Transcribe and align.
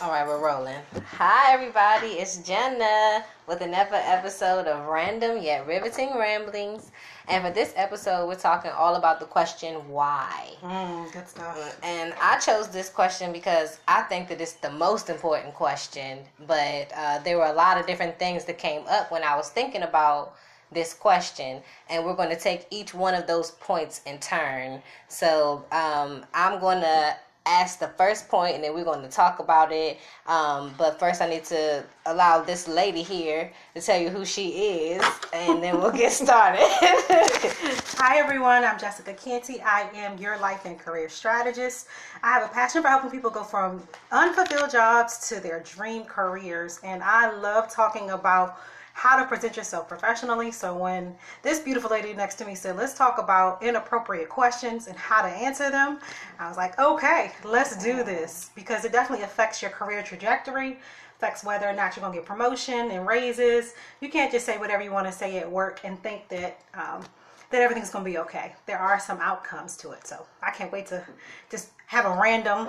All 0.00 0.10
right, 0.10 0.26
we're 0.26 0.38
rolling. 0.38 0.80
Hi, 1.16 1.52
everybody. 1.52 2.18
It's 2.18 2.38
Jenna 2.38 3.24
with 3.46 3.62
another 3.62 3.96
episode 3.96 4.66
of 4.66 4.86
Random 4.86 5.40
Yet 5.42 5.66
Riveting 5.66 6.16
Ramblings. 6.16 6.90
And 7.28 7.42
for 7.42 7.50
this 7.50 7.72
episode, 7.76 8.26
we're 8.26 8.34
talking 8.34 8.70
all 8.70 8.96
about 8.96 9.18
the 9.18 9.26
question 9.26 9.76
why. 9.88 10.50
Mm, 10.62 11.10
good 11.12 11.26
stuff. 11.26 11.78
And 11.82 12.12
I 12.20 12.38
chose 12.38 12.68
this 12.68 12.90
question 12.90 13.32
because 13.32 13.80
I 13.88 14.02
think 14.02 14.28
that 14.28 14.40
it's 14.40 14.54
the 14.54 14.70
most 14.70 15.08
important 15.08 15.54
question. 15.54 16.18
But 16.46 16.92
uh, 16.94 17.20
there 17.20 17.38
were 17.38 17.46
a 17.46 17.54
lot 17.54 17.78
of 17.78 17.86
different 17.86 18.18
things 18.18 18.44
that 18.44 18.58
came 18.58 18.82
up 18.88 19.10
when 19.10 19.24
I 19.24 19.36
was 19.36 19.48
thinking 19.48 19.82
about 19.82 20.34
this 20.70 20.92
question. 20.92 21.62
And 21.88 22.04
we're 22.04 22.16
going 22.16 22.30
to 22.30 22.38
take 22.38 22.66
each 22.70 22.92
one 22.92 23.14
of 23.14 23.26
those 23.26 23.52
points 23.52 24.02
in 24.04 24.18
turn. 24.18 24.82
So 25.08 25.64
um, 25.72 26.26
I'm 26.34 26.60
going 26.60 26.80
to 26.80 27.16
ask 27.46 27.78
the 27.78 27.88
first 27.88 28.28
point 28.28 28.54
and 28.54 28.62
then 28.62 28.74
we're 28.74 28.84
going 28.84 29.02
to 29.02 29.08
talk 29.08 29.38
about 29.38 29.72
it. 29.72 29.98
Um, 30.26 30.74
but 30.78 30.98
first, 30.98 31.20
I 31.20 31.28
need 31.28 31.44
to 31.46 31.84
allow 32.06 32.42
this 32.42 32.68
lady 32.68 33.02
here 33.02 33.52
to 33.74 33.80
tell 33.80 34.00
you 34.00 34.10
who 34.10 34.24
she 34.24 34.48
is 34.92 35.04
and 35.32 35.62
then 35.62 35.78
we'll 35.80 35.90
get 35.90 36.12
started. 36.24 36.60
Hi, 37.96 38.18
everyone. 38.18 38.64
I'm 38.64 38.78
Jessica 38.78 39.12
Canty. 39.14 39.60
I 39.60 39.88
am 39.94 40.18
your 40.18 40.38
life 40.38 40.64
and 40.64 40.78
career 40.78 41.08
strategist. 41.08 41.88
I 42.22 42.32
have 42.32 42.44
a 42.44 42.52
passion 42.52 42.82
for 42.82 42.88
helping 42.88 43.10
people 43.10 43.30
go 43.30 43.42
from 43.42 43.82
unfulfilled 44.10 44.70
jobs 44.70 45.28
to 45.28 45.40
their 45.40 45.60
dream 45.60 46.04
careers. 46.04 46.80
And 46.84 47.02
I 47.02 47.32
love 47.32 47.72
talking 47.72 48.10
about 48.10 48.58
how 48.94 49.16
to 49.18 49.26
present 49.26 49.56
yourself 49.56 49.88
professionally. 49.88 50.52
So 50.52 50.76
when 50.76 51.14
this 51.42 51.58
beautiful 51.58 51.90
lady 51.90 52.12
next 52.12 52.36
to 52.36 52.44
me 52.44 52.54
said, 52.54 52.76
let's 52.76 52.94
talk 52.94 53.18
about 53.18 53.62
inappropriate 53.62 54.28
questions 54.28 54.86
and 54.86 54.96
how 54.96 55.22
to 55.22 55.28
answer 55.28 55.70
them, 55.70 55.98
I 56.38 56.48
was 56.48 56.56
like, 56.56 56.78
okay, 56.78 57.32
let's 57.44 57.82
do 57.82 58.04
this 58.04 58.50
because 58.54 58.84
it 58.84 58.92
definitely 58.92 59.24
affects 59.24 59.62
your 59.62 59.70
career 59.70 60.02
trajectory, 60.02 60.78
affects 61.16 61.44
whether 61.44 61.68
or 61.68 61.72
not 61.72 61.96
you're 61.96 62.02
going 62.02 62.12
to 62.12 62.18
get 62.18 62.26
promotion 62.26 62.90
and 62.90 63.06
raises. 63.06 63.74
You 64.00 64.08
can't 64.08 64.30
just 64.30 64.44
say 64.44 64.58
whatever 64.58 64.82
you 64.82 64.92
want 64.92 65.06
to 65.06 65.12
say 65.12 65.38
at 65.38 65.50
work 65.50 65.80
and 65.84 66.00
think 66.02 66.28
that, 66.28 66.60
um, 66.74 67.02
that 67.50 67.62
everything's 67.62 67.90
going 67.90 68.04
to 68.04 68.10
be 68.10 68.18
okay. 68.18 68.54
There 68.66 68.78
are 68.78 68.98
some 68.98 69.20
outcomes 69.20 69.76
to 69.78 69.92
it. 69.92 70.06
So 70.06 70.26
I 70.42 70.50
can't 70.50 70.72
wait 70.72 70.86
to 70.86 71.04
just 71.50 71.70
have 71.86 72.06
a 72.06 72.20
random 72.20 72.68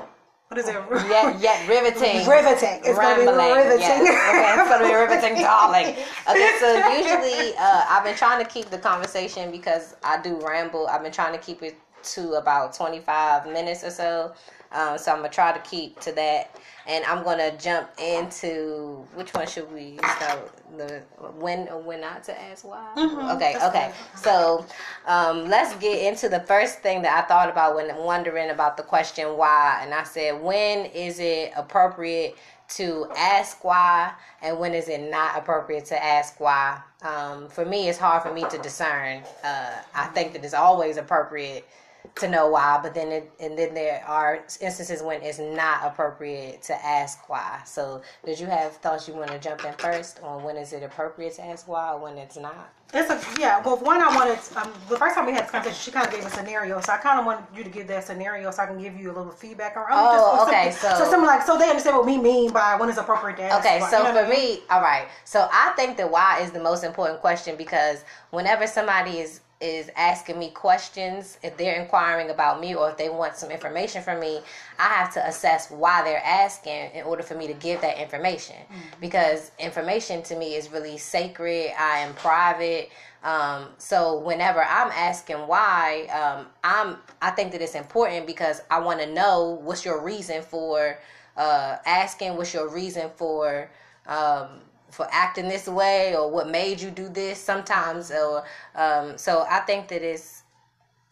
what 0.49 0.59
is 0.59 0.67
it? 0.67 0.75
Yet, 1.09 1.39
yet 1.39 1.67
riveting. 1.67 2.27
Riveting. 2.27 2.81
It's 2.85 2.99
going 2.99 3.15
to 3.15 3.21
be 3.21 3.27
riveting. 3.27 3.79
Yes. 3.79 4.01
Okay, 4.29 4.61
it's 4.61 4.69
going 4.69 4.81
to 4.81 4.87
be 4.87 4.93
riveting, 4.93 5.41
darling. 5.41 5.95
Okay, 6.29 6.57
so 6.59 6.67
usually 6.89 7.55
uh, 7.57 7.85
I've 7.89 8.03
been 8.03 8.15
trying 8.15 8.43
to 8.43 8.49
keep 8.49 8.69
the 8.69 8.77
conversation 8.77 9.51
because 9.51 9.95
I 10.03 10.21
do 10.21 10.39
ramble. 10.45 10.87
I've 10.87 11.01
been 11.01 11.11
trying 11.11 11.33
to 11.33 11.39
keep 11.39 11.63
it 11.63 11.75
to 12.03 12.33
about 12.33 12.73
25 12.73 13.47
minutes 13.47 13.83
or 13.83 13.89
so. 13.89 14.33
Um, 14.73 14.97
so 14.97 15.11
I'm 15.11 15.17
gonna 15.17 15.29
try 15.29 15.51
to 15.53 15.59
keep 15.59 15.99
to 16.01 16.11
that, 16.13 16.59
and 16.87 17.05
I'm 17.05 17.23
gonna 17.23 17.55
jump 17.57 17.89
into 17.99 19.05
which 19.13 19.33
one 19.33 19.47
should 19.47 19.71
we 19.71 19.97
start? 20.17 20.51
The 20.77 21.03
when 21.37 21.67
or 21.69 21.79
when 21.79 22.01
not 22.01 22.23
to 22.23 22.41
ask 22.41 22.67
why? 22.67 22.91
Mm-hmm. 22.97 23.35
Okay, 23.35 23.53
That's 23.53 23.65
okay. 23.65 23.91
So 24.15 24.65
um, 25.05 25.47
let's 25.47 25.75
get 25.75 26.03
into 26.11 26.27
the 26.29 26.39
first 26.41 26.79
thing 26.79 27.03
that 27.03 27.23
I 27.23 27.27
thought 27.27 27.49
about 27.49 27.75
when 27.75 27.95
wondering 27.97 28.49
about 28.49 28.77
the 28.77 28.83
question 28.83 29.37
why, 29.37 29.81
and 29.83 29.93
I 29.93 30.03
said 30.03 30.41
when 30.41 30.85
is 30.87 31.19
it 31.19 31.51
appropriate 31.55 32.35
to 32.69 33.07
ask 33.15 33.63
why, 33.63 34.11
and 34.41 34.57
when 34.57 34.73
is 34.73 34.89
it 34.89 35.11
not 35.11 35.37
appropriate 35.37 35.85
to 35.85 36.03
ask 36.03 36.39
why? 36.39 36.81
Um, 37.03 37.47
for 37.49 37.65
me, 37.65 37.89
it's 37.89 37.99
hard 37.99 38.23
for 38.23 38.33
me 38.33 38.43
to 38.49 38.57
discern. 38.57 39.21
Uh, 39.43 39.75
I 39.93 40.05
think 40.07 40.33
that 40.33 40.43
it's 40.43 40.53
always 40.53 40.97
appropriate 40.97 41.67
to 42.15 42.27
know 42.27 42.47
why, 42.47 42.79
but 42.81 42.93
then 42.93 43.11
it, 43.11 43.31
and 43.39 43.57
then 43.57 43.73
there 43.73 44.03
are 44.05 44.43
instances 44.61 45.01
when 45.01 45.21
it's 45.23 45.39
not 45.39 45.83
appropriate 45.83 46.61
to 46.63 46.85
ask 46.85 47.27
why. 47.27 47.61
So, 47.65 48.01
did 48.23 48.39
you 48.39 48.45
have 48.45 48.73
thoughts 48.77 49.07
you 49.07 49.15
want 49.15 49.31
to 49.31 49.39
jump 49.39 49.65
in 49.65 49.73
first 49.73 50.19
on 50.21 50.43
when 50.43 50.55
is 50.55 50.73
it 50.73 50.83
appropriate 50.83 51.33
to 51.35 51.45
ask 51.45 51.67
why 51.67 51.91
or 51.91 51.99
when 51.99 52.17
it's 52.17 52.37
not? 52.37 52.71
It's 52.93 53.09
a 53.09 53.41
yeah. 53.41 53.59
Well, 53.65 53.77
one 53.77 54.01
I 54.01 54.15
wanted 54.15 54.37
um, 54.55 54.71
the 54.87 54.97
first 54.97 55.15
time 55.15 55.25
we 55.25 55.31
had 55.31 55.45
this 55.45 55.51
conversation, 55.51 55.81
she 55.81 55.89
kind 55.89 56.05
of 56.05 56.13
gave 56.13 56.23
a 56.23 56.29
scenario, 56.29 56.79
so 56.81 56.93
I 56.93 56.97
kind 56.97 57.19
of 57.19 57.25
want 57.25 57.43
you 57.55 57.63
to 57.63 57.69
give 57.69 57.87
that 57.87 58.03
scenario 58.03 58.51
so 58.51 58.61
I 58.61 58.67
can 58.67 58.79
give 58.79 58.95
you 58.95 59.11
a 59.11 59.13
little 59.13 59.31
feedback 59.31 59.75
around. 59.75 59.87
Oh, 59.93 60.37
just, 60.37 60.47
okay. 60.47 60.71
So, 60.71 61.03
so 61.03 61.09
something 61.09 61.25
like 61.25 61.41
so 61.41 61.57
they 61.57 61.67
understand 61.69 61.97
what 61.97 62.05
we 62.05 62.19
mean 62.19 62.53
by 62.53 62.75
when 62.75 62.89
it's 62.89 62.99
appropriate 62.99 63.37
to 63.37 63.43
ask. 63.43 63.65
Okay, 63.65 63.79
why, 63.79 63.89
so 63.89 63.97
you 63.97 64.03
know 64.03 64.13
for 64.13 64.19
I 64.19 64.29
mean? 64.29 64.57
me, 64.57 64.63
all 64.69 64.81
right. 64.81 65.07
So 65.25 65.49
I 65.51 65.73
think 65.75 65.97
that 65.97 66.11
why 66.11 66.41
is 66.41 66.51
the 66.51 66.61
most 66.61 66.83
important 66.83 67.19
question 67.21 67.55
because 67.55 68.03
whenever 68.29 68.67
somebody 68.67 69.17
is 69.17 69.39
is 69.63 69.89
asking 69.95 70.37
me 70.37 70.49
questions, 70.49 71.37
if 71.41 71.55
they're 71.55 71.81
inquiring 71.81 72.29
about 72.29 72.59
me 72.59 72.75
or 72.75 72.89
if 72.89 72.97
they 72.97 73.09
want 73.09 73.37
some 73.37 73.49
information 73.49 74.03
from 74.03 74.19
me, 74.19 74.41
I 74.77 74.89
have 74.89 75.13
to 75.13 75.25
assess 75.25 75.71
why 75.71 76.03
they're 76.03 76.21
asking 76.23 76.91
in 76.93 77.05
order 77.05 77.23
for 77.23 77.35
me 77.35 77.47
to 77.47 77.53
give 77.53 77.79
that 77.81 77.97
information. 77.97 78.57
Because 78.99 79.51
information 79.57 80.21
to 80.23 80.35
me 80.35 80.55
is 80.55 80.69
really 80.69 80.97
sacred. 80.97 81.71
I 81.79 81.99
am 81.99 82.13
private. 82.15 82.89
Um, 83.23 83.67
so 83.77 84.19
whenever 84.19 84.61
I'm 84.61 84.91
asking 84.91 85.37
why, 85.37 86.07
um, 86.07 86.47
I'm 86.63 86.97
I 87.21 87.29
think 87.31 87.53
that 87.53 87.61
it's 87.61 87.75
important 87.75 88.27
because 88.27 88.61
I 88.69 88.79
want 88.79 88.99
to 88.99 89.09
know 89.11 89.61
what's 89.63 89.85
your 89.85 90.03
reason 90.03 90.41
for 90.41 90.99
uh, 91.37 91.77
asking, 91.85 92.35
what's 92.35 92.53
your 92.53 92.67
reason 92.67 93.09
for 93.15 93.71
um, 94.07 94.47
for 94.93 95.07
acting 95.11 95.47
this 95.47 95.67
way 95.67 96.15
or 96.15 96.29
what 96.29 96.49
made 96.49 96.79
you 96.79 96.91
do 96.91 97.09
this 97.09 97.39
sometimes 97.39 98.11
or 98.11 98.43
um, 98.75 99.17
so 99.17 99.45
i 99.49 99.59
think 99.59 99.87
that 99.87 100.01
it's 100.01 100.43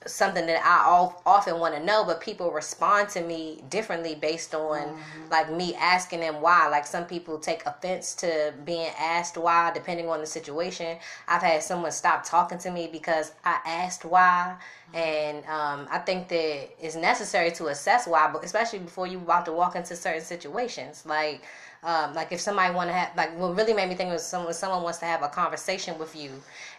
something 0.06 0.48
that 0.48 0.62
i 0.66 0.90
often 1.26 1.60
want 1.60 1.76
to 1.76 1.84
know 1.84 2.04
but 2.04 2.22
people 2.22 2.52
respond 2.52 3.08
to 3.10 3.22
me 3.22 3.62
differently 3.70 4.16
based 4.16 4.56
on 4.56 4.98
like 5.32 5.52
me 5.52 5.74
asking 5.76 6.20
them 6.20 6.42
why. 6.42 6.68
Like 6.68 6.86
some 6.86 7.06
people 7.06 7.40
take 7.40 7.66
offense 7.66 8.14
to 8.16 8.54
being 8.66 8.92
asked 9.00 9.38
why 9.38 9.72
depending 9.74 10.10
on 10.10 10.20
the 10.20 10.26
situation. 10.26 10.98
I've 11.28 11.42
had 11.42 11.64
someone 11.64 11.92
stop 11.92 12.24
talking 12.26 12.58
to 12.60 12.72
me 12.72 12.90
because 12.92 13.32
i 13.46 13.60
asked 13.66 14.06
why 14.06 14.58
and 14.94 15.38
um, 15.46 15.88
i 15.90 15.98
think 16.00 16.28
that 16.28 16.70
it's 16.86 16.96
necessary 16.96 17.52
to 17.52 17.68
assess 17.68 18.08
why 18.08 18.30
but 18.32 18.44
especially 18.44 18.80
before 18.80 19.08
you 19.08 19.18
about 19.18 19.46
to 19.46 19.54
walk 19.54 19.76
into 19.76 19.96
certain 19.96 20.22
situations. 20.22 21.06
Like 21.06 21.44
um, 21.84 22.14
like 22.14 22.32
if 22.32 22.40
somebody 22.40 22.74
want 22.74 22.90
to 22.90 22.94
have 22.94 23.16
like 23.18 23.38
what 23.38 23.56
really 23.56 23.74
made 23.74 23.90
me 23.90 23.96
think 23.96 24.12
was 24.12 24.26
someone 24.26 24.54
someone 24.54 24.84
wants 24.84 25.00
to 25.00 25.06
have 25.06 25.24
a 25.24 25.28
conversation 25.30 25.98
with 25.98 26.16
you 26.16 26.32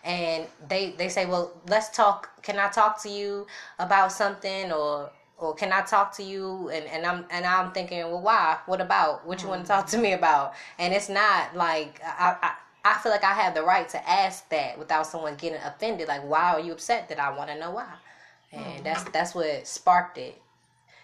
and 0.05 0.47
they 0.69 0.91
they 0.93 1.09
say 1.09 1.27
well 1.27 1.53
let's 1.69 1.89
talk 1.91 2.31
can 2.43 2.59
i 2.59 2.69
talk 2.69 3.03
to 3.03 3.09
you 3.09 3.47
about 3.79 4.13
something 4.13 4.71
or 4.73 5.11
or 5.39 5.55
can 5.55 5.73
i 5.73 5.81
talk 5.81 6.15
to 6.17 6.23
you? 6.23 6.69
And, 6.73 6.87
and 6.87 7.05
i'm 7.05 7.25
and 7.31 7.45
i'm 7.45 7.73
thinking 7.73 7.99
well 7.99 8.21
why? 8.21 8.59
What 8.67 8.81
about? 8.81 9.27
What 9.27 9.43
you 9.43 9.49
want 9.49 9.63
to 9.63 9.69
talk 9.69 9.87
to 9.89 9.99
me 9.99 10.13
about? 10.13 10.55
And 10.79 10.95
it's 10.95 11.09
not 11.09 11.57
like 11.57 12.01
i, 12.05 12.37
I 12.41 12.53
I 12.85 12.99
feel 12.99 13.13
like 13.13 13.23
I 13.23 13.33
have 13.33 13.55
the 13.55 13.63
right 13.63 13.89
to 13.91 14.11
ask 14.11 14.49
that 14.49 14.77
without 14.77 15.07
someone 15.07 15.37
getting 15.37 15.61
offended. 15.63 16.09
Like, 16.09 16.23
why 16.29 16.53
are 16.53 16.59
you 16.59 16.73
upset? 16.73 17.09
That 17.09 17.21
I 17.21 17.31
want 17.31 17.49
to 17.51 17.59
know 17.59 17.71
why, 17.71 17.87
and 18.51 18.85
that's 18.85 19.05
that's 19.05 19.35
what 19.37 19.67
sparked 19.67 20.19
it 20.19 20.41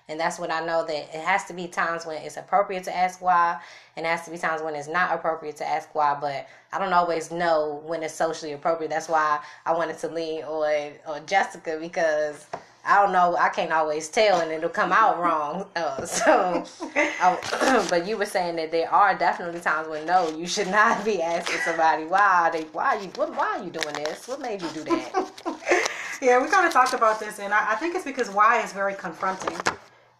and 0.08 0.18
that's 0.18 0.38
when 0.38 0.50
I 0.50 0.60
know 0.60 0.84
that 0.86 1.14
it 1.14 1.24
has 1.24 1.44
to 1.44 1.52
be 1.52 1.68
times 1.68 2.06
when 2.06 2.22
it's 2.22 2.36
appropriate 2.36 2.84
to 2.84 2.96
ask 2.96 3.20
why, 3.20 3.60
and 3.96 4.06
it 4.06 4.08
has 4.08 4.24
to 4.24 4.30
be 4.30 4.38
times 4.38 4.62
when 4.62 4.74
it's 4.74 4.88
not 4.88 5.14
appropriate 5.14 5.56
to 5.56 5.68
ask 5.68 5.94
why. 5.94 6.16
But 6.18 6.48
I 6.72 6.78
don't 6.78 6.92
always 6.92 7.30
know 7.30 7.82
when 7.84 8.02
it's 8.02 8.14
socially 8.14 8.52
appropriate. 8.52 8.88
That's 8.88 9.08
why 9.08 9.40
I 9.66 9.74
wanted 9.74 9.98
to 9.98 10.08
lean 10.08 10.44
on 10.44 10.92
on 11.06 11.26
Jessica 11.26 11.78
because 11.80 12.46
I 12.88 13.02
don't 13.02 13.12
know. 13.12 13.36
I 13.36 13.50
can't 13.50 13.70
always 13.70 14.08
tell, 14.08 14.40
and 14.40 14.50
it'll 14.50 14.70
come 14.70 14.92
out 14.92 15.18
wrong. 15.18 15.66
Uh, 15.76 16.04
so, 16.04 16.64
I, 16.96 17.86
but 17.90 18.06
you 18.06 18.16
were 18.16 18.26
saying 18.26 18.56
that 18.56 18.72
there 18.72 18.90
are 18.90 19.16
definitely 19.16 19.60
times 19.60 19.88
when 19.88 20.06
no, 20.06 20.28
you 20.36 20.46
should 20.46 20.68
not 20.68 21.04
be 21.04 21.22
asking 21.22 21.58
somebody 21.58 22.04
why 22.04 22.50
they 22.52 22.62
why 22.72 22.98
you 23.00 23.08
what 23.14 23.34
why 23.36 23.58
are 23.58 23.64
you 23.64 23.70
doing 23.70 23.94
this? 23.94 24.26
What 24.26 24.40
made 24.40 24.60
you 24.62 24.68
do 24.70 24.84
that? 24.84 25.88
Yeah, 26.20 26.42
we 26.42 26.48
kind 26.48 26.66
of 26.66 26.72
talked 26.72 26.94
about 26.94 27.20
this, 27.20 27.38
and 27.38 27.54
I, 27.54 27.72
I 27.72 27.74
think 27.76 27.94
it's 27.94 28.04
because 28.04 28.28
why 28.28 28.60
is 28.62 28.72
very 28.72 28.94
confronting, 28.94 29.56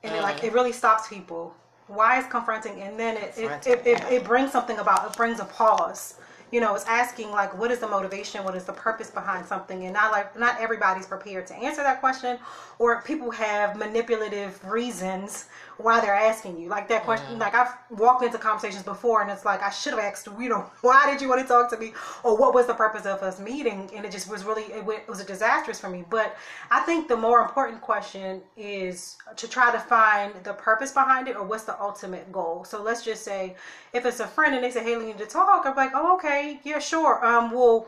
and 0.03 0.15
it, 0.15 0.23
like 0.23 0.39
it 0.39 0.47
uh-huh. 0.47 0.55
really 0.55 0.73
stops 0.73 1.09
people. 1.09 1.55
Why 1.87 2.19
is 2.19 2.27
confronting, 2.27 2.83
and 2.83 2.99
then 2.99 3.17
it 3.17 3.35
it, 3.39 3.67
it, 3.67 3.87
it, 3.87 4.13
it 4.13 4.25
brings 4.25 4.53
something 4.53 4.79
about 4.79 5.11
it 5.11 5.17
brings 5.17 5.41
a 5.41 5.45
pause. 5.45 6.15
You 6.51 6.61
know, 6.61 6.75
it's 6.75 6.87
asking 6.87 7.31
like, 7.31 7.57
what 7.59 7.71
is 7.71 7.79
the 7.79 7.89
motivation? 7.89 8.43
What 8.43 8.55
is 8.55 8.65
the 8.65 8.73
purpose 8.73 9.11
behind 9.11 9.45
something? 9.45 9.85
And 9.85 9.93
not 9.93 10.13
like 10.13 10.39
not 10.39 10.59
everybody's 10.61 11.07
prepared 11.07 11.47
to 11.49 11.55
answer 11.55 11.83
that 11.83 12.01
question, 12.01 12.39
or 12.79 13.03
people 13.03 13.31
have 13.31 13.77
manipulative 13.77 14.63
reasons 14.65 15.47
why 15.79 16.01
they're 16.01 16.15
asking 16.15 16.59
you. 16.59 16.69
Like 16.69 16.89
that 16.89 17.05
question, 17.05 17.39
like 17.39 17.55
I've 17.55 17.75
walked 17.91 18.23
into 18.23 18.39
conversations 18.39 18.83
before, 18.83 19.23
and 19.23 19.31
it's 19.31 19.45
like 19.45 19.63
I 19.63 19.71
should 19.71 19.95
have 19.95 20.01
asked, 20.03 20.29
you 20.39 20.49
know, 20.49 20.71
why 20.83 21.11
did 21.11 21.21
you 21.21 21.29
want 21.29 21.41
to 21.41 21.49
talk 21.49 21.71
to 21.71 21.77
me, 21.77 21.93
or 22.23 22.37
what 22.37 22.55
was 22.55 22.67
the 22.67 22.75
purpose 22.75 23.07
of 23.07 23.23
us 23.23 23.41
meeting? 23.41 23.91
And 23.95 24.05
it 24.05 24.13
just 24.13 24.31
was 24.31 24.45
really 24.45 24.65
it, 24.65 24.85
went, 24.85 25.01
it 25.01 25.09
was 25.09 25.21
a 25.21 25.25
disastrous 25.25 25.81
for 25.81 25.89
me. 25.89 26.05
But 26.09 26.37
I 26.71 26.81
think 26.81 27.09
the 27.09 27.17
more 27.17 27.41
important 27.41 27.81
question 27.81 28.43
is 28.57 29.17
to 29.37 29.49
try 29.49 29.73
to 29.73 29.79
find 29.79 30.35
the 30.45 30.53
purpose 30.53 30.93
behind 30.93 31.29
it, 31.29 31.37
or 31.37 31.45
what's 31.45 31.65
the 31.65 31.81
ultimate 31.81 32.31
goal. 32.33 32.65
So 32.65 32.83
let's 32.83 33.05
just 33.05 33.25
say 33.25 33.57
if 33.93 34.07
it's 34.07 34.21
a 34.21 34.27
friend 34.27 34.55
and 34.55 34.63
they 34.63 34.71
say, 34.71 34.85
hey, 34.85 34.97
we 34.97 35.07
need 35.07 35.19
to 35.19 35.27
talk, 35.27 35.67
I'm 35.67 35.75
like, 35.75 35.93
oh, 35.95 36.15
okay. 36.15 36.29
okay, 36.29 36.61
yeah, 36.65 36.79
sure. 36.79 37.25
Um, 37.25 37.51
well, 37.51 37.87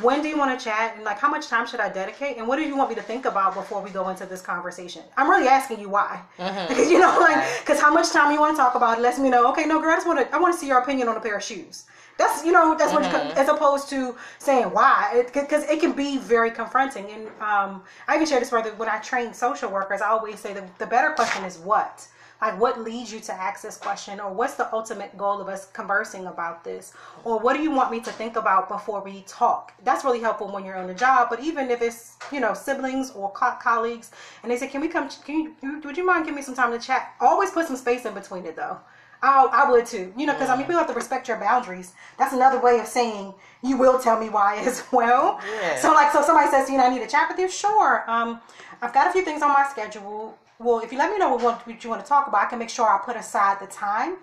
when 0.00 0.22
do 0.22 0.28
you 0.28 0.38
want 0.38 0.58
to 0.58 0.64
chat? 0.64 0.94
And 0.96 1.04
like, 1.04 1.18
how 1.18 1.30
much 1.30 1.48
time 1.48 1.66
should 1.66 1.80
I 1.80 1.88
dedicate? 1.88 2.38
And 2.38 2.48
what 2.48 2.56
do 2.56 2.62
you 2.62 2.76
want 2.76 2.88
me 2.88 2.94
to 2.96 3.02
think 3.02 3.24
about 3.24 3.54
before 3.54 3.82
we 3.82 3.90
go 3.90 4.08
into 4.08 4.26
this 4.26 4.40
conversation? 4.40 5.02
I'm 5.16 5.28
really 5.28 5.48
asking 5.48 5.80
you 5.80 5.88
why. 5.88 6.20
Mm-hmm. 6.38 6.68
Because 6.68 6.90
you 6.92 6.98
know, 6.98 7.18
like, 7.20 7.31
because 7.60 7.80
how 7.80 7.92
much 7.92 8.10
time 8.10 8.32
you 8.32 8.40
want 8.40 8.56
to 8.56 8.60
talk 8.62 8.74
about 8.74 8.98
it 8.98 9.02
lets 9.02 9.18
me 9.18 9.30
know. 9.30 9.50
Okay, 9.52 9.64
no, 9.64 9.80
girl, 9.80 9.90
I 9.92 9.96
just 9.96 10.06
want 10.06 10.18
to. 10.20 10.34
I 10.34 10.38
want 10.38 10.54
to 10.54 10.58
see 10.60 10.66
your 10.66 10.78
opinion 10.78 11.08
on 11.08 11.16
a 11.16 11.20
pair 11.20 11.36
of 11.36 11.42
shoes. 11.42 11.84
That's 12.18 12.44
you 12.44 12.52
know 12.52 12.76
that's 12.78 12.92
what 12.92 13.02
Mm-hmm. 13.02 13.28
you, 13.28 13.42
as 13.42 13.48
opposed 13.48 13.88
to 13.90 14.14
saying 14.38 14.66
why 14.66 15.24
because 15.32 15.64
it, 15.64 15.80
can 15.80 15.92
be 15.92 16.18
very 16.18 16.50
confronting 16.50 17.10
and 17.10 17.26
um, 17.40 17.82
I 18.06 18.16
can 18.18 18.26
share 18.26 18.38
this 18.38 18.50
further 18.50 18.70
when 18.74 18.88
I 18.88 18.98
train 18.98 19.32
social 19.34 19.70
workers 19.70 20.00
I 20.00 20.08
always 20.08 20.38
say 20.38 20.52
that 20.54 20.78
the 20.78 20.86
better 20.86 21.10
question 21.12 21.44
is 21.44 21.58
what 21.58 22.06
like 22.42 22.58
what 22.60 22.80
leads 22.80 23.12
you 23.12 23.20
to 23.20 23.32
ask 23.32 23.62
this 23.62 23.76
question 23.76 24.20
or 24.20 24.32
what's 24.32 24.54
the 24.54 24.74
ultimate 24.74 25.16
goal 25.16 25.40
of 25.40 25.48
us 25.48 25.66
conversing 25.66 26.26
about 26.26 26.64
this 26.64 26.92
or 27.24 27.38
what 27.38 27.56
do 27.56 27.62
you 27.62 27.70
want 27.70 27.90
me 27.90 28.00
to 28.00 28.10
think 28.10 28.36
about 28.36 28.68
before 28.68 29.00
we 29.00 29.22
talk 29.26 29.72
that's 29.84 30.04
really 30.04 30.20
helpful 30.20 30.52
when 30.52 30.64
you're 30.64 30.76
on 30.76 30.88
the 30.88 30.94
job 30.94 31.28
but 31.30 31.40
even 31.40 31.70
if 31.70 31.80
it's 31.80 32.16
you 32.32 32.40
know 32.40 32.52
siblings 32.52 33.12
or 33.12 33.30
co- 33.30 33.56
colleagues 33.62 34.10
and 34.42 34.50
they 34.50 34.56
say 34.56 34.66
can 34.66 34.80
we 34.80 34.88
come 34.88 35.08
can 35.24 35.54
you 35.62 35.80
would 35.84 35.96
you 35.96 36.04
mind 36.04 36.24
giving 36.24 36.36
me 36.36 36.42
some 36.42 36.54
time 36.54 36.72
to 36.72 36.84
chat 36.84 37.14
always 37.20 37.50
put 37.52 37.66
some 37.66 37.76
space 37.76 38.04
in 38.04 38.12
between 38.12 38.44
it 38.44 38.56
though 38.56 38.76
I, 39.22 39.48
I 39.52 39.70
would 39.70 39.86
too. 39.86 40.12
You 40.16 40.26
know, 40.26 40.32
because 40.32 40.48
I 40.48 40.56
mean, 40.56 40.66
people 40.66 40.78
have 40.78 40.88
to 40.88 40.94
respect 40.94 41.28
your 41.28 41.36
boundaries. 41.36 41.92
That's 42.18 42.34
another 42.34 42.60
way 42.60 42.80
of 42.80 42.86
saying 42.86 43.32
you 43.62 43.76
will 43.76 43.98
tell 44.00 44.18
me 44.18 44.28
why 44.28 44.56
as 44.66 44.82
well. 44.92 45.40
Yeah. 45.60 45.78
So, 45.78 45.92
like, 45.92 46.12
so 46.12 46.22
somebody 46.22 46.50
says, 46.50 46.68
you 46.68 46.76
know, 46.76 46.86
I 46.86 46.88
need 46.92 47.02
to 47.02 47.06
chat 47.06 47.28
with 47.28 47.38
you. 47.38 47.48
Sure. 47.48 48.04
Um, 48.10 48.40
I've 48.82 48.92
got 48.92 49.06
a 49.06 49.12
few 49.12 49.24
things 49.24 49.42
on 49.42 49.52
my 49.52 49.64
schedule. 49.70 50.36
Well, 50.58 50.80
if 50.80 50.90
you 50.90 50.98
let 50.98 51.10
me 51.10 51.18
know 51.18 51.36
what, 51.36 51.64
what 51.66 51.84
you 51.84 51.88
want 51.88 52.02
to 52.04 52.08
talk 52.08 52.26
about, 52.26 52.44
I 52.44 52.50
can 52.50 52.58
make 52.58 52.68
sure 52.68 52.86
I 52.86 52.98
put 52.98 53.16
aside 53.16 53.60
the 53.60 53.66
time 53.66 54.16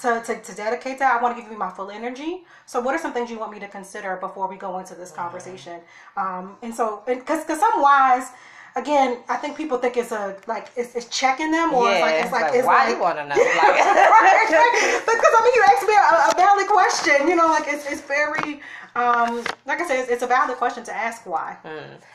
to, 0.00 0.22
to, 0.24 0.40
to 0.40 0.54
dedicate 0.54 1.00
that. 1.00 1.18
I 1.18 1.22
want 1.22 1.36
to 1.36 1.42
give 1.42 1.50
you 1.50 1.58
my 1.58 1.70
full 1.70 1.90
energy. 1.90 2.44
So, 2.66 2.80
what 2.80 2.94
are 2.94 2.98
some 2.98 3.12
things 3.12 3.30
you 3.30 3.38
want 3.38 3.50
me 3.50 3.58
to 3.58 3.68
consider 3.68 4.16
before 4.16 4.48
we 4.48 4.56
go 4.56 4.78
into 4.78 4.94
this 4.94 5.10
conversation? 5.10 5.80
Um, 6.16 6.56
and 6.62 6.72
so, 6.72 7.02
because 7.04 7.42
because 7.42 7.58
some 7.58 7.82
wise. 7.82 8.28
Again, 8.76 9.18
I 9.26 9.36
think 9.36 9.56
people 9.56 9.78
think 9.78 9.96
it's 9.96 10.12
a 10.12 10.36
like 10.46 10.68
it's, 10.76 10.94
it's 10.94 11.06
checking 11.06 11.50
them 11.50 11.72
or 11.72 11.88
yeah, 11.88 11.94
it's 11.94 12.02
like 12.02 12.14
it's 12.22 12.32
like 12.32 12.54
it's 12.54 12.66
why 12.66 12.84
like, 12.84 12.94
you 12.94 13.00
want 13.00 13.16
to 13.16 13.24
know? 13.24 13.34
Like, 13.34 13.36
because 15.08 15.32
I 15.32 15.40
mean, 15.42 15.54
you 15.54 15.64
asked 15.64 15.86
me 15.88 15.94
a, 15.94 16.30
a 16.30 16.34
valid 16.36 16.66
question. 16.66 17.26
You 17.26 17.36
know, 17.36 17.46
like 17.46 17.64
it's 17.68 17.90
it's 17.90 18.02
very, 18.02 18.60
um, 18.94 19.42
like 19.64 19.80
I 19.80 19.88
said, 19.88 20.00
it's, 20.00 20.10
it's 20.10 20.22
a 20.22 20.26
valid 20.26 20.58
question 20.58 20.84
to 20.84 20.94
ask. 20.94 21.24
Why? 21.24 21.56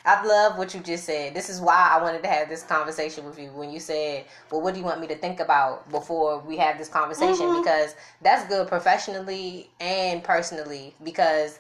I 0.06 0.24
love 0.24 0.60
what 0.60 0.76
you 0.76 0.82
just 0.82 1.06
said. 1.06 1.34
This 1.34 1.50
is 1.50 1.60
why 1.60 1.90
I 1.92 2.00
wanted 2.00 2.22
to 2.22 2.30
have 2.30 2.48
this 2.48 2.62
conversation 2.62 3.26
with 3.26 3.40
you. 3.40 3.50
When 3.54 3.72
you 3.72 3.80
said, 3.80 4.26
"Well, 4.52 4.62
what 4.62 4.76
do 4.76 4.80
you 4.80 4.86
want 4.86 5.02
me 5.02 5.08
to 5.08 5.16
think 5.16 5.40
about 5.40 5.90
before 5.90 6.42
we 6.42 6.58
have 6.58 6.78
this 6.78 6.90
conversation?" 6.90 7.48
Mm-hmm. 7.48 7.64
Because 7.64 7.96
that's 8.22 8.48
good 8.48 8.68
professionally 8.68 9.72
and 9.80 10.24
personally. 10.24 10.94
Because 11.04 11.58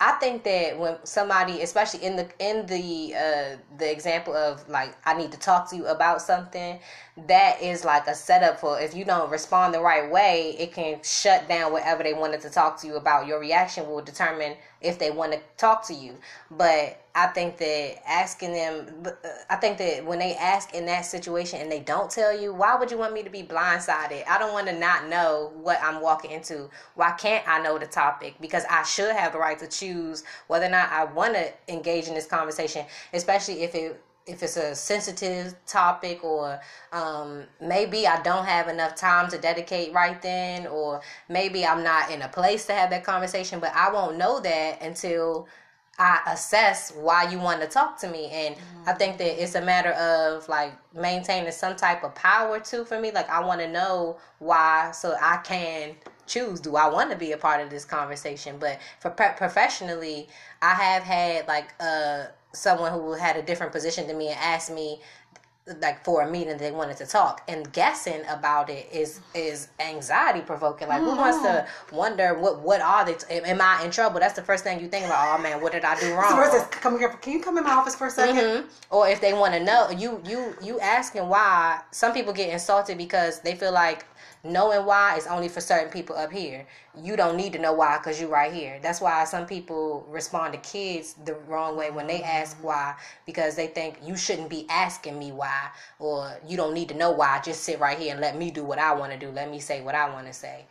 I 0.00 0.12
think 0.12 0.44
that 0.44 0.78
when 0.78 0.96
somebody, 1.02 1.62
especially 1.62 2.04
in 2.04 2.14
the 2.14 2.28
in 2.38 2.66
the 2.66 3.16
uh, 3.16 3.56
the 3.78 3.90
example 3.90 4.32
of 4.32 4.68
like, 4.68 4.96
I 5.04 5.14
need 5.14 5.32
to 5.32 5.38
talk 5.38 5.68
to 5.70 5.76
you 5.76 5.86
about 5.86 6.22
something, 6.22 6.78
that 7.26 7.60
is 7.60 7.84
like 7.84 8.06
a 8.06 8.14
setup 8.14 8.60
for 8.60 8.80
if 8.80 8.94
you 8.94 9.04
don't 9.04 9.28
respond 9.28 9.74
the 9.74 9.80
right 9.80 10.08
way, 10.08 10.54
it 10.56 10.72
can 10.72 11.00
shut 11.02 11.48
down 11.48 11.72
whatever 11.72 12.04
they 12.04 12.14
wanted 12.14 12.40
to 12.42 12.50
talk 12.50 12.80
to 12.82 12.86
you 12.86 12.94
about. 12.94 13.26
Your 13.26 13.40
reaction 13.40 13.88
will 13.88 14.00
determine 14.00 14.56
if 14.80 14.98
they 14.98 15.10
want 15.10 15.32
to 15.32 15.40
talk 15.56 15.86
to 15.88 15.94
you. 15.94 16.14
But 16.50 17.02
I 17.14 17.26
think 17.28 17.56
that 17.58 17.96
asking 18.08 18.52
them, 18.52 18.86
uh, 19.04 19.28
I 19.50 19.56
think 19.56 19.78
that 19.78 20.04
when 20.04 20.18
they 20.18 20.36
ask 20.36 20.74
in 20.74 20.86
that 20.86 21.02
situation 21.02 21.60
and 21.60 21.70
they 21.70 21.80
don't 21.80 22.10
tell 22.10 22.38
you, 22.38 22.54
why 22.54 22.76
would 22.76 22.90
you 22.90 22.98
want 22.98 23.12
me 23.12 23.22
to 23.22 23.30
be 23.30 23.42
blindsided? 23.42 24.26
I 24.28 24.38
don't 24.38 24.52
want 24.52 24.68
to 24.68 24.78
not 24.78 25.08
know 25.08 25.52
what 25.60 25.80
I'm 25.82 26.00
walking 26.00 26.30
into. 26.30 26.70
Why 26.94 27.10
can't 27.12 27.46
I 27.48 27.60
know 27.60 27.78
the 27.78 27.86
topic? 27.86 28.36
Because 28.40 28.64
I 28.70 28.84
should 28.84 29.14
have 29.16 29.32
the 29.32 29.38
right 29.38 29.58
to 29.58 29.66
choose 29.66 30.22
whether 30.46 30.66
or 30.66 30.70
not 30.70 30.90
I 30.92 31.04
want 31.04 31.34
to 31.34 31.52
engage 31.68 32.06
in 32.06 32.14
this 32.14 32.26
conversation, 32.26 32.86
especially 33.12 33.62
if 33.62 33.74
it 33.74 34.00
if 34.28 34.42
it's 34.42 34.56
a 34.56 34.74
sensitive 34.74 35.54
topic 35.66 36.22
or 36.22 36.60
um, 36.92 37.44
maybe 37.60 38.06
I 38.06 38.20
don't 38.22 38.44
have 38.44 38.68
enough 38.68 38.94
time 38.94 39.30
to 39.30 39.38
dedicate 39.38 39.92
right 39.92 40.20
then 40.20 40.66
or 40.66 41.00
maybe 41.28 41.64
I'm 41.66 41.82
not 41.82 42.10
in 42.10 42.22
a 42.22 42.28
place 42.28 42.66
to 42.66 42.72
have 42.72 42.90
that 42.90 43.04
conversation 43.04 43.60
but 43.60 43.74
I 43.74 43.90
won't 43.92 44.16
know 44.16 44.40
that 44.40 44.82
until 44.82 45.48
I 45.98 46.20
assess 46.28 46.92
why 46.92 47.28
you 47.28 47.40
want 47.40 47.60
to 47.60 47.66
talk 47.66 47.98
to 48.00 48.08
me. 48.08 48.26
And 48.26 48.54
I 48.86 48.92
think 48.92 49.18
that 49.18 49.42
it's 49.42 49.56
a 49.56 49.60
matter 49.60 49.90
of 49.92 50.48
like 50.48 50.72
maintaining 50.94 51.50
some 51.50 51.74
type 51.74 52.04
of 52.04 52.14
power 52.14 52.60
too 52.60 52.84
for 52.84 53.00
me. 53.00 53.10
Like 53.10 53.28
I 53.28 53.40
want 53.44 53.60
to 53.60 53.68
know 53.68 54.18
why 54.38 54.92
so 54.92 55.16
I 55.20 55.38
can 55.38 55.96
choose 56.26 56.60
do 56.60 56.76
I 56.76 56.86
want 56.88 57.10
to 57.10 57.16
be 57.16 57.32
a 57.32 57.36
part 57.36 57.60
of 57.60 57.70
this 57.70 57.84
conversation? 57.84 58.58
But 58.60 58.78
for 59.00 59.10
pro- 59.10 59.32
professionally 59.32 60.28
I 60.62 60.74
have 60.74 61.02
had 61.02 61.48
like 61.48 61.74
uh 61.80 62.26
someone 62.58 62.92
who 62.92 63.12
had 63.12 63.36
a 63.36 63.42
different 63.42 63.72
position 63.72 64.06
than 64.06 64.18
me 64.18 64.28
and 64.28 64.38
asked 64.40 64.70
me 64.72 65.00
like 65.82 66.02
for 66.02 66.22
a 66.22 66.30
meeting 66.30 66.56
they 66.56 66.70
wanted 66.72 66.96
to 66.96 67.04
talk 67.04 67.42
and 67.46 67.70
guessing 67.74 68.22
about 68.30 68.70
it 68.70 68.88
is 68.90 69.20
is 69.34 69.68
anxiety 69.80 70.40
provoking 70.40 70.88
like 70.88 71.02
who 71.02 71.14
wants 71.14 71.42
to 71.42 71.66
wonder 71.92 72.32
what 72.32 72.60
what 72.60 72.80
are 72.80 73.04
they 73.04 73.12
t- 73.12 73.26
am 73.34 73.60
i 73.60 73.82
in 73.84 73.90
trouble 73.90 74.18
that's 74.18 74.32
the 74.32 74.40
first 74.42 74.64
thing 74.64 74.80
you 74.80 74.88
think 74.88 75.04
about 75.04 75.38
oh 75.38 75.42
man 75.42 75.60
what 75.60 75.70
did 75.72 75.84
i 75.84 75.94
do 76.00 76.14
wrong 76.14 76.30
So 76.30 76.58
this? 76.58 76.66
Come 76.68 76.98
here. 76.98 77.10
Can 77.10 77.34
you 77.34 77.40
come 77.42 77.58
in 77.58 77.64
my 77.64 77.72
office 77.72 77.94
for 77.94 78.06
a 78.06 78.10
2nd 78.10 78.34
Mhm. 78.34 78.64
or 78.90 79.06
if 79.10 79.20
they 79.20 79.34
want 79.34 79.52
to 79.52 79.60
know 79.62 79.90
you 79.90 80.22
you 80.24 80.54
you 80.62 80.80
asking 80.80 81.28
why 81.28 81.80
some 81.90 82.14
people 82.14 82.32
get 82.32 82.48
insulted 82.48 82.96
because 82.96 83.40
they 83.40 83.54
feel 83.54 83.72
like 83.72 84.06
knowing 84.44 84.86
why 84.86 85.16
is 85.16 85.26
only 85.26 85.48
for 85.48 85.60
certain 85.60 85.90
people 85.90 86.16
up 86.16 86.32
here 86.32 86.66
you 87.00 87.16
don't 87.16 87.36
need 87.36 87.52
to 87.52 87.58
know 87.58 87.72
why 87.72 87.98
because 87.98 88.20
you're 88.20 88.30
right 88.30 88.52
here 88.52 88.78
that's 88.82 89.00
why 89.00 89.24
some 89.24 89.46
people 89.46 90.06
respond 90.08 90.52
to 90.52 90.58
kids 90.60 91.14
the 91.24 91.34
wrong 91.46 91.76
way 91.76 91.90
when 91.90 92.06
they 92.06 92.22
ask 92.22 92.56
mm-hmm. 92.56 92.66
why 92.66 92.94
because 93.26 93.54
they 93.54 93.66
think 93.66 93.98
you 94.04 94.16
shouldn't 94.16 94.50
be 94.50 94.66
asking 94.68 95.18
me 95.18 95.32
why 95.32 95.68
or 95.98 96.30
you 96.46 96.56
don't 96.56 96.74
need 96.74 96.88
to 96.88 96.94
know 96.94 97.10
why 97.10 97.40
just 97.44 97.62
sit 97.62 97.80
right 97.80 97.98
here 97.98 98.12
and 98.12 98.20
let 98.20 98.36
me 98.36 98.50
do 98.50 98.64
what 98.64 98.78
i 98.78 98.92
want 98.92 99.12
to 99.12 99.18
do 99.18 99.30
let 99.30 99.50
me 99.50 99.60
say 99.60 99.80
what 99.80 99.94
i 99.94 100.08
want 100.08 100.26
to 100.26 100.32
say 100.32 100.64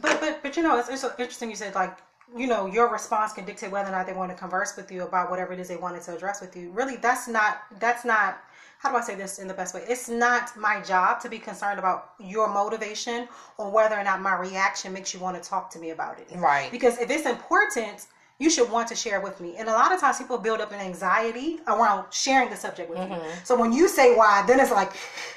But 0.00 0.20
but 0.20 0.42
but 0.42 0.56
you 0.56 0.62
know, 0.62 0.78
it's, 0.78 0.88
it's 0.88 1.04
interesting. 1.04 1.50
You 1.50 1.56
said 1.56 1.74
like 1.74 1.98
you 2.36 2.46
know 2.46 2.66
your 2.66 2.90
response 2.90 3.32
can 3.32 3.44
dictate 3.44 3.70
whether 3.70 3.88
or 3.88 3.92
not 3.92 4.06
they 4.06 4.12
want 4.12 4.30
to 4.30 4.36
converse 4.36 4.76
with 4.76 4.90
you 4.90 5.02
about 5.02 5.30
whatever 5.30 5.52
it 5.52 5.60
is 5.60 5.68
they 5.68 5.76
wanted 5.76 6.02
to 6.02 6.14
address 6.14 6.40
with 6.40 6.56
you. 6.56 6.70
Really, 6.70 6.96
that's 6.96 7.28
not 7.28 7.62
that's 7.78 8.04
not. 8.04 8.38
How 8.82 8.90
do 8.90 8.96
I 8.96 9.00
say 9.00 9.14
this 9.14 9.38
in 9.38 9.46
the 9.46 9.54
best 9.54 9.74
way? 9.74 9.84
It's 9.88 10.08
not 10.08 10.56
my 10.56 10.80
job 10.80 11.20
to 11.20 11.28
be 11.28 11.38
concerned 11.38 11.78
about 11.78 12.14
your 12.18 12.52
motivation 12.52 13.28
or 13.56 13.70
whether 13.70 13.96
or 13.96 14.02
not 14.02 14.20
my 14.20 14.34
reaction 14.34 14.92
makes 14.92 15.14
you 15.14 15.20
want 15.20 15.40
to 15.40 15.48
talk 15.48 15.70
to 15.70 15.78
me 15.78 15.90
about 15.90 16.18
it. 16.18 16.26
Right. 16.34 16.68
Because 16.72 16.98
if 16.98 17.08
it's 17.08 17.24
important, 17.24 18.06
you 18.42 18.50
should 18.50 18.70
want 18.70 18.88
to 18.88 18.96
share 18.96 19.20
with 19.20 19.40
me. 19.40 19.54
And 19.58 19.68
a 19.68 19.72
lot 19.72 19.92
of 19.94 20.00
times 20.00 20.18
people 20.18 20.36
build 20.36 20.60
up 20.60 20.72
an 20.72 20.80
anxiety 20.80 21.60
around 21.68 22.12
sharing 22.12 22.50
the 22.50 22.56
subject 22.56 22.90
with 22.90 22.98
you. 22.98 23.04
Mm-hmm. 23.04 23.44
So 23.44 23.52
when 23.60 23.72
you 23.72 23.86
say 23.88 24.16
why, 24.16 24.44
then 24.48 24.58
it's 24.58 24.72
like, 24.72 24.92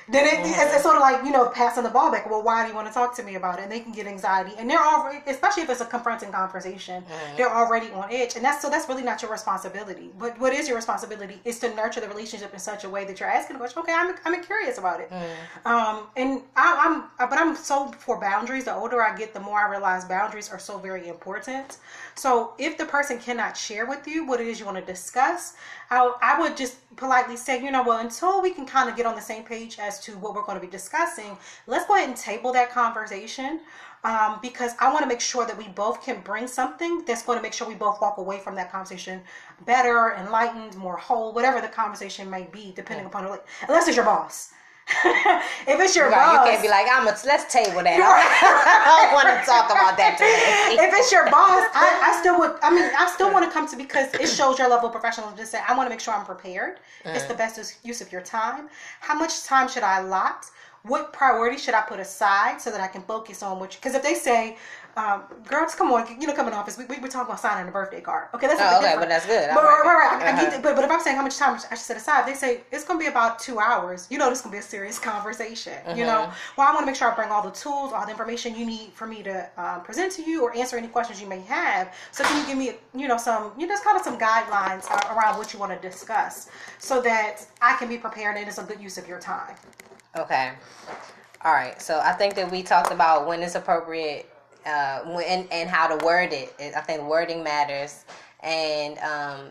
then 0.10 0.25
it, 0.25 0.34
mm-hmm. 0.34 0.62
it's, 0.62 0.74
it's 0.75 0.84
sort 0.84 0.96
of 0.96 1.02
like, 1.02 1.24
you 1.24 1.31
know, 1.31 1.50
passing 1.50 1.84
the 1.84 1.90
ball 1.90 2.12
back. 2.12 2.30
Well, 2.30 2.44
why 2.44 2.63
do 2.63 2.69
you 2.69 2.75
want 2.75 2.88
to 2.88 2.94
talk 2.94 3.16
to 3.18 3.24
me 3.24 3.36
about 3.36 3.60
it? 3.60 3.63
And 3.63 3.72
they 3.72 3.80
can 3.80 3.92
get 3.92 4.07
anxiety. 4.07 4.54
And 4.57 4.69
they're 4.69 4.84
already, 4.84 5.19
especially 5.28 5.64
if 5.64 5.69
it's 5.69 5.81
a 5.81 5.85
confronting 5.85 6.31
conversation, 6.31 7.04
mm-hmm. 7.04 7.38
they're 7.38 7.56
already 7.62 7.90
on 7.92 8.12
edge. 8.12 8.35
And 8.35 8.44
that's, 8.44 8.62
so 8.62 8.69
that's 8.69 8.90
really 8.90 9.04
not 9.04 9.21
your 9.21 9.31
responsibility. 9.31 10.09
But 10.18 10.40
what 10.40 10.54
is 10.54 10.68
your 10.68 10.78
responsibility 10.78 11.40
is 11.45 11.59
to 11.59 11.74
nurture 11.76 12.02
the 12.02 12.07
relationship 12.07 12.54
in 12.54 12.59
such 12.59 12.83
a 12.83 12.90
way 12.90 13.06
that 13.06 13.19
you're 13.19 13.30
asking 13.30 13.56
the 13.56 13.59
question, 13.59 13.80
okay, 13.83 13.94
I'm, 13.94 14.16
I'm 14.26 14.44
curious 14.44 14.78
about 14.80 15.00
it. 15.00 15.12
Um, 15.66 16.07
and 16.16 16.42
I, 16.56 16.68
I'm, 17.19 17.30
but 17.30 17.38
I'm 17.38 17.56
so 17.56 17.92
for 18.00 18.19
boundaries. 18.19 18.66
The 18.66 18.74
older 18.74 19.02
I 19.02 19.16
get, 19.16 19.33
the 19.33 19.40
more 19.40 19.59
I 19.59 19.69
realize 19.69 20.06
boundaries 20.06 20.50
are 20.50 20.59
so 20.59 20.78
very 20.80 21.07
important. 21.07 21.78
So 22.16 22.54
if 22.57 22.78
the 22.78 22.85
person 22.95 23.19
cannot 23.19 23.57
share 23.57 23.85
with 23.85 24.07
you 24.07 24.25
what 24.25 24.40
it 24.40 24.47
is 24.47 24.57
you 24.57 24.66
want 24.66 24.78
to 24.78 24.85
discuss, 24.85 25.56
I, 25.92 26.14
I 26.21 26.40
would 26.40 26.56
just 26.56 26.78
politely 26.95 27.35
say, 27.35 27.61
you 27.61 27.69
know, 27.69 27.83
well, 27.83 27.99
until 27.99 28.42
we 28.42 28.52
can 28.52 28.66
kind 28.66 28.90
of 28.90 28.95
get 28.95 29.06
on 29.06 29.16
the 29.16 29.21
same 29.21 29.44
page 29.44 29.78
as 29.80 29.99
to 30.06 30.14
what 30.14 30.33
we're 30.33 30.44
going 30.44 30.57
to 30.57 30.66
be 30.66 30.71
discussing, 30.71 31.37
let's 31.68 31.85
go 31.87 31.95
ahead 31.95 32.07
and 32.07 32.18
table 32.18 32.54
that 32.54 32.71
conversation. 32.71 33.59
Um, 34.06 34.37
because 34.42 34.73
I 34.80 34.94
want 34.94 35.02
to 35.02 35.07
make 35.07 35.19
sure 35.19 35.45
that 35.45 35.57
we 35.57 35.68
both 35.68 36.04
can 36.04 36.21
bring 36.21 36.47
something 36.47 37.04
that's 37.06 37.23
going 37.23 37.40
to 37.40 37.42
make 37.42 37.54
sure 37.54 37.68
we 37.68 37.73
both 37.73 37.99
walk 37.99 38.18
away 38.18 38.37
from 38.40 38.56
that 38.56 38.71
conversation 38.71 39.19
better, 39.66 40.14
enlightened, 40.14 40.75
more 40.75 40.95
whole, 40.95 41.33
whatever 41.33 41.59
the 41.59 41.68
conversation 41.68 42.30
may 42.30 42.47
be, 42.52 42.71
depending 42.75 43.07
upon 43.07 43.25
unless 43.68 43.87
it's 43.87 43.97
your 43.97 44.06
boss. 44.06 44.54
if 45.65 45.80
it's 45.81 45.95
your 45.95 46.09
Right, 46.09 46.15
boss, 46.15 46.45
you 46.45 46.51
can't 46.51 46.61
be 46.61 46.69
like 46.69 46.85
i'm 46.92 47.07
a 47.07 47.18
let's 47.25 47.51
table 47.51 47.81
that 47.81 47.97
i 47.97 49.09
don't 49.09 49.13
want 49.18 49.25
to 49.25 49.42
talk 49.42 49.65
about 49.71 49.97
that 49.97 50.13
today 50.13 50.45
if 50.77 50.94
it's 50.94 51.11
your 51.11 51.25
boss, 51.25 51.63
I, 51.73 52.11
I 52.11 52.19
still 52.19 52.39
would. 52.39 52.56
I 52.61 52.69
mean, 52.73 52.89
I 52.97 53.09
still 53.13 53.31
want 53.31 53.45
to 53.45 53.51
come 53.51 53.68
to 53.68 53.75
because 53.75 54.13
it 54.15 54.27
shows 54.27 54.59
your 54.59 54.69
level 54.69 54.87
of 54.87 54.92
professionalism. 54.92 55.37
Just 55.37 55.51
say, 55.51 55.59
I 55.68 55.75
want 55.75 55.87
to 55.87 55.89
make 55.89 55.99
sure 55.99 56.13
I'm 56.13 56.25
prepared. 56.25 56.80
It's 57.06 57.25
the 57.25 57.33
mm. 57.33 57.37
best 57.37 57.57
use- 57.57 57.77
use 57.83 58.01
of 58.01 58.11
your 58.11 58.21
time. 58.21 58.69
How 58.99 59.18
much 59.18 59.44
time 59.44 59.68
should 59.68 59.83
I 59.83 59.99
allot? 59.99 60.49
what 60.83 61.11
priority 61.13 61.57
should 61.57 61.73
I 61.73 61.81
put 61.81 61.99
aside 61.99 62.61
so 62.61 62.69
that 62.69 62.80
I 62.80 62.87
can 62.87 63.01
focus 63.01 63.42
on 63.42 63.59
which? 63.59 63.77
Because 63.77 63.95
if 63.95 64.04
they 64.04 64.13
say, 64.13 64.56
um, 64.97 65.23
"Girls, 65.47 65.75
come 65.75 65.92
on, 65.92 66.19
you 66.19 66.28
know, 66.28 66.33
come 66.33 66.47
in 66.47 66.54
office," 66.54 66.78
we, 66.78 66.85
we 66.85 66.97
were 66.99 67.07
talking 67.07 67.28
about 67.28 67.40
signing 67.40 67.68
a 67.68 67.71
birthday 67.71 68.02
card. 68.02 68.30
Okay, 68.33 68.47
that's 68.47 68.61
Oh, 68.61 68.80
okay, 68.80 68.95
but 68.97 69.09
that's 69.09 69.25
good. 69.25 69.49
But, 69.54 69.64
right, 69.64 69.81
right, 69.85 70.21
right. 70.21 70.33
Uh-huh. 70.33 70.59
But, 70.64 70.75
but 70.75 70.85
if 70.85 70.92
I'm 70.92 71.02
saying 71.02 71.18
how 71.18 71.23
much 71.23 71.37
time 71.37 71.56
I 71.56 71.75
should 71.75 71.80
set 71.80 71.97
aside, 71.97 72.28
they 72.28 72.33
say 72.33 72.61
it's 72.71 72.83
going 72.85 72.99
to 72.99 73.04
be 73.04 73.09
about 73.09 73.40
two 73.40 73.59
hours. 73.59 74.07
You 74.09 74.18
know, 74.18 74.30
this 74.30 74.40
is 74.40 74.44
going 74.44 74.52
to 74.54 74.56
be 74.57 74.59
a 74.59 74.68
serious 74.68 74.97
conversation. 75.11 75.73
You 75.95 76.06
know, 76.06 76.23
Mm-hmm. 76.25 76.31
well, 76.57 76.68
I 76.68 76.71
want 76.73 76.80
to 76.81 76.85
make 76.85 76.95
sure 76.95 77.11
I 77.11 77.16
bring 77.16 77.30
all 77.30 77.42
the 77.44 77.52
tools, 77.52 77.92
all 77.94 78.06
the 78.06 78.11
information 78.11 78.56
you 78.56 78.66
need 78.66 78.92
for 78.94 79.06
me 79.06 79.21
to 79.23 79.49
um, 79.57 79.81
present 79.83 80.11
to 80.14 80.21
you 80.23 80.44
or 80.44 80.56
answer 80.56 80.78
any 80.78 80.87
questions 80.87 81.21
you 81.21 81.28
may 81.28 81.42
have. 81.42 81.94
So 82.11 82.23
can 82.23 82.40
you 82.40 82.47
give 82.47 82.57
me, 82.57 82.71
you 82.99 83.07
know, 83.07 83.18
some, 83.18 83.52
you 83.57 83.68
know, 83.68 83.73
just 83.73 83.83
kind 83.83 83.97
of 83.97 84.04
some 84.04 84.18
guidelines 84.18 84.90
uh, 84.90 85.14
around 85.14 85.37
what 85.37 85.54
you 85.54 85.59
want 85.59 85.71
to 85.80 85.87
discuss 85.87 86.47
so 86.80 87.02
that 87.02 87.45
I 87.61 87.75
can 87.75 87.90
be 87.90 87.97
prepared 87.97 88.37
and 88.37 88.47
it's 88.47 88.57
a 88.57 88.64
good 88.64 88.80
use 88.81 88.97
of 88.97 89.07
your 89.07 89.19
time. 89.19 89.56
Okay. 90.18 90.54
All 91.44 91.54
right. 91.54 91.80
So 91.81 91.99
I 91.99 92.14
think 92.14 92.35
that 92.35 92.49
we 92.49 92.64
talked 92.64 92.92
about 92.92 93.28
when 93.28 93.44
it's 93.44 93.56
appropriate, 93.56 94.30
uh, 94.66 95.02
when 95.06 95.48
and 95.52 95.69
how 95.69 95.88
to 95.88 96.04
word 96.06 96.34
it. 96.34 96.54
I 96.60 96.81
think 96.81 97.04
wording 97.04 97.44
matters. 97.44 98.06
And 98.42 98.98
um, 99.00 99.48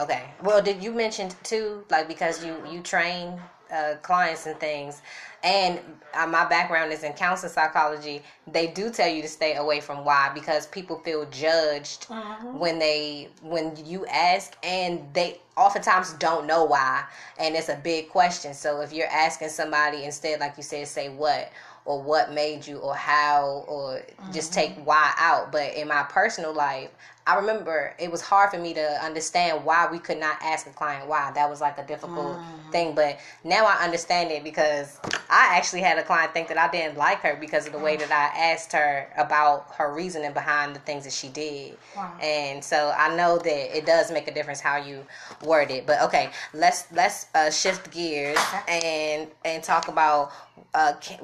okay. 0.00 0.24
Well, 0.42 0.62
did 0.62 0.82
you 0.82 0.92
mention 0.92 1.30
too, 1.42 1.84
like 1.90 2.08
because 2.08 2.44
you 2.44 2.56
you 2.70 2.80
train 2.80 3.40
uh, 3.72 3.94
clients 4.02 4.46
and 4.46 4.58
things, 4.60 5.02
and 5.42 5.80
uh, 6.14 6.26
my 6.26 6.44
background 6.44 6.92
is 6.92 7.02
in 7.02 7.12
counseling 7.12 7.52
psychology. 7.52 8.22
They 8.46 8.68
do 8.68 8.90
tell 8.90 9.08
you 9.08 9.22
to 9.22 9.28
stay 9.28 9.56
away 9.56 9.80
from 9.80 10.04
why 10.04 10.30
because 10.34 10.66
people 10.66 10.98
feel 10.98 11.26
judged 11.30 12.06
when 12.52 12.78
they 12.78 13.28
when 13.42 13.74
you 13.84 14.06
ask, 14.06 14.56
and 14.62 15.02
they 15.12 15.40
oftentimes 15.56 16.12
don't 16.14 16.46
know 16.46 16.64
why, 16.64 17.04
and 17.38 17.54
it's 17.54 17.68
a 17.68 17.76
big 17.76 18.08
question. 18.10 18.54
So 18.54 18.80
if 18.80 18.92
you're 18.92 19.08
asking 19.08 19.48
somebody 19.48 20.04
instead, 20.04 20.40
like 20.40 20.56
you 20.56 20.62
said, 20.62 20.86
say 20.88 21.08
what 21.08 21.50
or 21.84 22.00
what 22.00 22.32
made 22.32 22.66
you 22.66 22.78
or 22.78 22.94
how 22.94 23.64
or 23.68 24.02
just 24.32 24.52
take 24.52 24.74
why 24.84 25.12
out. 25.18 25.52
But 25.52 25.74
in 25.74 25.88
my 25.88 26.02
personal 26.04 26.52
life, 26.54 26.90
I 27.26 27.36
remember 27.36 27.94
it 27.98 28.10
was 28.10 28.20
hard 28.20 28.50
for 28.50 28.58
me 28.58 28.74
to 28.74 29.04
understand 29.04 29.64
why 29.64 29.88
we 29.90 29.98
could 29.98 30.18
not 30.18 30.36
ask 30.42 30.66
a 30.66 30.70
client 30.70 31.08
why. 31.08 31.30
That 31.34 31.48
was 31.48 31.60
like 31.60 31.78
a 31.78 31.86
difficult 31.86 32.42
thing. 32.70 32.94
But 32.94 33.18
now 33.44 33.64
I 33.64 33.82
understand 33.82 34.30
it 34.30 34.44
because 34.44 34.98
I 35.30 35.56
actually 35.56 35.80
had 35.80 35.96
a 35.96 36.02
client 36.02 36.34
think 36.34 36.48
that 36.48 36.58
I 36.58 36.70
didn't 36.70 36.98
like 36.98 37.20
her 37.20 37.36
because 37.40 37.66
of 37.66 37.72
the 37.72 37.78
way 37.78 37.96
that 37.96 38.10
I 38.10 38.52
asked 38.52 38.72
her 38.72 39.08
about 39.16 39.74
her 39.76 39.94
reasoning 39.94 40.34
behind 40.34 40.76
the 40.76 40.80
things 40.80 41.04
that 41.04 41.14
she 41.14 41.28
did. 41.28 41.78
Wow. 41.96 42.12
And 42.20 42.62
so 42.62 42.92
I 42.96 43.14
know 43.16 43.38
that 43.38 43.76
it 43.76 43.86
does 43.86 44.12
make 44.12 44.28
a 44.28 44.34
difference 44.34 44.60
how 44.60 44.76
you 44.76 45.06
word 45.42 45.70
it. 45.70 45.86
But 45.86 46.02
okay, 46.02 46.30
let's 46.52 46.92
let's 46.92 47.26
uh, 47.34 47.50
shift 47.50 47.90
gears 47.90 48.38
and 48.68 49.28
and 49.46 49.62
talk 49.62 49.88
about 49.88 50.30
uh, 50.74 50.92
ca- 51.00 51.20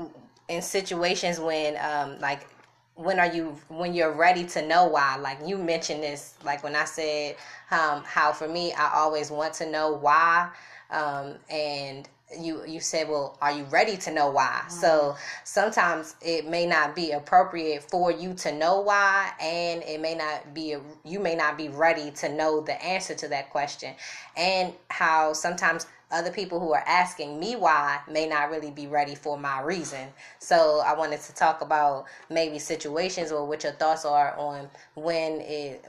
in 0.50 0.60
situations 0.60 1.38
when 1.38 1.76
um 1.80 2.18
like 2.18 2.46
when 2.96 3.18
are 3.18 3.32
you 3.32 3.56
when 3.68 3.94
you're 3.94 4.12
ready 4.12 4.44
to 4.44 4.66
know 4.66 4.84
why? 4.86 5.16
Like 5.16 5.38
you 5.46 5.56
mentioned 5.56 6.02
this 6.02 6.34
like 6.44 6.62
when 6.64 6.74
i 6.76 6.84
said 6.84 7.36
um 7.70 8.02
how 8.04 8.32
for 8.32 8.48
me 8.48 8.72
i 8.74 8.92
always 8.94 9.30
want 9.30 9.54
to 9.54 9.70
know 9.70 9.92
why 9.92 10.50
um 10.90 11.36
and 11.48 12.08
you 12.38 12.64
you 12.66 12.80
said 12.80 13.08
well 13.08 13.36
are 13.40 13.52
you 13.52 13.64
ready 13.64 13.96
to 13.96 14.10
know 14.12 14.30
why 14.30 14.62
so 14.68 15.16
sometimes 15.44 16.14
it 16.20 16.46
may 16.46 16.64
not 16.64 16.94
be 16.94 17.10
appropriate 17.10 17.82
for 17.82 18.12
you 18.12 18.34
to 18.34 18.52
know 18.52 18.80
why 18.80 19.30
and 19.40 19.82
it 19.82 20.00
may 20.00 20.14
not 20.14 20.54
be 20.54 20.76
you 21.04 21.18
may 21.18 21.34
not 21.34 21.58
be 21.58 21.68
ready 21.68 22.10
to 22.10 22.28
know 22.28 22.60
the 22.60 22.82
answer 22.84 23.14
to 23.14 23.26
that 23.26 23.50
question 23.50 23.94
and 24.36 24.72
how 24.90 25.32
sometimes 25.32 25.86
other 26.10 26.30
people 26.30 26.58
who 26.58 26.72
are 26.72 26.82
asking 26.86 27.38
me 27.38 27.54
why 27.56 28.00
may 28.10 28.26
not 28.26 28.50
really 28.50 28.70
be 28.70 28.86
ready 28.86 29.14
for 29.14 29.38
my 29.38 29.60
reason. 29.60 30.08
So 30.40 30.82
I 30.84 30.94
wanted 30.94 31.20
to 31.20 31.34
talk 31.34 31.60
about 31.60 32.06
maybe 32.28 32.58
situations 32.58 33.30
or 33.30 33.46
what 33.46 33.62
your 33.62 33.72
thoughts 33.72 34.04
are 34.04 34.34
on 34.36 34.68
when 34.94 35.40
it 35.40 35.84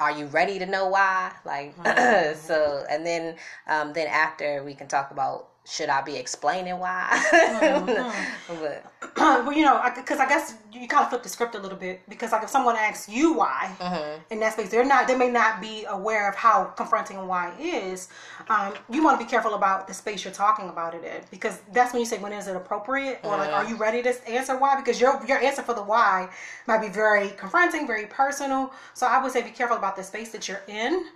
are 0.00 0.10
you 0.10 0.26
ready 0.26 0.58
to 0.58 0.66
know 0.66 0.88
why? 0.88 1.32
Like 1.44 1.74
so 2.36 2.84
and 2.88 3.04
then 3.04 3.36
um 3.66 3.92
then 3.92 4.06
after 4.06 4.62
we 4.64 4.74
can 4.74 4.86
talk 4.86 5.10
about 5.10 5.48
should 5.66 5.88
I 5.88 6.02
be 6.02 6.16
explaining 6.16 6.78
why? 6.78 7.08
but 8.48 8.92
well, 9.16 9.52
you 9.52 9.64
know, 9.64 9.80
because 9.94 10.18
I, 10.18 10.28
guess 10.28 10.54
you 10.72 10.86
kind 10.88 11.04
of 11.04 11.10
flip 11.10 11.22
the 11.22 11.28
script 11.28 11.54
a 11.54 11.58
little 11.58 11.78
bit 11.78 12.02
because, 12.08 12.32
like, 12.32 12.42
if 12.42 12.50
someone 12.50 12.76
asks 12.76 13.08
you 13.08 13.32
why 13.32 13.74
Mm-hmm. 13.78 14.22
in 14.30 14.40
that 14.40 14.54
space, 14.54 14.70
they're 14.70 14.84
not, 14.84 15.06
they 15.06 15.16
may 15.16 15.30
not 15.30 15.60
be 15.60 15.84
aware 15.88 16.28
of 16.28 16.34
how 16.34 16.64
confronting 16.64 17.26
why 17.26 17.54
is. 17.58 18.08
Um, 18.48 18.74
you 18.90 19.02
want 19.02 19.18
to 19.18 19.24
be 19.24 19.30
careful 19.30 19.54
about 19.54 19.88
the 19.88 19.94
space 19.94 20.24
you're 20.24 20.34
talking 20.34 20.68
about 20.68 20.94
it 20.94 21.04
in 21.04 21.22
because 21.30 21.60
that's 21.72 21.92
when 21.92 22.00
you 22.00 22.06
say 22.06 22.18
when 22.18 22.32
is 22.32 22.46
it 22.46 22.56
appropriate 22.56 23.20
or 23.22 23.36
like, 23.36 23.50
are 23.50 23.68
you 23.68 23.76
ready 23.76 24.02
to 24.02 24.28
answer 24.28 24.56
why? 24.58 24.76
Because 24.76 25.00
your 25.00 25.24
your 25.26 25.38
answer 25.38 25.62
for 25.62 25.74
the 25.74 25.82
why 25.82 26.28
might 26.66 26.80
be 26.80 26.88
very 26.88 27.30
confronting, 27.30 27.86
very 27.86 28.06
personal. 28.06 28.72
So 28.94 29.06
I 29.06 29.22
would 29.22 29.32
say 29.32 29.42
be 29.42 29.50
careful 29.50 29.76
about 29.76 29.96
the 29.96 30.02
space 30.02 30.30
that 30.32 30.48
you're 30.48 30.62
in 30.68 31.06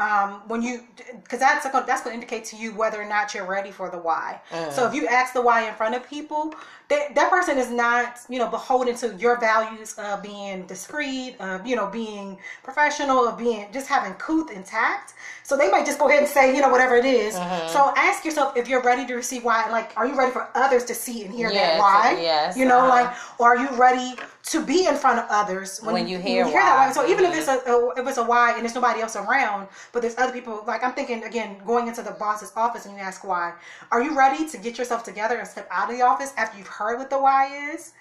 um, 0.00 0.42
when 0.48 0.62
you 0.62 0.82
because 1.22 1.38
that's 1.38 1.70
gonna, 1.70 1.86
that's 1.86 2.02
going 2.02 2.18
to 2.18 2.22
indicate 2.22 2.44
to 2.46 2.56
you 2.56 2.72
whether 2.74 3.00
or 3.00 3.04
not 3.08 3.34
you're 3.34 3.46
ready 3.46 3.70
for 3.70 3.90
the 3.90 3.98
why. 3.98 4.40
So 4.72 4.86
if 4.88 4.94
you 4.94 5.06
ask 5.06 5.34
the 5.34 5.42
why 5.42 5.68
in 5.68 5.74
front 5.74 5.94
of 5.94 6.08
people, 6.08 6.54
that 6.90 7.14
that 7.14 7.30
person 7.30 7.56
is 7.58 7.70
not 7.70 8.18
you 8.28 8.38
know 8.38 8.48
beholden 8.48 8.94
to 8.96 9.14
your 9.16 9.38
values 9.40 9.94
of 9.98 10.22
being 10.22 10.66
discreet, 10.66 11.36
of 11.40 11.66
you 11.66 11.76
know 11.76 11.86
being 11.86 12.38
professional, 12.62 13.26
of 13.28 13.38
being 13.38 13.66
just 13.72 13.88
having 13.88 14.14
couth 14.14 14.50
intact. 14.50 15.14
So 15.44 15.56
they 15.56 15.70
might 15.70 15.86
just 15.86 15.98
go 15.98 16.08
ahead 16.08 16.20
and 16.20 16.28
say 16.28 16.54
you 16.54 16.60
know 16.60 16.68
whatever 16.68 16.96
it 16.96 17.04
is. 17.06 17.34
So 17.66 17.92
ask 17.96 18.24
yourself 18.24 18.56
if 18.56 18.68
you're 18.68 18.82
ready 18.82 19.06
to 19.06 19.14
receive 19.14 19.44
why. 19.44 19.70
Like, 19.70 19.92
are 19.96 20.06
you 20.06 20.16
ready 20.16 20.32
for 20.32 20.48
others 20.54 20.84
to 20.86 20.94
see 20.94 21.24
and 21.24 21.32
hear 21.34 21.50
Yes, 21.50 21.78
that 21.78 21.78
why? 21.78 22.20
yes, 22.22 22.56
You 22.56 22.66
know, 22.66 22.78
uh-huh. 22.80 22.88
like, 22.88 23.10
or 23.40 23.48
are 23.54 23.58
you 23.58 23.68
ready 23.76 24.14
to 24.42 24.64
be 24.64 24.86
in 24.86 24.96
front 24.96 25.18
of 25.18 25.26
others 25.30 25.80
When 25.82 26.08
you 26.08 26.18
hear 26.18 26.44
that 26.44 26.52
why. 26.54 26.86
why? 26.86 26.92
So 26.92 27.06
even 27.06 27.24
if 27.24 27.34
it's 27.36 27.48
a, 27.48 27.58
a 27.70 28.00
if 28.00 28.08
it's 28.08 28.18
a 28.18 28.24
why 28.24 28.52
and 28.54 28.62
there's 28.62 28.74
nobody 28.74 29.00
else 29.00 29.16
around, 29.16 29.68
but 29.92 30.02
there's 30.02 30.16
other 30.18 30.32
people. 30.32 30.64
Like 30.66 30.82
I'm 30.82 30.92
thinking 30.94 31.24
again, 31.24 31.58
going 31.66 31.88
into 31.88 32.02
the 32.02 32.12
boss's 32.12 32.52
office 32.56 32.86
and 32.86 32.94
you 32.96 33.00
ask 33.00 33.24
why. 33.24 33.54
Are 33.90 34.02
you 34.02 34.16
ready 34.16 34.48
to 34.48 34.58
get 34.58 34.78
yourself 34.78 35.04
together 35.04 35.36
and 35.38 35.46
step 35.46 35.68
out 35.70 35.90
of 35.90 35.96
the 35.96 36.02
office 36.02 36.32
after 36.36 36.58
you've 36.58 36.68
heard 36.80 36.98
what 36.98 37.10
the 37.10 37.20
why 37.20 37.72
is? 37.72 37.92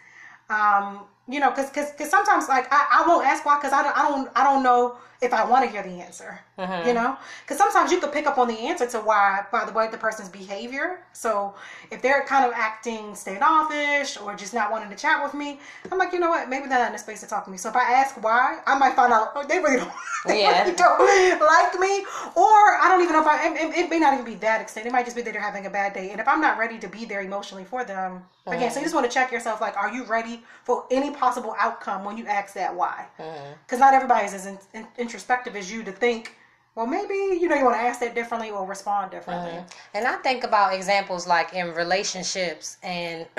Um, 0.50 1.02
you 1.28 1.40
know, 1.40 1.50
because 1.50 1.70
because 1.70 2.10
sometimes 2.10 2.50
like 2.50 2.68
I, 2.72 3.04
I 3.04 3.08
won't 3.08 3.26
ask 3.26 3.46
why 3.46 3.58
because 3.58 3.74
I 3.74 3.84
don't 3.84 3.98
I 3.98 4.10
don't 4.10 4.30
I 4.36 4.44
don't 4.44 4.64
know 4.64 4.98
if 5.22 5.34
I 5.34 5.44
want 5.44 5.66
to 5.66 5.72
hear 5.72 5.84
the 5.84 6.02
answer. 6.02 6.40
Mm-hmm. 6.58 6.88
You 6.88 6.94
know, 6.94 7.18
because 7.42 7.58
sometimes 7.58 7.92
you 7.92 8.00
could 8.00 8.12
pick 8.12 8.28
up 8.28 8.38
on 8.38 8.48
the 8.48 8.58
answer 8.58 8.86
to 8.88 9.00
why 9.00 9.46
by 9.52 9.66
the 9.66 9.72
way 9.72 9.90
the 9.90 9.98
person's 9.98 10.30
behavior. 10.30 11.00
So 11.14 11.56
if 11.92 12.02
they're 12.02 12.24
kind 12.26 12.46
of 12.46 12.52
acting 12.54 13.16
standoffish 13.16 14.20
or 14.20 14.36
just 14.36 14.54
not 14.54 14.72
wanting 14.72 14.90
to 14.90 14.96
chat 14.96 15.24
with 15.24 15.34
me, 15.34 15.60
I'm 15.92 15.98
like, 15.98 16.12
you 16.12 16.20
know 16.20 16.30
what? 16.30 16.50
Maybe 16.50 16.68
they're 16.68 16.80
not 16.80 16.90
in 16.90 16.96
a 16.96 17.00
space 17.00 17.22
to 17.22 17.28
talk 17.28 17.46
to 17.46 17.52
me. 17.52 17.58
So 17.58 17.70
if 17.70 17.76
I 17.76 17.94
ask 17.94 18.22
why, 18.22 18.60
I 18.66 18.78
might 18.78 18.96
find 18.96 19.14
out 19.14 19.32
oh, 19.36 19.46
they 19.48 19.60
really 19.60 19.78
don't, 19.78 19.92
they 20.26 20.42
Yeah. 20.42 20.64
really 20.64 20.76
don't 20.76 21.00
like 21.40 21.80
me, 21.80 22.06
or 22.36 22.78
I 22.82 22.88
don't 22.90 23.02
even 23.02 23.14
know 23.14 23.22
if 23.22 23.28
I. 23.28 23.56
It, 23.56 23.86
it 23.86 23.90
may 23.90 24.00
not 24.00 24.14
even 24.14 24.26
be 24.26 24.36
that 24.36 24.62
extent. 24.62 24.86
It 24.86 24.92
might 24.92 25.06
just 25.06 25.16
be 25.16 25.22
that 25.22 25.32
they're 25.32 25.42
having 25.42 25.66
a 25.66 25.70
bad 25.70 25.94
day, 25.94 26.12
and 26.12 26.20
if 26.20 26.28
I'm 26.28 26.42
not 26.42 26.58
ready 26.58 26.78
to 26.80 26.88
be 26.88 27.06
there 27.06 27.22
emotionally 27.22 27.64
for 27.64 27.84
them, 27.84 28.24
again, 28.48 28.60
so 28.60 28.66
you 28.66 28.70
mm-hmm. 28.70 28.84
just 28.84 28.96
want 28.96 29.06
to 29.06 29.14
check 29.14 29.32
yourself. 29.32 29.62
Like, 29.62 29.78
are 29.78 29.94
you 29.94 30.04
ready 30.06 30.44
for 30.64 30.86
any 30.92 31.12
possible 31.12 31.56
outcome 31.60 32.04
when 32.04 32.18
you 32.18 32.26
ask 32.26 32.54
that 32.56 32.76
why? 32.76 33.06
Mm-hmm. 33.20 33.54
Because 33.66 33.80
not 33.80 33.94
everybody 33.94 34.26
is 34.26 34.34
as 34.34 34.46
in, 34.46 34.58
in- 34.74 34.88
introspective 35.10 35.56
as 35.56 35.72
you 35.72 35.84
to 35.84 35.92
think. 35.92 36.36
Well, 36.76 36.86
maybe 36.86 37.16
you 37.42 37.50
know 37.50 37.56
you 37.56 37.66
want 37.66 37.78
to 37.78 37.82
ask 37.82 38.00
that 38.00 38.14
differently 38.14 38.52
or 38.52 38.66
respond 38.66 39.12
differently. 39.12 39.60
And 39.96 40.06
I 40.06 40.16
think 40.18 40.44
about 40.44 40.74
examples 40.74 41.26
like 41.28 41.54
in 41.54 41.74
relationships 41.74 42.78
and 42.84 43.26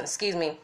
excuse 0.00 0.34
me, 0.34 0.58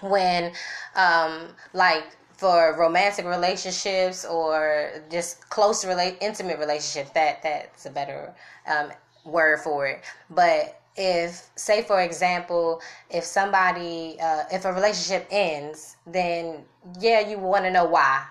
when 0.00 0.52
um 0.94 1.48
like 1.72 2.04
for 2.36 2.76
romantic 2.78 3.26
relationships 3.26 4.24
or 4.24 5.02
just 5.10 5.48
close 5.50 5.84
relate 5.84 6.16
intimate 6.20 6.58
relationships 6.58 7.10
that 7.10 7.42
that's 7.42 7.84
a 7.86 7.90
better 7.90 8.32
um 8.66 8.90
word 9.24 9.58
for 9.58 9.86
it. 9.88 10.02
But 10.30 10.80
if 10.96 11.50
say 11.56 11.82
for 11.82 12.00
example 12.00 12.80
if 13.10 13.24
somebody 13.24 14.16
uh, 14.22 14.44
if 14.52 14.64
a 14.64 14.72
relationship 14.72 15.26
ends 15.32 15.96
then 16.06 16.64
yeah 17.00 17.18
you 17.18 17.36
want 17.36 17.64
to 17.64 17.70
know 17.70 17.84
why 17.84 18.24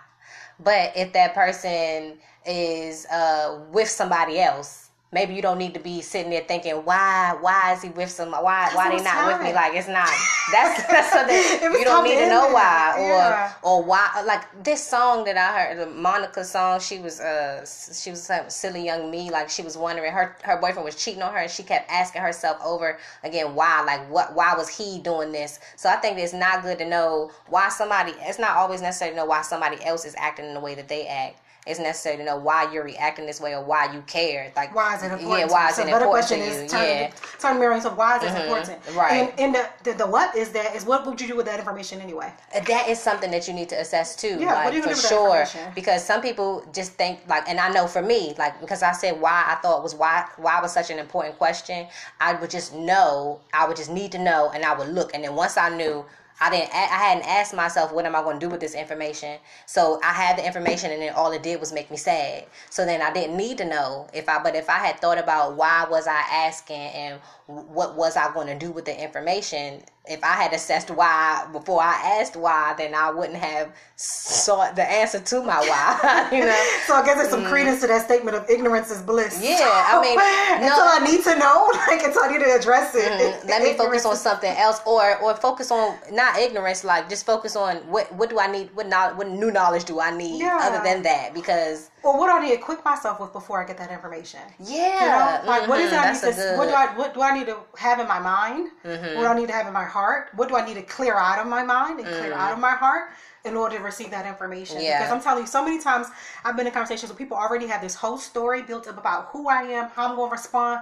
but 0.60 0.91
if 0.95 1.13
that 1.13 1.33
person 1.33 2.17
is 2.45 3.05
uh, 3.07 3.62
with 3.72 3.89
somebody 3.89 4.39
else, 4.39 4.89
maybe 5.13 5.34
you 5.36 5.41
don't 5.41 5.58
need 5.58 5.74
to 5.75 5.79
be 5.79 6.01
sitting 6.01 6.32
there 6.32 6.43
thinking, 6.48 6.74
why, 6.86 7.38
why 7.39 7.74
is 7.74 7.82
he 7.82 7.89
with 7.89 8.10
some, 8.10 8.32
why, 8.32 8.70
why 8.74 8.89
they 8.89 9.03
not 9.03 9.27
with 9.32 9.48
me? 9.48 9.53
Like 9.53 9.74
it's 9.75 9.88
not. 9.88 10.10
That's 10.51 10.84
that's 10.88 11.10
so 11.12 11.24
that 11.25 11.60
you 11.79 11.86
don't 11.86 12.03
need 12.03 12.15
to 12.15 12.29
know 12.29 12.50
it. 12.50 12.53
why 12.53 12.96
or 12.98 13.08
Yeah. 13.08 13.53
or 13.62 13.84
why. 13.84 14.24
Like 14.25 14.63
this 14.63 14.86
song 14.86 15.24
that 15.25 15.38
I 15.38 15.60
heard, 15.74 15.77
the 15.79 15.86
Monica 15.86 16.43
song. 16.43 16.79
She 16.79 17.00
was 17.00 17.20
uh 17.20 17.65
she 17.65 18.10
was 18.10 18.29
like 18.29 18.50
silly 18.51 18.84
young 18.84 19.10
me. 19.12 19.29
Like 19.29 19.50
she 19.50 19.62
was 19.62 19.77
wondering 19.77 20.12
her 20.12 20.36
her 20.43 20.58
boyfriend 20.60 20.84
was 20.86 20.96
cheating 20.96 21.22
on 21.22 21.32
her, 21.34 21.39
and 21.39 21.51
she 21.51 21.63
kept 21.63 21.89
asking 21.91 22.22
herself 22.22 22.58
over 22.63 22.98
again 23.24 23.55
why. 23.55 23.84
Like 23.84 24.10
what? 24.10 24.36
Why 24.36 24.55
was 24.55 24.70
he 24.70 25.00
doing 25.00 25.32
this? 25.32 25.60
So 25.75 25.89
I 25.89 25.96
think 25.98 26.17
it's 26.17 26.34
not 26.34 26.63
good 26.63 26.77
to 26.79 26.86
know 26.86 27.32
why 27.48 27.70
somebody. 27.70 28.13
It's 28.22 28.39
not 28.39 28.58
always 28.58 28.82
necessary 28.82 29.12
to 29.12 29.17
know 29.17 29.25
why 29.25 29.41
somebody 29.43 29.84
else 29.86 30.05
is 30.05 30.15
acting 30.17 30.46
in 30.46 30.53
the 30.53 30.60
way 30.60 30.75
that 30.75 30.88
they 30.88 31.08
act 31.08 31.39
it's 31.65 31.79
necessary 31.79 32.17
to 32.17 32.25
know 32.25 32.38
why 32.38 32.72
you're 32.72 32.84
reacting 32.84 33.25
this 33.25 33.39
way 33.39 33.53
or 33.55 33.63
why 33.63 33.91
you 33.93 34.01
care. 34.01 34.51
Like 34.55 34.75
why 34.75 34.96
is 34.96 35.03
it 35.03 35.12
important? 35.12 35.39
Yeah, 35.39 35.46
why 35.48 35.70
is 35.70 35.75
so 35.75 35.82
it 35.84 35.86
important 35.86 36.12
question 36.12 36.39
to 36.39 36.46
is 36.46 36.62
you? 36.63 36.67
turn, 36.67 36.88
yeah. 36.88 37.12
turn 37.39 37.60
mirror 37.60 37.74
into 37.74 37.89
why 37.89 38.17
is 38.17 38.24
this 38.24 38.32
mm-hmm. 38.32 38.41
important? 38.41 38.96
right. 38.96 39.13
And, 39.13 39.39
and 39.39 39.55
the, 39.55 39.70
the 39.84 39.98
the 40.00 40.08
what 40.08 40.36
is 40.36 40.51
that 40.51 40.75
is 40.75 40.86
what 40.86 41.05
would 41.05 41.22
you 41.22 41.27
do 41.27 41.36
with 41.36 41.46
that 41.46 41.60
information 41.60 42.01
anyway? 42.01 42.34
Uh, 42.53 42.60
that 42.62 42.89
is 42.89 43.00
something 43.00 43.32
that 43.32 43.48
you 43.48 43.53
need 43.53 43.70
to 43.70 43.79
assess 43.79 44.15
too 44.15 44.38
Yeah, 44.39 44.48
what 44.48 44.55
like 44.55 44.72
do 44.72 44.77
you 44.77 44.84
for 44.84 44.89
do 44.89 44.96
with 44.96 45.01
that 45.01 45.10
sure 45.10 45.41
information? 45.41 45.72
because 45.75 46.03
some 46.03 46.22
people 46.22 46.65
just 46.74 46.93
think 46.93 47.20
like 47.27 47.48
and 47.48 47.60
i 47.60 47.70
know 47.70 47.88
for 47.88 48.01
me 48.01 48.34
like 48.38 48.60
because 48.60 48.84
i 48.84 48.91
said 48.91 49.20
why 49.20 49.43
i 49.48 49.55
thought 49.55 49.84
was 49.84 49.96
why 49.96 50.25
why 50.38 50.62
was 50.62 50.74
such 50.74 50.89
an 50.89 51.00
important 51.00 51.38
question 51.38 51.88
i 52.20 52.34
would 52.34 52.50
just 52.50 52.74
know 52.74 53.39
i 53.53 53.67
would 53.67 53.77
just 53.77 53.91
need 53.91 54.12
to 54.12 54.17
know 54.17 54.51
and 54.53 54.63
i 54.65 54.74
would 54.77 54.89
look 54.89 55.13
and 55.13 55.24
then 55.24 55.36
once 55.36 55.58
i 55.58 55.70
knew 55.75 56.05
I 56.43 56.50
didn't. 56.50 56.73
I 56.73 56.77
hadn't 56.77 57.25
asked 57.25 57.53
myself 57.53 57.93
what 57.93 58.05
am 58.05 58.17
I 58.17 58.21
going 58.21 58.38
to 58.38 58.45
do 58.45 58.50
with 58.50 58.59
this 58.59 58.75
information. 58.75 59.39
So 59.65 60.01
I 60.03 60.12
had 60.12 60.38
the 60.38 60.45
information, 60.45 60.91
and 60.91 61.01
then 61.01 61.13
all 61.13 61.31
it 61.31 61.41
did 61.41 61.57
was 61.57 61.71
make 61.71 61.89
me 61.89 61.95
sad. 61.95 62.47
So 62.69 62.83
then 62.85 63.01
I 63.01 63.13
didn't 63.13 63.38
need 63.38 63.57
to 63.59 63.65
know 63.65 64.09
if 64.13 64.27
I. 64.27 64.43
But 64.43 64.53
if 64.53 64.69
I 64.69 64.79
had 64.79 65.00
thought 65.00 65.17
about 65.17 65.55
why 65.55 65.88
was 65.89 66.05
I 66.05 66.19
asking 66.19 66.75
and 66.75 67.21
what 67.47 67.95
was 67.95 68.17
I 68.17 68.33
going 68.33 68.47
to 68.47 68.57
do 68.57 68.73
with 68.73 68.83
the 68.83 69.01
information, 69.01 69.83
if 70.05 70.22
I 70.24 70.33
had 70.33 70.51
assessed 70.53 70.91
why 70.91 71.48
before 71.53 71.81
I 71.81 72.19
asked 72.19 72.36
why, 72.36 72.74
then 72.77 72.93
I 72.93 73.10
wouldn't 73.10 73.38
have 73.39 73.72
sought 73.95 74.75
the 74.75 74.83
answer 74.83 75.19
to 75.19 75.41
my 75.43 75.60
why. 75.60 76.29
you 76.33 76.45
know. 76.45 76.65
So 76.88 76.95
I 76.95 77.05
guess 77.05 77.15
there's 77.15 77.29
some 77.29 77.45
credence 77.45 77.79
to 77.81 77.88
that 77.88 78.03
statement 78.03 78.36
of 78.36 78.50
ignorance 78.50 78.91
is 78.91 79.01
bliss. 79.01 79.39
Mm. 79.39 79.57
Yeah, 79.57 79.60
I 79.63 80.01
mean, 80.03 80.19
until 80.67 80.86
no. 80.86 80.91
I 80.91 81.00
need 81.10 81.24
to 81.24 81.39
know, 81.39 81.69
like 81.88 82.03
until 82.03 82.24
I 82.24 82.27
need 82.27 82.39
to 82.43 82.53
address 82.53 82.93
it. 82.95 83.10
it- 83.22 83.45
Let 83.48 83.63
me 83.63 83.74
focus 83.74 84.05
on 84.05 84.17
something 84.17 84.51
else, 84.57 84.81
or 84.86 85.17
or 85.19 85.33
focus 85.36 85.72
on 85.72 85.95
not 86.12 86.38
ignorance, 86.38 86.83
like 86.83 87.07
just 87.10 87.25
focus 87.25 87.55
on 87.55 87.77
what 87.89 88.13
what 88.13 88.29
do 88.29 88.39
I 88.39 88.48
need, 88.48 88.75
what 88.75 88.88
knowledge, 88.88 89.15
what 89.15 89.29
new 89.29 89.51
knowledge 89.51 89.86
do 89.86 90.01
I 90.01 90.12
need 90.12 90.41
Yeah. 90.41 90.60
other 90.62 90.83
than 90.83 91.03
that? 91.03 91.33
Because 91.33 91.89
Or 92.03 92.17
what 92.19 92.27
do 92.27 92.33
I 92.33 92.41
need 92.41 92.50
to 92.50 92.55
equip 92.55 92.83
myself 92.83 93.19
with 93.22 93.31
before 93.31 93.63
I 93.63 93.65
get 93.65 93.77
that 93.77 93.89
information? 93.91 94.41
yeah, 94.60 95.39
You 95.39 95.45
know, 95.45 95.51
like 95.51 95.69
what 95.69 95.79
is 95.79 95.91
it 95.91 95.95
mhm, 95.95 96.00
I 96.00 96.03
that's 96.05 96.24
need 96.24 96.29
to? 96.31 96.36
good- 96.36 96.43
Mm-hmm. 96.43 96.57
What 96.57 96.67
do 96.67 96.74
I 96.74 96.86
what 96.98 97.13
do 97.13 97.22
I 97.22 97.38
need 97.38 97.45
to 97.48 97.57
have 97.77 98.00
in 98.00 98.07
my 98.07 98.19
mind? 98.19 98.69
What 98.83 99.01
do 99.22 99.25
I 99.25 99.33
need 99.36 99.48
to 99.48 99.53
have 99.53 99.67
in 99.67 99.74
my 99.74 99.86
heart? 99.86 100.29
What 100.36 100.50
do 100.50 100.55
I 100.57 100.65
need 100.65 100.74
to 100.75 100.81
clear 100.83 101.15
out 101.15 101.39
of 101.39 101.48
my 101.48 101.63
mind 101.63 102.00
and 102.00 102.07
clear 102.07 102.33
out 102.33 102.51
of 102.51 102.60
my 102.60 102.72
heart 102.72 103.10
in 103.45 103.55
order 103.55 103.77
to 103.77 103.83
receive 103.83 104.12
that 104.12 104.25
information? 104.25 104.77
Mm. 104.77 104.83
Yeah. 104.83 105.00
Because 105.00 105.13
I'm 105.13 105.22
telling 105.22 105.43
you, 105.43 105.48
so 105.48 105.63
many 105.63 105.79
times 105.81 106.07
I've 106.43 106.57
been 106.57 106.67
in 106.67 106.74
conversations 106.74 107.10
where 107.12 107.17
people 107.17 107.38
already 107.38 107.67
have 107.67 107.81
this 107.81 107.95
whole 107.95 108.17
story 108.17 108.62
built 108.63 108.88
up 108.88 108.98
about 108.98 109.27
who 109.31 109.48
I 109.48 109.62
am, 109.63 109.89
how 109.95 110.10
I'm 110.10 110.15
going 110.15 110.29
to 110.29 110.33
respond. 110.33 110.81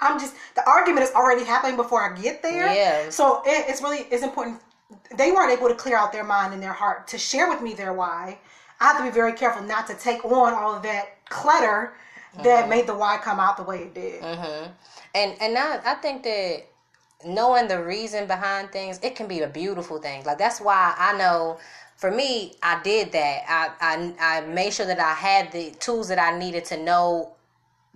I'm 0.00 0.18
just 0.18 0.34
the 0.54 0.66
argument 0.68 1.04
is 1.04 1.12
already 1.12 1.44
happening 1.44 1.76
before 1.76 2.00
I 2.02 2.18
get 2.18 2.42
there. 2.42 2.72
Yeah. 2.74 3.10
So 3.10 3.42
it, 3.44 3.66
it's 3.68 3.82
really 3.82 4.06
it's 4.10 4.22
important. 4.22 4.60
They 5.16 5.32
weren't 5.32 5.52
able 5.56 5.68
to 5.68 5.74
clear 5.74 5.96
out 5.96 6.12
their 6.12 6.24
mind 6.24 6.54
and 6.54 6.62
their 6.62 6.72
heart 6.72 7.06
to 7.08 7.18
share 7.18 7.48
with 7.48 7.60
me 7.62 7.74
their 7.74 7.92
why. 7.92 8.38
I 8.82 8.88
have 8.88 8.98
to 8.98 9.04
be 9.04 9.10
very 9.10 9.34
careful 9.34 9.62
not 9.62 9.86
to 9.88 9.94
take 9.94 10.24
on 10.26 10.54
all 10.54 10.74
of 10.76 10.82
that 10.84 11.24
clutter 11.30 11.94
Mm-hmm. 12.34 12.44
that 12.44 12.68
made 12.70 12.86
the 12.88 12.94
why 12.94 13.18
come 13.18 13.40
out 13.40 13.58
the 13.58 13.64
way 13.64 13.84
it 13.84 13.94
did. 13.94 14.22
and 15.14 15.36
and 15.40 15.58
I, 15.58 15.80
I 15.84 15.94
think 15.96 16.22
that 16.24 16.64
knowing 17.26 17.68
the 17.68 17.82
reason 17.84 18.26
behind 18.26 18.72
things 18.72 19.00
it 19.02 19.16
can 19.16 19.28
be 19.28 19.40
a 19.42 19.48
beautiful 19.48 19.98
thing 19.98 20.24
like 20.24 20.38
that's 20.38 20.60
why 20.60 20.94
i 20.98 21.16
know 21.18 21.58
for 21.96 22.10
me 22.10 22.54
i 22.62 22.82
did 22.82 23.12
that 23.12 23.44
i 23.48 23.70
i, 23.80 24.38
I 24.38 24.40
made 24.46 24.72
sure 24.74 24.86
that 24.86 25.00
i 25.00 25.14
had 25.14 25.52
the 25.52 25.72
tools 25.80 26.08
that 26.08 26.18
i 26.18 26.38
needed 26.38 26.64
to 26.66 26.82
know 26.82 27.32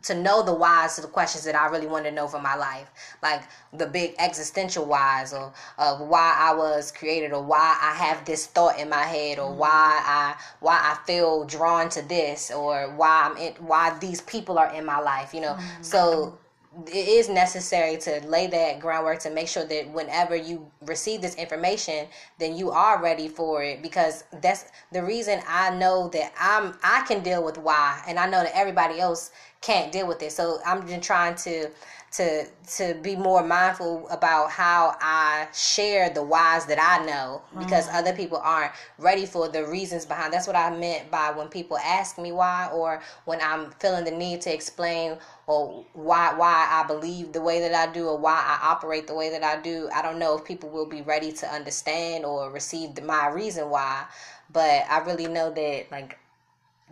to 0.07 0.15
know 0.15 0.43
the 0.43 0.53
whys 0.53 0.97
to 0.97 1.01
the 1.01 1.09
questions 1.09 1.45
that 1.45 1.55
I 1.55 1.67
really 1.67 1.87
wanted 1.87 2.11
to 2.11 2.17
know 2.17 2.29
for 2.29 2.41
my 2.41 2.55
life, 2.55 2.91
like 3.23 3.43
the 3.73 3.87
big 3.87 4.15
existential 4.19 4.85
whys 4.85 5.33
or 5.33 5.53
of 5.79 6.01
why 6.01 6.35
I 6.39 6.55
was 6.55 6.93
created 6.93 7.33
or 7.33 7.43
why 7.43 7.79
I 7.81 7.95
have 7.95 8.25
this 8.25 8.47
thought 8.47 8.79
in 8.79 8.89
my 8.89 9.03
head 9.03 9.39
or 9.39 9.53
why 9.53 9.69
mm-hmm. 9.69 10.11
I 10.11 10.35
why 10.61 10.79
I 10.81 11.07
feel 11.07 11.45
drawn 11.45 11.89
to 11.91 12.03
this 12.03 12.51
or 12.51 12.93
why 12.97 13.31
I'm 13.31 13.37
in, 13.37 13.55
why 13.55 13.97
these 13.99 14.21
people 14.21 14.59
are 14.59 14.73
in 14.73 14.85
my 14.85 14.99
life, 14.99 15.35
you 15.35 15.41
know. 15.41 15.55
Mm-hmm. 15.55 15.83
So 15.83 16.39
it 16.87 17.09
is 17.09 17.29
necessary 17.29 17.97
to 17.97 18.21
lay 18.27 18.47
that 18.47 18.81
groundwork 18.81 19.19
to 19.21 19.31
make 19.31 19.49
sure 19.49 19.65
that 19.65 19.91
whenever 19.91 20.37
you 20.37 20.71
receive 20.83 21.21
this 21.23 21.35
information 21.37 22.07
then 22.39 22.57
you 22.57 22.71
are 22.71 23.03
ready 23.03 23.29
for 23.29 23.63
it. 23.63 23.83
Because 23.83 24.25
that's 24.43 24.67
the 24.93 25.03
reason 25.03 25.41
i 25.49 25.71
know 25.71 26.09
that 26.09 26.33
i'm 26.39 26.77
i 26.83 27.05
can 27.07 27.23
deal 27.23 27.45
with 27.45 27.59
why 27.59 28.03
and 28.07 28.19
i 28.19 28.27
know 28.27 28.43
that 28.43 28.53
everybody 28.55 29.01
else 29.01 29.31
can't 29.63 29.91
deal 29.91 30.07
with 30.07 30.23
it. 30.23 30.33
So 30.33 30.59
i'm 30.67 30.87
just 30.87 31.03
trying 31.03 31.35
to 31.37 31.71
to 32.17 32.47
to 32.77 32.95
be 33.03 33.15
more 33.15 33.43
mindful 33.45 34.09
about 34.09 34.51
how 34.51 34.97
I 35.01 35.49
share 35.53 36.09
the 36.11 36.23
whys 36.23 36.67
that 36.67 36.79
I 36.81 37.05
know 37.05 37.43
because 37.59 37.87
mm-hmm. 37.87 37.97
other 37.97 38.13
people 38.15 38.39
aren't 38.39 38.73
ready 38.99 39.27
for 39.27 39.49
the 39.49 39.67
reasons 39.67 40.07
behind. 40.07 40.33
That's 40.33 40.47
what 40.47 40.57
I 40.57 40.75
meant 40.75 41.11
by 41.11 41.31
when 41.31 41.49
people 41.49 41.77
ask 41.79 42.19
me 42.19 42.33
why 42.33 42.71
or 42.73 43.03
when 43.27 43.41
I'm 43.43 43.71
feeling 43.73 44.05
the 44.05 44.11
need 44.11 44.41
to 44.43 44.53
explain 44.53 45.19
or 45.47 45.85
why 45.93 46.33
why 46.35 46.69
I 46.71 46.87
believe 46.87 47.33
the 47.33 47.43
way 47.43 47.61
that 47.61 47.75
I 47.75 47.93
do 47.93 48.09
or 48.09 48.19
why 48.19 48.35
I 48.35 48.71
operate 48.71 49.07
the 49.07 49.15
way 49.15 49.31
that 49.31 49.45
I 49.45 49.61
do. 49.61 49.89
I 49.95 50.01
don't 50.01 50.19
know 50.19 50.37
if 50.39 50.45
people 50.45 50.71
will 50.71 50.87
be 50.87 51.03
ready 51.03 51.33
to 51.33 51.47
understand 51.47 52.25
or 52.25 52.51
receive 52.51 52.95
the, 52.95 53.03
my 53.03 53.29
reason 53.29 53.69
why, 53.69 54.07
but 54.51 54.85
I 54.89 55.01
really 55.05 55.27
know 55.27 55.51
that 55.51 55.93
like 55.93 56.19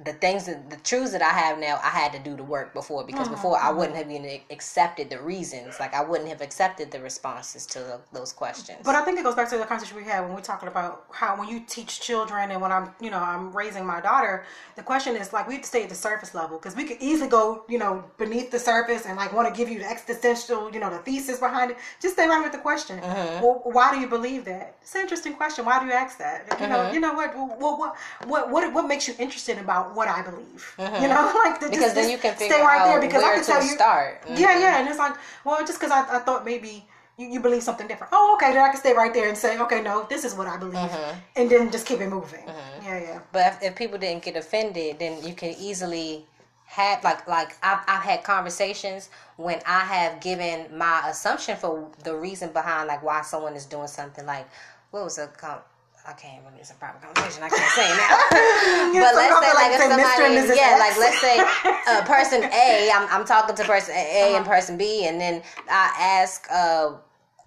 the 0.03 0.13
things 0.13 0.47
that 0.47 0.71
the 0.71 0.77
truths 0.79 1.13
that 1.13 1.23
I 1.23 1.31
have 1.31 1.61
now, 1.61 1.79
I 1.81 1.89
had 1.89 2.13
to 2.15 2.19
do 2.19 2.35
the 2.35 2.43
work 2.43 2.75
before 2.75 3.05
because 3.05 3.29
mm-hmm. 3.29 3.37
before 3.37 3.57
I 3.57 3.67
mm-hmm. 3.67 3.79
wouldn't 3.79 3.97
have 3.97 4.11
even 4.11 4.41
accepted 4.51 5.09
the 5.09 5.21
reasons. 5.21 5.79
Like 5.79 5.95
I 5.95 6.03
wouldn't 6.03 6.29
have 6.31 6.41
accepted 6.41 6.91
the 6.91 7.01
responses 7.01 7.65
to 7.67 7.79
the, 7.79 8.01
those 8.13 8.33
questions. 8.33 8.81
But 8.85 8.97
I 8.97 9.05
think 9.05 9.21
it 9.21 9.23
goes 9.23 9.37
back 9.37 9.49
to 9.51 9.57
the 9.57 9.65
conversation 9.65 9.97
we 9.97 10.03
had 10.03 10.23
when 10.23 10.35
we're 10.35 10.41
talking 10.41 10.67
about 10.67 11.05
how 11.13 11.39
when 11.39 11.49
you 11.49 11.61
teach 11.69 12.01
children 12.01 12.51
and 12.51 12.61
when 12.61 12.73
I'm, 12.73 12.91
you 13.01 13.09
know, 13.09 13.21
I'm 13.21 13.57
raising 13.57 13.87
my 13.87 14.01
daughter, 14.01 14.45
the 14.75 14.83
question 14.83 15.15
is 15.15 15.33
like 15.33 15.47
we 15.47 15.55
have 15.55 15.63
to 15.63 15.69
stay 15.69 15.85
at 15.85 15.89
the 15.89 15.95
surface 15.95 16.35
level 16.35 16.59
because 16.59 16.75
we 16.75 16.85
could 16.85 16.99
easily 17.01 17.31
go, 17.31 17.65
you 17.69 17.79
know, 17.79 18.03
beneath 18.19 18.51
the 18.51 18.59
surface 18.59 19.07
and 19.07 19.17
like 19.17 19.33
want 19.33 19.47
to 19.47 19.57
give 19.57 19.69
you 19.69 19.79
the 19.79 19.89
existential, 19.89 20.73
you 20.73 20.81
know, 20.81 20.91
the 20.91 20.99
thesis 20.99 21.39
behind 21.39 21.71
it. 21.71 21.77
Just 22.03 22.15
stay 22.15 22.27
right 22.27 22.43
with 22.43 22.51
the 22.51 22.59
question. 22.59 22.99
Mm-hmm. 22.99 23.45
Well, 23.45 23.61
why 23.63 23.95
do 23.95 24.01
you 24.01 24.09
believe 24.09 24.45
that? 24.47 24.77
It's 24.83 24.97
an 24.97 25.03
interesting 25.03 25.35
question. 25.35 25.65
Why 25.65 25.79
do 25.79 25.87
you 25.87 25.93
ask 25.93 26.19
that? 26.19 26.61
You 26.61 26.67
know, 26.67 26.91
you 26.91 26.99
know 26.99 27.15
what, 27.15 27.37
what, 27.37 27.79
what, 27.79 27.97
what, 28.27 28.51
what, 28.51 28.73
what 28.73 28.89
makes 28.89 29.07
you 29.07 29.15
interested 29.21 29.59
about 29.59 29.84
what 29.93 30.09
I 30.09 30.23
believe? 30.23 30.75
You 30.79 31.09
know, 31.09 31.33
like 31.45 31.61
the, 31.61 31.69
because 31.69 31.93
just, 31.93 31.95
then 31.97 32.11
you 32.11 32.19
can 32.19 32.37
stay 32.37 32.49
right 32.63 32.81
out 32.81 32.87
there 32.87 33.01
because 33.01 33.23
I 33.23 33.35
can 33.35 33.45
tell 33.45 33.63
you 33.63 33.71
start. 33.71 34.23
Mhm. 34.27 34.39
yeah, 34.39 34.59
yeah, 34.59 34.79
and 34.81 34.89
it's 34.89 34.99
like, 34.99 35.15
well, 35.45 35.61
just 35.67 35.79
because 35.81 35.91
I, 35.93 36.01
I 36.17 36.19
thought 36.21 36.45
maybe 36.45 36.85
you, 37.17 37.27
you 37.29 37.41
believe 37.41 37.63
something 37.63 37.87
different. 37.87 38.13
Oh, 38.15 38.33
okay, 38.37 38.53
then 38.53 38.63
I 38.63 38.69
can 38.71 38.79
stay 38.79 38.93
right 38.93 39.13
there 39.15 39.29
and 39.29 39.37
say, 39.39 39.59
okay, 39.59 39.83
no, 39.83 40.05
this 40.09 40.25
is 40.25 40.35
what 40.35 40.47
I 40.49 40.57
believe, 40.57 40.75
Mm-hmm. 40.75 41.19
and 41.37 41.51
then 41.51 41.71
just 41.71 41.87
keep 41.87 42.01
it 42.01 42.09
moving. 42.09 42.45
Yeah, 42.83 43.01
yeah. 43.01 43.19
But 43.33 43.47
if, 43.55 43.63
if 43.63 43.77
people 43.77 43.99
didn't 43.99 44.23
get 44.25 44.37
offended, 44.37 44.99
then 44.99 45.23
you 45.23 45.35
can 45.35 45.55
easily 45.59 46.27
have 46.67 47.05
like 47.05 47.29
like 47.29 47.57
I've, 47.63 47.81
I've 47.87 48.03
had 48.03 48.25
conversations 48.25 49.11
when 49.37 49.61
I 49.67 49.81
have 49.81 50.21
given 50.21 50.67
my 50.77 51.03
assumption 51.09 51.57
for 51.57 51.89
the 52.03 52.15
reason 52.17 52.51
behind 52.53 52.89
like 52.89 53.03
why 53.03 53.21
someone 53.23 53.55
is 53.55 53.67
doing 53.67 53.87
something. 53.87 54.25
Like 54.27 54.49
what 54.91 55.05
was 55.05 55.19
a 55.19 55.27
com- 55.29 55.61
I 56.07 56.13
can't 56.13 56.39
remember. 56.39 56.59
It's 56.61 56.71
a 56.71 56.75
private 56.75 57.01
conversation. 57.03 57.43
I 57.43 57.49
can't 57.49 57.73
say 57.73 57.89
now. 57.89 59.01
But 59.05 59.15
let's 59.15 59.35
say 59.41 59.53
like 59.53 59.55
like, 59.55 59.73
if 59.73 59.81
somebody, 59.81 60.59
yeah, 60.61 60.79
X. 60.79 60.81
like 60.81 60.97
let's 60.99 61.21
say 61.21 61.39
uh, 61.89 62.05
person 62.05 62.45
A, 62.45 62.91
I'm 62.95 63.09
I'm 63.11 63.25
talking 63.25 63.57
to 63.57 63.65
person 63.65 63.95
A 63.97 64.35
and 64.37 64.45
person 64.45 64.77
B, 64.77 65.07
and 65.07 65.21
then 65.21 65.43
I 65.71 65.95
ask. 65.99 66.47
Uh, 66.51 66.93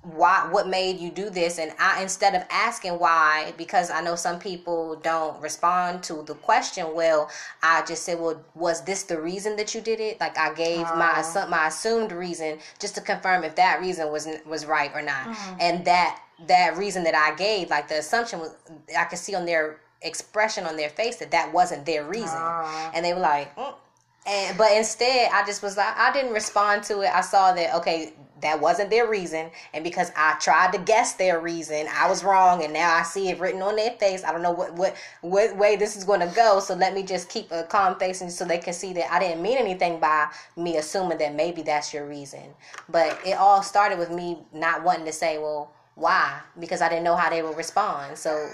why 0.04 0.48
what 0.52 0.70
made 0.70 1.00
you 1.00 1.10
do 1.12 1.30
this 1.30 1.60
and 1.60 1.74
i 1.80 2.02
instead 2.02 2.34
of 2.34 2.42
asking 2.50 2.94
why 2.94 3.52
because 3.58 3.90
i 3.92 4.00
know 4.00 4.16
some 4.16 4.40
people 4.40 4.96
don't 5.04 5.42
respond 5.42 6.02
to 6.02 6.22
the 6.24 6.36
question 6.36 6.94
well 6.96 7.30
i 7.62 7.84
just 7.86 8.04
said 8.04 8.18
well 8.18 8.42
was 8.56 8.86
this 8.86 9.04
the 9.04 9.20
reason 9.20 9.58
that 9.58 9.76
you 9.76 9.82
did 9.82 10.00
it 10.00 10.18
like 10.22 10.38
i 10.38 10.54
gave 10.54 10.82
my 10.96 11.22
Oh. 11.36 11.48
my 11.50 11.68
assumed 11.68 12.14
reason 12.14 12.60
just 12.80 12.96
to 12.96 13.02
confirm 13.02 13.44
if 13.44 13.56
that 13.56 13.82
reason 13.82 14.10
was 14.10 14.30
was 14.46 14.66
right 14.66 14.92
or 14.94 15.02
not 15.02 15.26
Mm-hmm. 15.28 15.58
and 15.60 15.84
that 15.86 16.22
that 16.46 16.78
reason 16.78 17.04
that 17.04 17.16
i 17.16 17.36
gave 17.36 17.70
like 17.70 17.88
the 17.88 17.98
assumption 17.98 18.40
was 18.40 18.54
i 18.98 19.04
could 19.06 19.18
see 19.18 19.34
on 19.34 19.46
their 19.46 19.80
expression 20.02 20.66
on 20.66 20.78
their 20.78 20.90
face 20.90 21.18
that 21.18 21.32
that 21.32 21.52
wasn't 21.52 21.86
their 21.86 22.06
reason. 22.06 22.38
Ah. 22.38 22.92
and 22.94 23.04
they 23.04 23.14
were 23.14 23.20
like 23.20 23.56
mm. 23.56 23.74
and 24.28 24.58
but 24.58 24.72
instead 24.72 25.30
i 25.34 25.44
just 25.46 25.64
was 25.64 25.78
like 25.78 25.98
i 25.98 26.12
didn't 26.12 26.34
respond 26.34 26.84
to 26.84 27.02
it. 27.02 27.10
I 27.14 27.22
saw 27.22 27.54
that 27.54 27.76
okay 27.76 28.14
that 28.40 28.62
wasn't 28.62 28.92
their 28.92 29.10
reason. 29.10 29.50
And 29.74 29.84
because 29.84 30.12
i 30.16 30.36
tried 30.40 30.72
to 30.74 30.78
guess 30.78 31.14
their 31.14 31.40
reason 31.40 31.88
i 31.92 32.08
was 32.08 32.24
wrong. 32.24 32.64
And 32.64 32.74
now 32.74 32.94
i 32.94 33.02
see 33.02 33.30
it 33.30 33.40
written 33.40 33.64
on 33.64 33.76
their 33.76 33.92
face. 33.92 34.24
I 34.24 34.32
don't 34.32 34.44
know 34.44 34.52
what 34.52 34.74
what 34.74 34.96
what 35.22 35.58
way 35.58 35.76
this 35.76 35.96
is 35.96 36.04
going 36.04 36.20
to 36.20 36.32
go. 36.36 36.60
So 36.60 36.76
let 36.76 36.94
me 36.94 37.02
just 37.02 37.30
keep 37.30 37.52
a 37.52 37.64
calm 37.64 37.98
face 37.98 38.22
and 38.22 38.32
so 38.32 38.46
they 38.46 38.60
can 38.60 38.74
see 38.74 38.94
that 38.94 39.12
i 39.12 39.18
didn't 39.18 39.42
mean 39.42 39.58
anything 39.58 40.00
by 40.00 40.28
me 40.56 40.78
assuming 40.78 41.18
that 41.18 41.34
maybe 41.34 41.64
that's 41.64 41.92
your 41.92 42.06
reason. 42.06 42.54
But 42.88 43.20
it 43.26 43.34
all 43.34 43.64
started 43.64 43.98
with 43.98 44.12
me 44.12 44.38
not 44.54 44.84
wanting 44.84 45.06
to 45.06 45.14
say 45.14 45.40
well 45.40 45.72
why 45.98 46.40
because 46.60 46.82
i 46.82 46.88
didn't 46.88 47.04
know 47.04 47.16
how 47.16 47.28
they 47.30 47.42
would 47.42 47.58
respond 47.58 48.16
so 48.16 48.48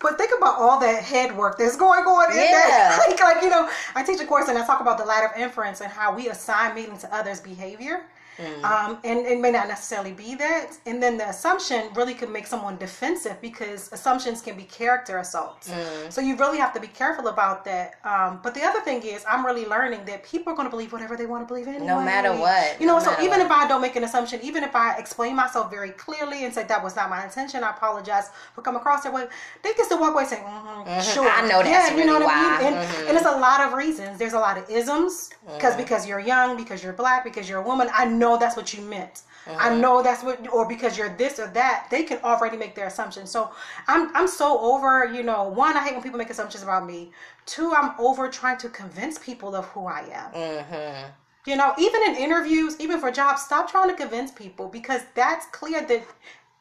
But 0.00 0.18
think 0.18 0.32
about 0.36 0.56
all 0.58 0.80
that 0.80 1.02
head 1.04 1.36
work 1.36 1.56
that's 1.56 1.76
going 1.76 2.04
on 2.04 2.32
in 2.32 2.38
Yeah. 2.38 2.50
that. 2.50 2.98
Like, 3.08 3.20
like, 3.20 3.42
you 3.42 3.50
know, 3.50 3.68
I 3.94 4.02
teach 4.02 4.20
a 4.20 4.26
course 4.26 4.48
and 4.48 4.58
I 4.58 4.66
talk 4.66 4.80
about 4.80 4.98
the 4.98 5.04
ladder 5.04 5.28
of 5.28 5.40
inference 5.40 5.80
and 5.80 5.90
how 5.90 6.14
we 6.14 6.28
assign 6.28 6.74
meaning 6.74 6.98
to 6.98 7.14
others' 7.14 7.40
behavior. 7.40 8.02
Mm. 8.38 8.64
Um, 8.64 8.98
and 9.04 9.26
it 9.26 9.40
may 9.40 9.50
not 9.50 9.68
necessarily 9.68 10.12
be 10.12 10.34
that. 10.36 10.72
And 10.86 11.02
then 11.02 11.16
the 11.18 11.28
assumption 11.28 11.88
really 11.94 12.14
could 12.14 12.30
make 12.30 12.46
someone 12.46 12.76
defensive 12.76 13.40
because 13.40 13.92
assumptions 13.92 14.40
can 14.40 14.56
be 14.56 14.64
character 14.64 15.18
assaults. 15.18 15.68
Mm. 15.68 16.12
So 16.12 16.20
you 16.20 16.36
really 16.36 16.58
have 16.58 16.72
to 16.74 16.80
be 16.80 16.86
careful 16.86 17.28
about 17.28 17.64
that. 17.66 17.94
Um, 18.04 18.40
but 18.42 18.54
the 18.54 18.62
other 18.62 18.80
thing 18.80 19.02
is, 19.02 19.24
I'm 19.28 19.44
really 19.44 19.66
learning 19.66 20.04
that 20.06 20.24
people 20.24 20.52
are 20.52 20.56
going 20.56 20.66
to 20.66 20.70
believe 20.70 20.92
whatever 20.92 21.16
they 21.16 21.26
want 21.26 21.46
to 21.46 21.52
believe 21.52 21.68
anyway. 21.68 21.86
No 21.86 22.00
matter 22.02 22.32
what. 22.32 22.80
You 22.80 22.86
know, 22.86 22.98
no 22.98 23.04
so 23.04 23.12
even 23.18 23.40
what. 23.40 23.40
if 23.40 23.50
I 23.50 23.68
don't 23.68 23.82
make 23.82 23.96
an 23.96 24.04
assumption, 24.04 24.40
even 24.42 24.64
if 24.64 24.74
I 24.74 24.96
explain 24.98 25.36
myself 25.36 25.70
very 25.70 25.90
clearly 25.90 26.44
and 26.44 26.54
say 26.54 26.64
that 26.64 26.82
was 26.82 26.96
not 26.96 27.10
my 27.10 27.24
intention, 27.24 27.62
I 27.62 27.70
apologize 27.70 28.30
for 28.54 28.62
coming 28.62 28.80
across 28.80 29.02
that 29.04 29.12
way, 29.12 29.26
they 29.62 29.72
can 29.74 29.84
still 29.84 30.00
walk 30.00 30.14
away 30.14 30.24
saying, 30.24 30.44
mm-hmm, 30.44 30.88
mm-hmm. 30.88 31.12
sure. 31.12 31.28
I 31.28 31.42
know 31.42 31.62
that's 31.62 31.90
yeah, 31.90 31.96
you 31.96 32.06
know 32.06 32.14
really 32.14 32.26
what 32.26 32.34
I 32.34 32.58
mean? 32.58 32.72
And, 32.72 32.76
mm-hmm. 32.76 33.08
and, 33.08 33.16
it's 33.16 33.26
a 33.26 33.38
lot 33.38 33.60
of 33.60 33.74
reasons. 33.74 34.18
There's 34.18 34.32
a 34.32 34.38
lot 34.38 34.56
of 34.58 34.68
isms 34.70 35.30
because 35.44 35.74
mm-hmm. 35.74 35.82
because 35.82 36.06
you're 36.06 36.20
young, 36.20 36.56
because 36.56 36.82
you're 36.82 36.92
black, 36.92 37.24
because 37.24 37.48
you're 37.48 37.60
a 37.60 37.66
woman. 37.66 37.88
I 37.92 38.06
know 38.06 38.21
that's 38.38 38.56
what 38.56 38.72
you 38.74 38.82
meant. 38.82 39.22
Mm-hmm. 39.46 39.56
I 39.58 39.74
know 39.74 40.02
that's 40.02 40.22
what, 40.22 40.52
or 40.52 40.68
because 40.68 40.96
you're 40.96 41.14
this 41.16 41.38
or 41.38 41.48
that, 41.48 41.88
they 41.90 42.04
can 42.04 42.18
already 42.22 42.56
make 42.56 42.74
their 42.74 42.86
assumptions. 42.86 43.30
So 43.30 43.50
I'm, 43.88 44.14
I'm 44.14 44.28
so 44.28 44.58
over, 44.60 45.06
you 45.06 45.22
know, 45.22 45.48
one, 45.48 45.76
I 45.76 45.82
hate 45.84 45.94
when 45.94 46.02
people 46.02 46.18
make 46.18 46.30
assumptions 46.30 46.62
about 46.62 46.86
me. 46.86 47.10
Two, 47.46 47.72
I'm 47.74 47.98
over 47.98 48.28
trying 48.28 48.58
to 48.58 48.68
convince 48.68 49.18
people 49.18 49.54
of 49.56 49.64
who 49.66 49.86
I 49.86 50.00
am. 50.12 50.32
Mm-hmm. 50.32 51.10
You 51.46 51.56
know, 51.56 51.74
even 51.76 52.02
in 52.04 52.14
interviews, 52.16 52.78
even 52.78 53.00
for 53.00 53.10
jobs, 53.10 53.42
stop 53.42 53.68
trying 53.68 53.88
to 53.88 53.96
convince 53.96 54.30
people 54.30 54.68
because 54.68 55.02
that's 55.14 55.46
clear 55.46 55.84
that, 55.84 56.04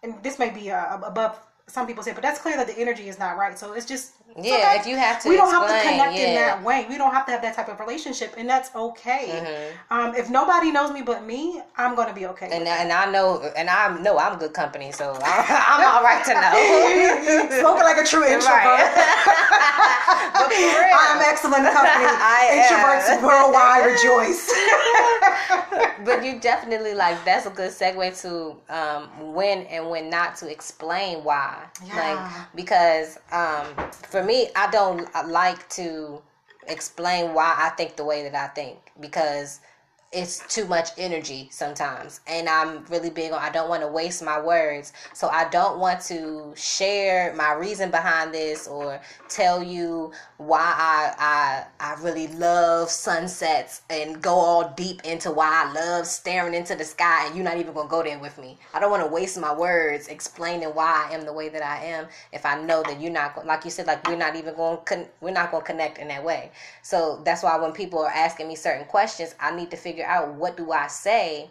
and 0.01 0.23
this 0.23 0.39
may 0.39 0.49
be 0.49 0.71
uh, 0.71 0.97
above 1.03 1.39
some 1.67 1.87
people 1.87 2.03
say, 2.03 2.13
but 2.13 2.21
that's 2.21 2.39
clear 2.39 2.57
that 2.57 2.67
the 2.67 2.77
energy 2.77 3.07
is 3.07 3.17
not 3.17 3.37
right. 3.37 3.57
So 3.57 3.73
it's 3.73 3.85
just 3.85 4.13
yeah. 4.39 4.79
if 4.79 4.85
you 4.85 4.97
have 4.97 5.21
to, 5.23 5.29
we 5.29 5.37
don't 5.37 5.49
explain, 5.49 5.69
have 5.69 5.83
to 5.83 5.89
connect 5.89 6.17
yeah. 6.17 6.27
in 6.27 6.35
that 6.35 6.63
way. 6.63 6.85
We 6.89 6.97
don't 6.97 7.11
have 7.11 7.25
to 7.25 7.31
have 7.31 7.41
that 7.41 7.55
type 7.55 7.69
of 7.69 7.79
relationship, 7.79 8.35
and 8.37 8.49
that's 8.49 8.73
okay. 8.75 9.27
Mm-hmm. 9.31 9.93
Um, 9.93 10.15
if 10.15 10.29
nobody 10.29 10.71
knows 10.71 10.91
me 10.91 11.01
but 11.01 11.25
me, 11.25 11.61
I'm 11.77 11.95
gonna 11.95 12.13
be 12.13 12.25
okay. 12.27 12.49
And 12.51 12.67
and 12.67 12.91
I 12.91 13.09
know, 13.11 13.41
and 13.55 13.69
I 13.69 13.97
know 14.01 14.17
I'm 14.17 14.37
good 14.37 14.53
company, 14.53 14.91
so 14.91 15.13
I'm, 15.23 15.45
I'm 15.49 15.85
all 15.87 16.03
right 16.03 16.23
to 16.25 16.33
know. 16.33 17.59
Spoken 17.59 17.83
like 17.83 17.97
a 17.97 18.05
true 18.05 18.25
introvert. 18.25 18.91
I'm 21.11 21.21
excellent 21.21 21.63
company. 21.63 22.05
I 22.07 22.63
Introverts 22.63 23.09
am. 23.09 23.23
worldwide 23.23 23.85
rejoice. 23.85 24.51
but 26.05 26.23
you 26.23 26.39
definitely 26.39 26.93
like 26.93 27.23
that's 27.25 27.45
a 27.45 27.49
good 27.49 27.71
segue 27.71 28.21
to 28.21 28.55
um, 28.73 29.33
when 29.33 29.59
and 29.67 29.89
when 29.89 30.09
not 30.09 30.35
to 30.37 30.49
explain 30.49 31.23
why, 31.23 31.63
yeah. 31.85 31.95
like 31.95 32.55
because 32.55 33.17
um, 33.31 33.65
for 33.91 34.20
for 34.21 34.27
me, 34.27 34.49
I 34.55 34.69
don't 34.69 35.07
uh, 35.15 35.23
like 35.27 35.67
to 35.69 36.21
explain 36.67 37.33
why 37.33 37.55
I 37.57 37.69
think 37.69 37.95
the 37.95 38.05
way 38.05 38.21
that 38.23 38.35
I 38.35 38.47
think 38.53 38.77
because 38.99 39.61
it's 40.11 40.45
too 40.53 40.65
much 40.65 40.89
energy 40.97 41.47
sometimes 41.51 42.19
and 42.27 42.49
i'm 42.49 42.83
really 42.85 43.09
big 43.09 43.31
on 43.31 43.39
i 43.39 43.49
don't 43.49 43.69
want 43.69 43.81
to 43.81 43.87
waste 43.87 44.21
my 44.21 44.39
words 44.39 44.91
so 45.13 45.27
i 45.29 45.47
don't 45.49 45.79
want 45.79 46.01
to 46.01 46.53
share 46.55 47.33
my 47.35 47.53
reason 47.53 47.89
behind 47.89 48.33
this 48.33 48.67
or 48.67 48.99
tell 49.29 49.63
you 49.63 50.11
why 50.37 50.73
i 50.77 51.13
i 51.17 51.65
i 51.93 52.01
really 52.01 52.27
love 52.27 52.89
sunsets 52.89 53.83
and 53.89 54.21
go 54.21 54.33
all 54.33 54.73
deep 54.75 55.01
into 55.05 55.31
why 55.31 55.65
i 55.65 55.71
love 55.73 56.05
staring 56.05 56.53
into 56.53 56.75
the 56.75 56.83
sky 56.83 57.27
and 57.27 57.35
you're 57.35 57.45
not 57.45 57.57
even 57.57 57.73
gonna 57.73 57.87
go 57.87 58.03
there 58.03 58.19
with 58.19 58.37
me. 58.37 58.57
I 58.73 58.79
don't 58.79 58.91
want 58.91 59.03
to 59.03 59.09
waste 59.09 59.39
my 59.39 59.53
words 59.53 60.07
explaining 60.07 60.69
why 60.69 61.07
i 61.09 61.13
am 61.13 61.25
the 61.25 61.33
way 61.33 61.49
that 61.49 61.63
i 61.63 61.83
am 61.85 62.07
if 62.31 62.45
i 62.45 62.59
know 62.61 62.83
that 62.83 62.99
you're 62.99 63.11
not 63.11 63.45
like 63.45 63.63
you 63.63 63.71
said 63.71 63.87
like 63.87 64.05
we're 64.07 64.15
not 64.15 64.35
even 64.35 64.55
going 64.55 64.77
con- 64.85 65.07
we're 65.21 65.31
not 65.31 65.51
to 65.51 65.61
connect 65.61 65.97
in 65.97 66.07
that 66.07 66.23
way. 66.23 66.51
So 66.81 67.21
that's 67.23 67.43
why 67.43 67.57
when 67.57 67.71
people 67.71 67.99
are 67.99 68.09
asking 68.09 68.47
me 68.47 68.55
certain 68.55 68.85
questions 68.85 69.35
i 69.39 69.55
need 69.55 69.71
to 69.71 69.77
figure 69.77 70.00
figure 70.01 70.11
out 70.11 70.33
what 70.35 70.57
do 70.57 70.71
I 70.71 70.87
say 70.87 71.49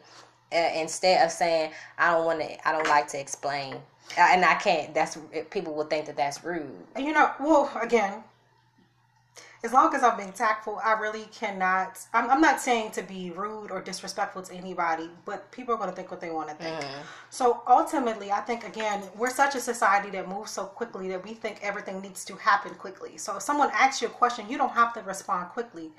uh, 0.52 0.56
instead 0.74 1.24
of 1.24 1.30
saying 1.30 1.72
I 1.98 2.12
don't 2.12 2.24
want 2.24 2.40
to. 2.40 2.68
I 2.68 2.72
don't 2.72 2.88
like 2.88 3.08
to 3.08 3.20
explain, 3.20 3.74
uh, 3.74 4.28
and 4.30 4.44
I 4.44 4.54
can't. 4.54 4.92
That's 4.94 5.18
people 5.50 5.74
will 5.74 5.84
think 5.84 6.06
that 6.06 6.16
that's 6.16 6.42
rude. 6.44 6.70
You 6.98 7.12
know, 7.12 7.30
well, 7.38 7.70
again, 7.80 8.24
as 9.62 9.72
long 9.72 9.94
as 9.94 10.02
I'm 10.02 10.16
being 10.16 10.32
tactful, 10.32 10.80
I 10.82 10.92
really 10.92 11.24
cannot. 11.32 11.98
I'm, 12.14 12.30
I'm, 12.30 12.40
not 12.40 12.60
saying 12.60 12.92
to 12.92 13.02
be 13.02 13.30
rude 13.30 13.70
or 13.70 13.82
disrespectful 13.82 14.42
to 14.42 14.54
anybody, 14.54 15.10
but 15.26 15.50
people 15.52 15.74
are 15.74 15.76
going 15.76 15.90
to 15.90 15.96
think 15.96 16.10
what 16.10 16.20
they 16.20 16.30
want 16.30 16.48
to 16.48 16.54
think. 16.54 16.76
Mm-hmm. 16.76 17.02
So 17.28 17.62
ultimately, 17.68 18.32
I 18.32 18.40
think 18.40 18.66
again, 18.66 19.02
we're 19.16 19.30
such 19.30 19.54
a 19.54 19.60
society 19.60 20.08
that 20.10 20.28
moves 20.28 20.50
so 20.50 20.64
quickly 20.64 21.08
that 21.08 21.22
we 21.22 21.34
think 21.34 21.58
everything 21.62 22.00
needs 22.00 22.24
to 22.24 22.36
happen 22.36 22.74
quickly. 22.74 23.18
So 23.18 23.36
if 23.36 23.42
someone 23.42 23.70
asks 23.74 24.00
you 24.00 24.08
a 24.08 24.10
question, 24.10 24.48
you 24.48 24.56
don't 24.56 24.72
have 24.72 24.94
to 24.94 25.02
respond 25.02 25.50
quickly. 25.50 25.90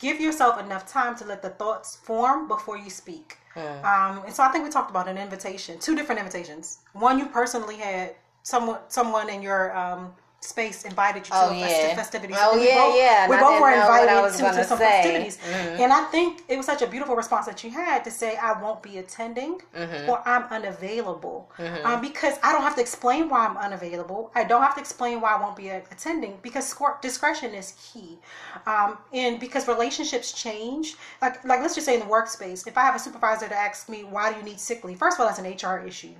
Give 0.00 0.20
yourself 0.20 0.58
enough 0.58 0.88
time 0.90 1.16
to 1.18 1.24
let 1.24 1.40
the 1.40 1.50
thoughts 1.50 1.96
form 1.96 2.48
before 2.48 2.76
you 2.76 2.90
speak. 2.90 3.38
Mm. 3.54 3.84
Um, 3.84 4.24
and 4.24 4.34
so 4.34 4.42
I 4.42 4.48
think 4.48 4.64
we 4.64 4.70
talked 4.70 4.90
about 4.90 5.06
an 5.06 5.18
invitation, 5.18 5.78
two 5.78 5.94
different 5.94 6.18
invitations. 6.18 6.78
One 6.94 7.20
you 7.20 7.26
personally 7.26 7.76
had 7.76 8.16
someone 8.42 8.80
someone 8.88 9.30
in 9.30 9.40
your 9.40 9.76
um, 9.76 10.12
space 10.44 10.84
invited 10.84 11.20
you 11.20 11.32
to 11.32 11.48
oh, 11.48 11.52
yeah. 11.52 11.94
festivities. 11.94 12.36
Oh 12.38 12.56
yeah, 12.56 12.74
both, 12.74 12.96
yeah. 12.96 13.28
We 13.28 13.36
both 13.36 13.60
were 13.60 13.72
invited 13.72 14.36
to, 14.36 14.58
to, 14.58 14.64
some 14.64 14.78
say. 14.78 15.02
festivities, 15.02 15.38
mm-hmm. 15.38 15.82
and 15.82 15.92
I 15.92 16.04
think 16.04 16.42
it 16.48 16.56
was 16.56 16.66
such 16.66 16.82
a 16.82 16.86
beautiful 16.86 17.16
response 17.16 17.46
that 17.46 17.64
you 17.64 17.70
had 17.70 18.04
to 18.04 18.10
say, 18.10 18.36
"I 18.36 18.60
won't 18.60 18.82
be 18.82 18.98
attending," 18.98 19.60
mm-hmm. 19.74 20.08
or 20.08 20.22
"I'm 20.28 20.44
unavailable," 20.44 21.50
mm-hmm. 21.58 21.86
um, 21.86 22.00
because 22.00 22.34
I 22.42 22.52
don't 22.52 22.62
have 22.62 22.74
to 22.76 22.80
explain 22.80 23.28
why 23.28 23.46
I'm 23.46 23.56
unavailable. 23.56 24.30
I 24.34 24.44
don't 24.44 24.62
have 24.62 24.74
to 24.74 24.80
explain 24.80 25.20
why 25.20 25.34
I 25.34 25.40
won't 25.40 25.56
be 25.56 25.70
attending 25.70 26.38
because 26.42 26.74
discretion 27.00 27.54
is 27.54 27.74
key, 27.92 28.18
um, 28.66 28.98
and 29.12 29.40
because 29.40 29.66
relationships 29.66 30.32
change. 30.32 30.96
Like, 31.22 31.44
like 31.44 31.60
let's 31.60 31.74
just 31.74 31.86
say 31.86 31.94
in 31.94 32.00
the 32.00 32.06
workspace, 32.06 32.66
if 32.66 32.76
I 32.76 32.82
have 32.82 32.94
a 32.94 32.98
supervisor 32.98 33.48
that 33.48 33.56
asks 33.56 33.88
me, 33.88 34.04
"Why 34.04 34.32
do 34.32 34.38
you 34.38 34.44
need 34.44 34.60
sick 34.60 34.84
leave?" 34.84 34.98
First 34.98 35.16
of 35.16 35.20
all, 35.20 35.26
that's 35.26 35.38
an 35.38 35.46
HR 35.46 35.86
issue. 35.86 36.14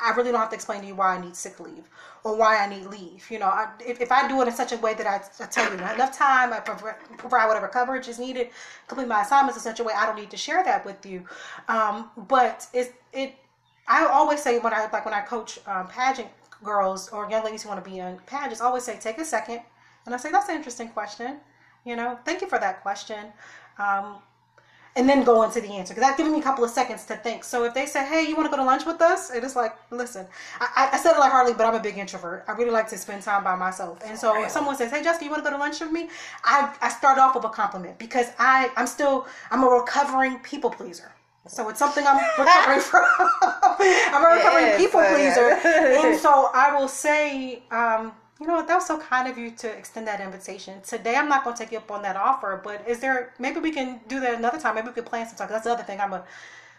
I 0.00 0.10
really 0.14 0.30
don't 0.30 0.40
have 0.40 0.50
to 0.50 0.54
explain 0.54 0.82
to 0.82 0.86
you 0.86 0.94
why 0.94 1.16
I 1.16 1.20
need 1.20 1.34
sick 1.34 1.58
leave 1.58 1.88
why 2.34 2.58
I 2.58 2.68
need 2.68 2.86
leave. 2.86 3.30
You 3.30 3.38
know, 3.38 3.46
I, 3.46 3.68
if, 3.84 4.00
if 4.00 4.10
I 4.10 4.26
do 4.26 4.40
it 4.42 4.48
in 4.48 4.54
such 4.54 4.72
a 4.72 4.76
way 4.78 4.94
that 4.94 5.06
I, 5.06 5.20
I 5.42 5.46
tell 5.46 5.70
you 5.70 5.78
enough 5.78 6.16
time, 6.16 6.52
I 6.52 6.60
provide 6.60 7.46
whatever 7.46 7.68
coverage 7.68 8.08
is 8.08 8.18
needed, 8.18 8.50
complete 8.88 9.08
my 9.08 9.22
assignments 9.22 9.56
in 9.56 9.62
such 9.62 9.80
a 9.80 9.84
way, 9.84 9.92
I 9.96 10.06
don't 10.06 10.16
need 10.16 10.30
to 10.30 10.36
share 10.36 10.64
that 10.64 10.84
with 10.84 11.04
you. 11.06 11.24
Um, 11.68 12.10
but 12.16 12.66
it, 12.72 12.94
it, 13.12 13.34
I 13.88 14.06
always 14.06 14.42
say 14.42 14.58
when 14.58 14.72
I 14.72 14.88
like 14.92 15.04
when 15.04 15.14
I 15.14 15.20
coach 15.20 15.60
um, 15.66 15.86
pageant 15.88 16.28
girls 16.64 17.08
or 17.10 17.30
young 17.30 17.44
ladies 17.44 17.62
who 17.62 17.68
want 17.68 17.84
to 17.84 17.88
be 17.88 17.98
in 17.98 18.18
pageants, 18.26 18.60
I 18.60 18.66
always 18.66 18.82
say 18.82 18.98
take 18.98 19.18
a 19.18 19.24
second, 19.24 19.60
and 20.04 20.14
I 20.14 20.18
say 20.18 20.30
that's 20.32 20.48
an 20.48 20.56
interesting 20.56 20.88
question. 20.88 21.38
You 21.84 21.94
know, 21.94 22.18
thank 22.24 22.40
you 22.40 22.48
for 22.48 22.58
that 22.58 22.82
question. 22.82 23.32
Um, 23.78 24.16
and 24.96 25.06
then 25.08 25.22
go 25.22 25.42
into 25.42 25.60
the 25.60 25.68
answer 25.68 25.94
because 25.94 26.08
that's 26.08 26.16
giving 26.16 26.32
me 26.32 26.40
a 26.40 26.42
couple 26.42 26.64
of 26.64 26.70
seconds 26.70 27.04
to 27.04 27.16
think. 27.16 27.44
So 27.44 27.64
if 27.64 27.74
they 27.74 27.86
say, 27.86 28.04
"Hey, 28.04 28.26
you 28.26 28.34
want 28.34 28.46
to 28.46 28.50
go 28.50 28.56
to 28.56 28.64
lunch 28.64 28.86
with 28.86 29.00
us?" 29.02 29.30
It 29.30 29.44
is 29.44 29.54
like, 29.54 29.76
listen, 29.90 30.26
I, 30.58 30.90
I 30.92 30.98
said 30.98 31.14
it 31.14 31.18
like 31.20 31.30
Harley, 31.30 31.52
but 31.52 31.66
I'm 31.66 31.74
a 31.74 31.80
big 31.80 31.98
introvert. 31.98 32.44
I 32.48 32.52
really 32.52 32.70
like 32.70 32.88
to 32.88 32.98
spend 32.98 33.22
time 33.22 33.44
by 33.44 33.54
myself. 33.54 33.98
And 34.04 34.18
so 34.18 34.42
if 34.42 34.50
someone 34.50 34.76
says, 34.76 34.90
"Hey, 34.90 35.02
Justin, 35.02 35.26
you 35.26 35.30
want 35.30 35.44
to 35.44 35.50
go 35.50 35.54
to 35.54 35.60
lunch 35.60 35.80
with 35.80 35.92
me?" 35.92 36.08
I 36.44 36.74
I 36.80 36.88
start 36.88 37.18
off 37.18 37.34
with 37.34 37.44
a 37.44 37.50
compliment 37.50 37.98
because 37.98 38.28
I 38.38 38.70
I'm 38.76 38.86
still 38.86 39.26
I'm 39.50 39.62
a 39.62 39.68
recovering 39.68 40.38
people 40.40 40.70
pleaser. 40.70 41.12
So 41.46 41.68
it's 41.68 41.78
something 41.78 42.04
I'm 42.06 42.16
recovering 42.38 42.80
from. 42.80 43.04
I'm 43.40 44.24
a 44.24 44.36
recovering 44.36 44.66
yes, 44.66 44.80
people 44.80 45.00
pleaser, 45.04 45.50
and 46.06 46.18
so 46.18 46.50
I 46.54 46.74
will 46.76 46.88
say. 46.88 47.62
Um, 47.70 48.12
you 48.40 48.46
know 48.46 48.54
what? 48.54 48.68
That 48.68 48.76
was 48.76 48.86
so 48.86 48.98
kind 48.98 49.28
of 49.28 49.38
you 49.38 49.50
to 49.50 49.68
extend 49.68 50.06
that 50.08 50.20
invitation. 50.20 50.80
Today, 50.82 51.16
I'm 51.16 51.28
not 51.28 51.44
going 51.44 51.56
to 51.56 51.62
take 51.62 51.72
you 51.72 51.78
up 51.78 51.90
on 51.90 52.02
that 52.02 52.16
offer, 52.16 52.60
but 52.62 52.86
is 52.86 53.00
there 53.00 53.32
maybe 53.38 53.60
we 53.60 53.70
can 53.70 54.00
do 54.08 54.20
that 54.20 54.34
another 54.34 54.58
time? 54.58 54.74
Maybe 54.74 54.88
we 54.88 54.92
could 54.92 55.06
plan 55.06 55.26
some 55.26 55.36
time. 55.36 55.48
That's 55.48 55.64
the 55.64 55.72
other 55.72 55.82
thing. 55.82 56.00
I'm 56.00 56.12
a 56.12 56.22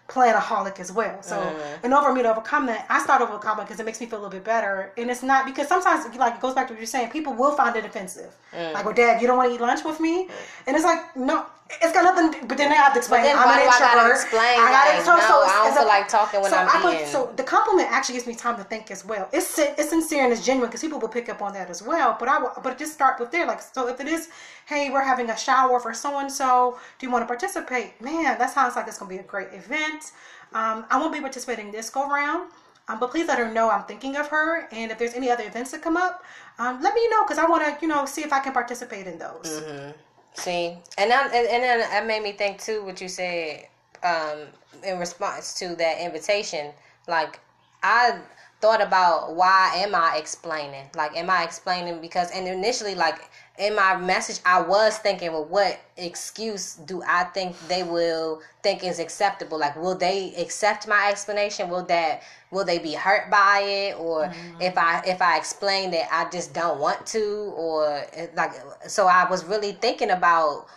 planaholic 0.07 0.79
as 0.79 0.91
well. 0.91 1.21
So 1.21 1.35
mm. 1.35 1.83
in 1.83 1.93
order 1.93 2.07
for 2.07 2.13
me 2.13 2.21
to 2.23 2.31
overcome 2.31 2.65
that, 2.67 2.85
I 2.89 3.01
start 3.01 3.21
over 3.21 3.35
a 3.35 3.39
comment 3.39 3.67
because 3.67 3.79
it 3.79 3.85
makes 3.85 3.99
me 3.99 4.05
feel 4.05 4.19
a 4.19 4.21
little 4.21 4.31
bit 4.31 4.43
better. 4.43 4.93
And 4.97 5.09
it's 5.09 5.23
not 5.23 5.45
because 5.45 5.67
sometimes 5.67 6.15
like 6.15 6.35
it 6.35 6.41
goes 6.41 6.53
back 6.53 6.67
to 6.67 6.73
what 6.73 6.79
you're 6.79 6.87
saying, 6.87 7.09
people 7.09 7.33
will 7.33 7.55
find 7.55 7.75
it 7.75 7.85
offensive. 7.85 8.33
Mm. 8.53 8.73
Like, 8.73 8.85
well, 8.85 8.93
dad, 8.93 9.21
you 9.21 9.27
don't 9.27 9.37
want 9.37 9.49
to 9.49 9.55
eat 9.55 9.61
lunch 9.61 9.83
with 9.83 9.99
me? 9.99 10.27
Mm. 10.27 10.31
And 10.67 10.75
it's 10.75 10.85
like, 10.85 11.15
no, 11.17 11.45
it's 11.69 11.93
got 11.93 12.03
nothing. 12.03 12.47
But 12.47 12.57
then 12.57 12.71
I 12.71 12.75
have 12.75 12.93
to 12.93 12.99
explain. 12.99 13.25
I'm 13.25 13.37
an 13.37 13.59
introvert. 13.59 13.81
I 13.81 13.95
gotta 13.95 14.13
explain. 14.13 14.59
I 14.59 14.71
gotta 14.71 14.89
like, 14.89 14.99
explain. 14.99 15.17
No, 15.17 15.27
so 15.27 15.35
I 15.43 15.63
don't 15.63 15.73
feel 15.73 15.83
a, 15.83 15.87
like 15.87 16.07
talking 16.07 16.41
when 16.41 16.51
so 16.51 16.57
I'm 16.57 16.85
I 16.85 16.95
eating. 16.95 17.07
so 17.07 17.33
the 17.35 17.43
compliment 17.43 17.91
actually 17.91 18.15
gives 18.15 18.27
me 18.27 18.35
time 18.35 18.55
to 18.57 18.63
think 18.63 18.91
as 18.91 19.05
well. 19.05 19.27
It's 19.33 19.59
it's 19.59 19.89
sincere 19.89 20.23
and 20.23 20.33
it's 20.33 20.45
genuine 20.45 20.69
because 20.69 20.81
people 20.81 20.99
will 20.99 21.09
pick 21.09 21.29
up 21.29 21.41
on 21.41 21.53
that 21.53 21.69
as 21.69 21.81
well. 21.81 22.15
But 22.19 22.29
I 22.29 22.39
will, 22.39 22.53
but 22.63 22.77
just 22.77 22.93
start 22.93 23.19
with 23.19 23.31
there. 23.31 23.45
Like 23.45 23.61
so, 23.61 23.87
if 23.87 23.99
it 23.99 24.07
is, 24.07 24.29
hey, 24.65 24.89
we're 24.89 25.03
having 25.03 25.29
a 25.29 25.37
shower 25.37 25.79
for 25.79 25.93
so 25.93 26.19
and 26.19 26.31
so. 26.31 26.77
Do 26.99 27.05
you 27.05 27.11
want 27.11 27.23
to 27.23 27.27
participate? 27.27 27.99
Man, 28.01 28.37
that 28.37 28.51
sounds 28.53 28.75
like 28.75 28.87
it's 28.87 28.97
gonna 28.97 29.09
be 29.09 29.17
a 29.17 29.23
great 29.23 29.53
event. 29.53 30.11
Um, 30.53 30.85
I 30.89 30.97
won't 30.97 31.13
be 31.13 31.19
participating 31.19 31.71
this 31.71 31.89
go 31.89 32.07
round. 32.09 32.51
Um, 32.89 33.01
but 33.01 33.11
please 33.11 33.27
let 33.27 33.37
her 33.37 33.51
know 33.51 33.69
I'm 33.69 33.83
thinking 33.83 34.15
of 34.15 34.29
her, 34.29 34.69
and 34.71 34.91
if 34.91 34.97
there's 34.97 35.13
any 35.13 35.29
other 35.29 35.43
events 35.43 35.71
that 35.71 35.81
come 35.81 35.97
up, 35.97 36.23
um, 36.57 36.81
let 36.81 36.95
me 36.95 37.05
know 37.09 37.23
because 37.25 37.37
I 37.37 37.45
want 37.45 37.65
to, 37.65 37.77
you 37.81 37.87
know, 37.89 38.05
see 38.05 38.21
if 38.21 38.31
I 38.31 38.39
can 38.39 38.53
participate 38.53 39.07
in 39.07 39.17
those. 39.17 39.61
Mm-hmm. 39.61 39.91
See, 40.33 40.77
and 40.97 41.11
and, 41.11 41.33
and 41.33 41.63
then 41.63 41.79
that 41.79 42.05
made 42.05 42.23
me 42.23 42.31
think 42.31 42.61
too 42.61 42.83
what 42.83 43.01
you 43.01 43.07
said 43.07 43.67
um, 44.03 44.47
in 44.83 44.99
response 44.99 45.53
to 45.59 45.75
that 45.75 45.99
invitation. 45.99 46.71
Like 47.07 47.39
I 47.81 48.19
thought 48.61 48.81
about 48.81 49.35
why 49.35 49.71
am 49.75 49.93
I 49.93 50.17
explaining? 50.17 50.89
Like, 50.95 51.15
am 51.15 51.29
I 51.29 51.43
explaining 51.43 52.01
because, 52.01 52.31
and 52.31 52.47
initially, 52.47 52.95
like, 52.95 53.29
in 53.57 53.75
my 53.75 53.97
message, 53.97 54.39
I 54.45 54.61
was 54.61 54.97
thinking, 54.99 55.31
well, 55.31 55.45
what 55.45 55.79
excuse 55.97 56.75
do 56.75 57.01
I 57.07 57.23
think 57.25 57.55
they 57.67 57.81
will 57.81 58.41
think 58.61 58.83
is 58.83 58.99
acceptable? 58.99 59.59
Like, 59.59 59.75
will 59.75 59.95
they 59.95 60.33
accept 60.35 60.87
my 60.87 61.09
explanation? 61.09 61.69
Will 61.69 61.83
that 61.85 62.21
will 62.51 62.63
they 62.63 62.77
be 62.77 62.93
hurt 62.93 63.31
by 63.31 63.61
it? 63.61 63.99
Or 63.99 64.25
mm-hmm. 64.25 64.61
if 64.61 64.77
I 64.77 65.01
if 65.07 65.21
I 65.21 65.37
explain 65.37 65.89
that 65.91 66.07
I 66.11 66.29
just 66.29 66.53
don't 66.53 66.79
want 66.79 67.05
to, 67.07 67.53
or 67.55 68.05
like, 68.35 68.51
so 68.87 69.07
I 69.07 69.27
was 69.29 69.43
really 69.45 69.71
thinking 69.71 70.11
about 70.11 70.67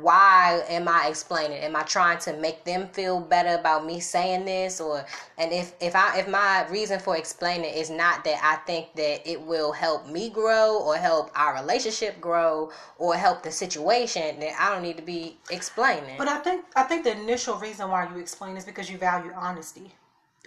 why 0.00 0.62
am 0.68 0.88
I 0.88 1.08
explaining? 1.08 1.58
Am 1.58 1.76
I 1.76 1.82
trying 1.82 2.18
to 2.20 2.36
make 2.36 2.64
them 2.64 2.88
feel 2.88 3.20
better 3.20 3.58
about 3.58 3.86
me 3.86 4.00
saying 4.00 4.44
this 4.44 4.80
or 4.80 5.04
and 5.38 5.52
if 5.52 5.74
if 5.80 5.94
I 5.94 6.18
if 6.18 6.28
my 6.28 6.68
reason 6.68 6.98
for 6.98 7.16
explaining 7.16 7.72
is 7.72 7.90
not 7.90 8.24
that 8.24 8.40
I 8.42 8.56
think 8.66 8.94
that 8.96 9.28
it 9.28 9.40
will 9.40 9.72
help 9.72 10.08
me 10.08 10.30
grow 10.30 10.78
or 10.78 10.96
help 10.96 11.30
our 11.34 11.54
relationship 11.54 12.20
grow 12.20 12.70
or 12.98 13.14
help 13.14 13.42
the 13.42 13.50
situation, 13.50 14.40
then 14.40 14.54
I 14.58 14.72
don't 14.72 14.82
need 14.82 14.96
to 14.96 15.02
be 15.02 15.38
explaining. 15.50 16.16
But 16.18 16.28
I 16.28 16.38
think 16.38 16.64
I 16.74 16.82
think 16.82 17.04
the 17.04 17.12
initial 17.12 17.56
reason 17.56 17.90
why 17.90 18.08
you 18.08 18.18
explain 18.20 18.56
is 18.56 18.64
because 18.64 18.90
you 18.90 18.98
value 18.98 19.32
honesty 19.36 19.92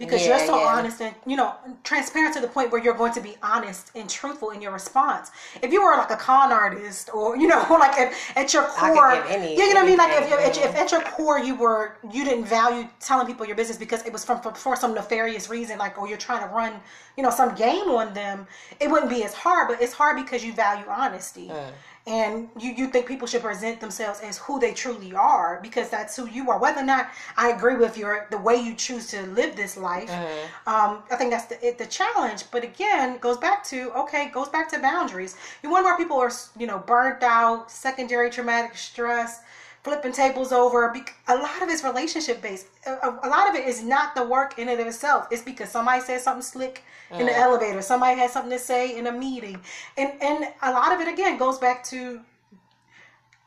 because 0.00 0.22
yeah, 0.22 0.38
you're 0.38 0.46
so 0.46 0.58
yeah. 0.58 0.66
honest 0.66 1.00
and 1.02 1.14
you 1.26 1.36
know 1.36 1.54
transparent 1.84 2.34
to 2.34 2.40
the 2.40 2.48
point 2.48 2.72
where 2.72 2.82
you're 2.82 2.94
going 2.94 3.12
to 3.12 3.20
be 3.20 3.36
honest 3.42 3.92
and 3.94 4.08
truthful 4.08 4.50
in 4.50 4.62
your 4.62 4.72
response. 4.72 5.30
If 5.62 5.72
you 5.72 5.82
were 5.84 5.94
like 5.96 6.10
a 6.10 6.16
con 6.16 6.50
artist 6.50 7.10
or 7.12 7.36
you 7.36 7.46
know 7.46 7.64
like 7.70 7.96
at, 7.98 8.12
at 8.34 8.52
your 8.54 8.64
core, 8.64 9.12
any, 9.28 9.56
yeah, 9.56 9.66
you 9.66 9.74
know 9.74 9.82
what 9.82 9.84
I 9.84 9.88
mean. 9.88 9.98
Like 9.98 10.12
if, 10.12 10.32
at, 10.32 10.56
if 10.56 10.74
at 10.74 10.90
your 10.90 11.02
core 11.02 11.38
you 11.38 11.54
were 11.54 11.98
you 12.10 12.24
didn't 12.24 12.46
value 12.46 12.88
telling 12.98 13.26
people 13.26 13.46
your 13.46 13.56
business 13.56 13.76
because 13.76 14.04
it 14.06 14.12
was 14.12 14.24
from 14.24 14.40
for, 14.40 14.54
for 14.54 14.74
some 14.74 14.94
nefarious 14.94 15.50
reason, 15.50 15.78
like 15.78 16.00
or 16.00 16.08
you're 16.08 16.18
trying 16.18 16.40
to 16.48 16.52
run 16.52 16.72
you 17.18 17.22
know 17.22 17.30
some 17.30 17.54
game 17.54 17.90
on 17.90 18.14
them, 18.14 18.46
it 18.80 18.90
wouldn't 18.90 19.10
be 19.10 19.22
as 19.22 19.34
hard. 19.34 19.68
But 19.68 19.82
it's 19.82 19.92
hard 19.92 20.16
because 20.16 20.42
you 20.42 20.54
value 20.54 20.86
honesty. 20.88 21.48
Mm 21.48 21.72
and 22.10 22.48
you, 22.58 22.72
you 22.72 22.88
think 22.88 23.06
people 23.06 23.26
should 23.26 23.42
present 23.42 23.80
themselves 23.80 24.20
as 24.20 24.38
who 24.38 24.58
they 24.58 24.74
truly 24.74 25.14
are 25.14 25.60
because 25.62 25.88
that's 25.88 26.16
who 26.16 26.28
you 26.28 26.50
are. 26.50 26.58
Whether 26.58 26.80
or 26.80 26.84
not 26.84 27.10
i 27.36 27.50
agree 27.50 27.76
with 27.76 27.96
your 27.96 28.26
the 28.30 28.38
way 28.38 28.56
you 28.56 28.74
choose 28.74 29.06
to 29.08 29.22
live 29.28 29.56
this 29.56 29.76
life 29.76 30.10
mm-hmm. 30.10 30.68
um, 30.68 31.02
i 31.10 31.16
think 31.16 31.30
that's 31.30 31.46
the, 31.46 31.66
it, 31.66 31.78
the 31.78 31.86
challenge. 31.86 32.44
But 32.50 32.64
again 32.64 33.18
goes 33.18 33.38
back 33.38 33.64
to 33.64 33.92
okay 33.92 34.30
goes 34.32 34.48
back 34.48 34.68
to 34.70 34.78
boundaries. 34.80 35.36
You 35.62 35.70
wonder 35.70 35.90
why 35.90 35.96
people 35.96 36.18
are 36.18 36.32
you 36.58 36.66
know 36.66 36.78
burnt 36.78 37.22
out 37.22 37.70
secondary 37.70 38.30
traumatic 38.30 38.76
stress 38.76 39.40
flipping 39.82 40.12
tables 40.12 40.52
over. 40.52 40.92
A 41.28 41.34
lot 41.36 41.62
of 41.62 41.68
it's 41.68 41.82
relationship 41.84 42.42
based. 42.42 42.66
A, 42.86 43.28
lot 43.28 43.48
of 43.48 43.54
it 43.54 43.66
is 43.66 43.82
not 43.82 44.14
the 44.14 44.24
work 44.24 44.58
in 44.58 44.68
and 44.68 44.80
of 44.80 44.86
itself. 44.86 45.26
It's 45.30 45.42
because 45.42 45.70
somebody 45.70 46.00
said 46.00 46.20
something 46.20 46.42
slick 46.42 46.84
in 47.12 47.26
the 47.26 47.32
mm. 47.32 47.38
elevator. 47.38 47.82
Somebody 47.82 48.18
had 48.18 48.30
something 48.30 48.52
to 48.52 48.58
say 48.58 48.96
in 48.96 49.06
a 49.06 49.12
meeting, 49.12 49.60
and 49.96 50.12
and 50.20 50.48
a 50.62 50.72
lot 50.72 50.92
of 50.92 51.00
it 51.00 51.08
again 51.08 51.38
goes 51.38 51.58
back 51.58 51.84
to. 51.84 52.20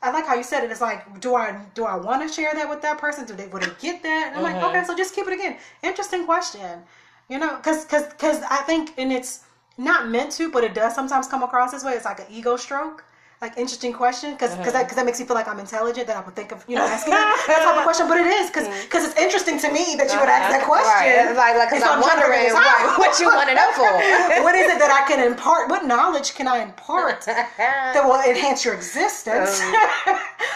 I 0.02 0.12
like 0.12 0.26
how 0.26 0.36
you 0.36 0.44
said 0.44 0.66
it. 0.66 0.72
It's 0.72 0.82
like, 0.82 1.22
do 1.22 1.36
I 1.36 1.62
do 1.76 1.86
I 1.86 1.96
want 1.96 2.28
to 2.28 2.34
share 2.34 2.54
that 2.54 2.70
with 2.70 2.82
that 2.82 2.98
person? 2.98 3.26
Do 3.26 3.36
they 3.36 3.48
would 3.48 3.64
they 3.64 3.72
get 3.80 4.04
that? 4.04 4.34
And 4.36 4.46
I'm 4.46 4.54
mm-hmm. 4.54 4.62
like, 4.62 4.76
okay, 4.76 4.86
so 4.86 4.98
just 4.98 5.16
keep 5.16 5.28
it 5.28 5.34
again. 5.34 5.58
Interesting 5.82 6.26
question, 6.26 6.82
you 7.30 7.38
know, 7.38 7.56
because 7.56 7.86
because 7.86 8.08
because 8.08 8.42
I 8.50 8.58
think 8.64 8.94
and 8.98 9.14
it's 9.14 9.46
not 9.78 10.10
meant 10.10 10.32
to, 10.34 10.52
but 10.52 10.64
it 10.64 10.74
does 10.74 10.94
sometimes 10.94 11.28
come 11.28 11.42
across 11.42 11.72
this 11.72 11.84
way. 11.84 11.94
It's 11.94 12.06
like 12.06 12.20
an 12.20 12.26
ego 12.30 12.58
stroke 12.58 13.06
like 13.44 13.58
interesting 13.58 13.92
question 13.92 14.32
because 14.32 14.56
because 14.56 14.72
mm-hmm. 14.72 14.88
that, 14.88 14.96
that 14.96 15.06
makes 15.06 15.20
me 15.20 15.26
feel 15.28 15.36
like 15.36 15.50
I'm 15.52 15.60
intelligent 15.60 16.08
that 16.08 16.16
I 16.16 16.24
would 16.24 16.34
think 16.34 16.54
of 16.56 16.64
you 16.66 16.80
know 16.80 16.88
asking 16.88 17.12
that, 17.12 17.28
that 17.52 17.60
type 17.68 17.76
of 17.76 17.84
question 17.90 18.08
but 18.08 18.16
it 18.16 18.32
is 18.40 18.48
because 18.48 18.72
because 18.88 19.04
mm. 19.04 19.12
it's 19.12 19.20
interesting 19.20 19.60
to 19.60 19.68
me 19.68 20.00
that 20.00 20.08
you 20.08 20.18
would 20.24 20.32
ask 20.32 20.48
that 20.48 20.64
uh-huh. 20.64 20.80
question. 20.80 21.36
Right. 21.36 21.36
like 21.36 21.56
like 21.60 21.70
because 21.70 21.84
I'm, 21.84 22.00
I'm 22.00 22.08
wondering 22.08 22.56
right, 22.56 22.96
what 22.96 23.20
you 23.20 23.28
want 23.28 23.52
to 23.52 23.56
know 23.60 23.70
for. 23.76 23.92
What 24.48 24.56
is 24.56 24.72
it 24.72 24.80
that 24.80 24.92
I 24.92 25.04
can 25.08 25.20
impart? 25.20 25.70
What 25.70 25.86
knowledge 25.86 26.36
can 26.36 26.48
I 26.48 26.64
impart 26.64 27.26
that 27.28 28.02
will 28.08 28.22
enhance 28.24 28.64
your 28.64 28.74
existence? 28.74 29.60
Um, 29.60 30.16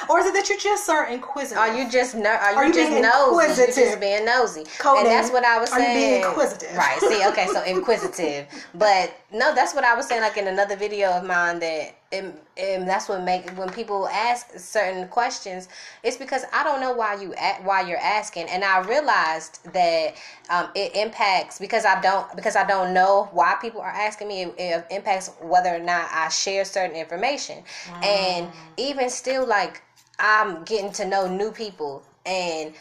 or 0.10 0.20
is 0.20 0.26
it 0.28 0.34
that 0.34 0.48
you 0.48 0.58
just 0.58 0.88
are 0.90 1.08
inquisitive? 1.12 1.60
Are 1.60 1.72
you 1.76 1.92
just 1.92 2.16
no 2.16 2.32
are 2.32 2.52
you, 2.52 2.58
are 2.58 2.68
you 2.68 2.74
just 2.74 2.92
nosy? 3.04 3.60
You 3.60 3.68
just 3.68 4.00
being 4.00 4.24
nosy. 4.24 4.64
Coding. 4.80 5.04
and 5.04 5.12
that's 5.12 5.32
what 5.32 5.44
I 5.44 5.60
was 5.60 5.70
saying 5.70 5.84
are 5.84 6.00
you 6.00 6.08
being 6.08 6.24
inquisitive? 6.24 6.76
Right. 6.76 7.00
See 7.04 7.22
okay 7.36 7.48
so 7.52 7.64
inquisitive. 7.68 8.48
But 8.76 9.12
no 9.32 9.54
that's 9.54 9.76
what 9.76 9.84
I 9.84 9.94
was 9.94 10.08
saying 10.08 10.22
like 10.22 10.38
in 10.38 10.48
another 10.48 10.78
video 10.78 11.12
of 11.12 11.26
mine 11.26 11.60
that 11.60 11.97
and, 12.12 12.34
and 12.58 12.88
that's 12.88 13.10
what 13.10 13.24
make 13.24 13.50
when 13.58 13.70
people 13.70 14.08
ask 14.08 14.58
certain 14.58 15.08
questions 15.10 15.68
it's 16.04 16.16
because 16.18 16.44
i 16.54 16.64
don't 16.64 16.80
know 16.80 16.94
why 16.94 17.16
you 17.16 17.34
why 17.64 17.82
you're 17.82 17.98
asking 17.98 18.48
and 18.48 18.64
i 18.64 18.80
realized 18.80 19.60
that 19.74 20.16
um, 20.50 20.70
it 20.74 20.96
impacts 20.96 21.60
because 21.60 21.86
i 21.86 22.00
don't 22.02 22.34
because 22.36 22.56
i 22.56 22.66
don't 22.66 22.94
know 22.94 23.28
why 23.32 23.56
people 23.62 23.82
are 23.82 23.90
asking 23.90 24.28
me 24.28 24.44
it, 24.44 24.56
it 24.58 24.86
impacts 24.90 25.32
whether 25.42 25.76
or 25.76 25.80
not 25.80 26.08
i 26.14 26.30
share 26.30 26.64
certain 26.64 26.96
information 26.96 27.62
mm. 27.86 28.04
and 28.06 28.50
even 28.78 29.10
still 29.10 29.46
like 29.46 29.82
i'm 30.20 30.64
getting 30.64 30.92
to 30.92 31.06
know 31.06 31.28
new 31.28 31.52
people 31.52 32.04
and 32.26 32.74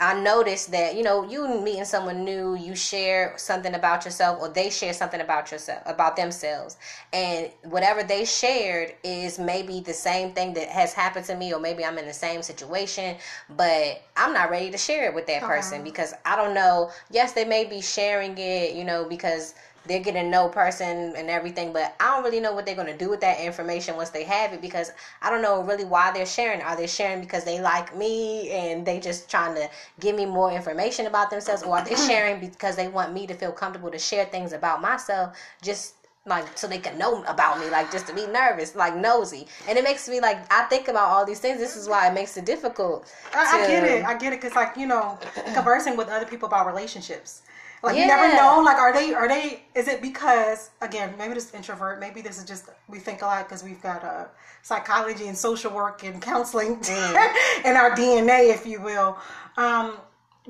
I 0.00 0.18
noticed 0.18 0.70
that 0.72 0.96
you 0.96 1.02
know 1.02 1.28
you 1.28 1.60
meeting 1.60 1.84
someone 1.84 2.24
new, 2.24 2.54
you 2.54 2.74
share 2.74 3.34
something 3.36 3.74
about 3.74 4.04
yourself, 4.04 4.40
or 4.40 4.48
they 4.48 4.70
share 4.70 4.94
something 4.94 5.20
about 5.20 5.52
yourself 5.52 5.82
about 5.86 6.16
themselves, 6.16 6.78
and 7.12 7.50
whatever 7.64 8.02
they 8.02 8.24
shared 8.24 8.94
is 9.04 9.38
maybe 9.38 9.80
the 9.80 9.92
same 9.92 10.32
thing 10.32 10.54
that 10.54 10.68
has 10.68 10.94
happened 10.94 11.26
to 11.26 11.36
me, 11.36 11.52
or 11.52 11.60
maybe 11.60 11.84
I'm 11.84 11.98
in 11.98 12.06
the 12.06 12.12
same 12.12 12.42
situation, 12.42 13.16
but 13.56 14.02
I'm 14.16 14.32
not 14.32 14.50
ready 14.50 14.70
to 14.70 14.78
share 14.78 15.08
it 15.08 15.14
with 15.14 15.26
that 15.26 15.42
person 15.42 15.84
because 15.84 16.14
I 16.24 16.34
don't 16.34 16.54
know. 16.54 16.90
Yes, 17.10 17.32
they 17.32 17.44
may 17.44 17.64
be 17.64 17.80
sharing 17.82 18.36
it, 18.38 18.74
you 18.74 18.84
know, 18.84 19.04
because 19.04 19.54
they're 19.86 20.00
getting 20.00 20.30
know 20.30 20.48
person 20.48 21.14
and 21.16 21.30
everything, 21.30 21.72
but 21.72 21.94
I 22.00 22.14
don't 22.14 22.24
really 22.24 22.40
know 22.40 22.52
what 22.52 22.66
they're 22.66 22.74
going 22.74 22.86
to 22.86 22.96
do 22.96 23.08
with 23.08 23.20
that 23.20 23.40
information 23.40 23.96
once 23.96 24.10
they 24.10 24.24
have 24.24 24.52
it 24.52 24.60
because 24.60 24.92
I 25.22 25.30
don't 25.30 25.42
know 25.42 25.62
really 25.62 25.84
why 25.84 26.12
they're 26.12 26.26
sharing. 26.26 26.60
Are 26.60 26.76
they 26.76 26.86
sharing 26.86 27.20
because 27.20 27.44
they 27.44 27.60
like 27.60 27.96
me 27.96 28.50
and 28.50 28.84
they 28.84 29.00
just 29.00 29.30
trying 29.30 29.54
to 29.54 29.68
give 29.98 30.16
me 30.16 30.26
more 30.26 30.52
information 30.52 31.06
about 31.06 31.30
themselves, 31.30 31.62
or 31.62 31.78
are 31.78 31.84
they 31.84 31.94
sharing 32.08 32.40
because 32.40 32.76
they 32.76 32.88
want 32.88 33.14
me 33.14 33.26
to 33.26 33.34
feel 33.34 33.52
comfortable 33.52 33.90
to 33.90 33.98
share 33.98 34.26
things 34.26 34.52
about 34.52 34.82
myself 34.82 35.36
just 35.62 35.94
like 36.26 36.46
so 36.56 36.66
they 36.66 36.78
can 36.78 36.98
know 36.98 37.24
about 37.24 37.58
me 37.58 37.70
like 37.70 37.90
just 37.90 38.06
to 38.06 38.14
be 38.14 38.26
nervous 38.26 38.76
like 38.76 38.94
nosy? 38.94 39.46
And 39.66 39.78
it 39.78 39.84
makes 39.84 40.06
me 40.08 40.20
like 40.20 40.38
i 40.52 40.64
think 40.64 40.88
about 40.88 41.08
all 41.08 41.24
these 41.24 41.40
things. 41.40 41.58
This 41.58 41.74
is 41.76 41.88
why 41.88 42.08
it 42.08 42.12
makes 42.12 42.36
it 42.36 42.44
difficult 42.44 43.10
I, 43.34 43.56
to... 43.56 43.64
I 43.64 43.66
get 43.66 43.84
it. 43.84 44.04
I 44.04 44.18
get 44.18 44.32
it 44.34 44.42
because 44.42 44.54
like 44.54 44.76
you 44.76 44.86
know 44.86 45.18
conversing 45.54 45.96
with 45.96 46.08
other 46.08 46.26
people 46.26 46.48
about 46.48 46.66
relationships 46.66 47.42
like 47.82 47.96
yeah. 47.96 48.02
you 48.02 48.08
never 48.08 48.34
know. 48.34 48.62
Like, 48.62 48.76
are 48.76 48.92
they? 48.92 49.14
Are 49.14 49.28
they? 49.28 49.62
Is 49.74 49.88
it 49.88 50.02
because 50.02 50.70
again, 50.80 51.14
maybe 51.16 51.34
this 51.34 51.54
introvert? 51.54 51.98
Maybe 51.98 52.20
this 52.20 52.38
is 52.38 52.44
just 52.44 52.68
we 52.88 52.98
think 52.98 53.22
a 53.22 53.26
lot 53.26 53.48
because 53.48 53.64
we've 53.64 53.80
got 53.82 54.04
uh, 54.04 54.26
psychology 54.62 55.28
and 55.28 55.36
social 55.36 55.72
work 55.72 56.04
and 56.04 56.20
counseling 56.20 56.76
mm. 56.80 57.34
in 57.64 57.76
our 57.76 57.92
DNA, 57.92 58.52
if 58.52 58.66
you 58.66 58.80
will. 58.80 59.18
Um, 59.56 59.96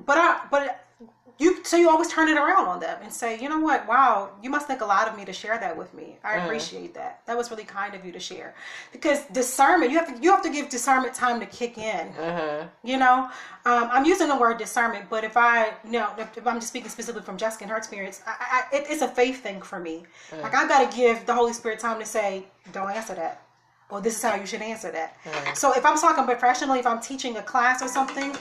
but 0.06 0.18
I, 0.18 0.40
but 0.50 0.86
you 1.40 1.64
so 1.64 1.76
you 1.76 1.88
always 1.88 2.09
turn 2.09 2.29
it 2.29 2.37
around 2.37 2.66
on 2.66 2.79
them 2.79 2.98
and 3.03 3.12
say 3.12 3.40
you 3.40 3.48
know 3.48 3.59
what 3.59 3.87
wow 3.88 4.31
you 4.42 4.50
must 4.50 4.66
think 4.66 4.83
a 4.83 4.85
lot 4.85 5.09
of 5.09 5.16
me 5.16 5.24
to 5.24 5.33
share 5.33 5.59
that 5.59 5.76
with 5.76 5.92
me 5.94 6.16
i 6.22 6.37
mm. 6.37 6.44
appreciate 6.44 6.92
that 6.94 7.22
that 7.26 7.37
was 7.37 7.50
really 7.50 7.64
kind 7.64 7.94
of 7.94 8.05
you 8.05 8.12
to 8.12 8.20
share 8.20 8.55
because 8.92 9.24
discernment 9.33 9.90
you 9.90 9.98
have 9.98 10.14
to 10.14 10.22
you 10.22 10.31
have 10.31 10.42
to 10.42 10.50
give 10.50 10.68
discernment 10.68 11.14
time 11.14 11.40
to 11.40 11.46
kick 11.46 11.79
in 11.79 12.12
mm-hmm. 12.12 12.66
you 12.85 12.98
know 12.98 13.29
um, 13.64 13.88
i'm 13.90 14.05
using 14.05 14.29
the 14.29 14.37
word 14.37 14.59
discernment 14.59 15.07
but 15.09 15.24
if 15.24 15.37
i 15.37 15.72
you 15.85 15.92
know 15.92 16.11
if, 16.18 16.37
if 16.37 16.46
i'm 16.46 16.57
just 16.57 16.68
speaking 16.68 16.90
specifically 16.90 17.24
from 17.24 17.38
jessica 17.38 17.64
and 17.64 17.70
her 17.70 17.79
experience 17.79 18.22
I, 18.26 18.66
I, 18.72 18.76
it, 18.76 18.87
it's 18.90 19.03
a 19.03 19.09
faith 19.09 19.42
thing 19.42 19.62
for 19.62 19.81
me 19.81 20.05
mm. 20.31 20.42
like 20.42 20.55
i 20.55 20.68
got 20.68 20.90
to 20.90 20.96
give 20.96 21.24
the 21.24 21.35
holy 21.35 21.55
spirit 21.55 21.81
time 21.81 21.98
to 21.98 22.07
say 22.07 22.44
don't 22.72 22.90
answer 22.90 23.14
that 23.14 23.42
or 23.88 24.00
this 24.00 24.16
is 24.16 24.22
how 24.22 24.35
you 24.37 24.46
should 24.46 24.62
answer 24.62 24.90
that 24.92 25.16
mm. 25.24 25.57
so 25.57 25.72
if 25.72 25.87
i'm 25.87 25.96
talking 25.96 26.24
professionally 26.24 26.81
if 26.81 26.87
i'm 26.87 27.00
teaching 27.00 27.38
a 27.38 27.42
class 27.42 27.83
or 27.83 27.88
something 27.88 28.37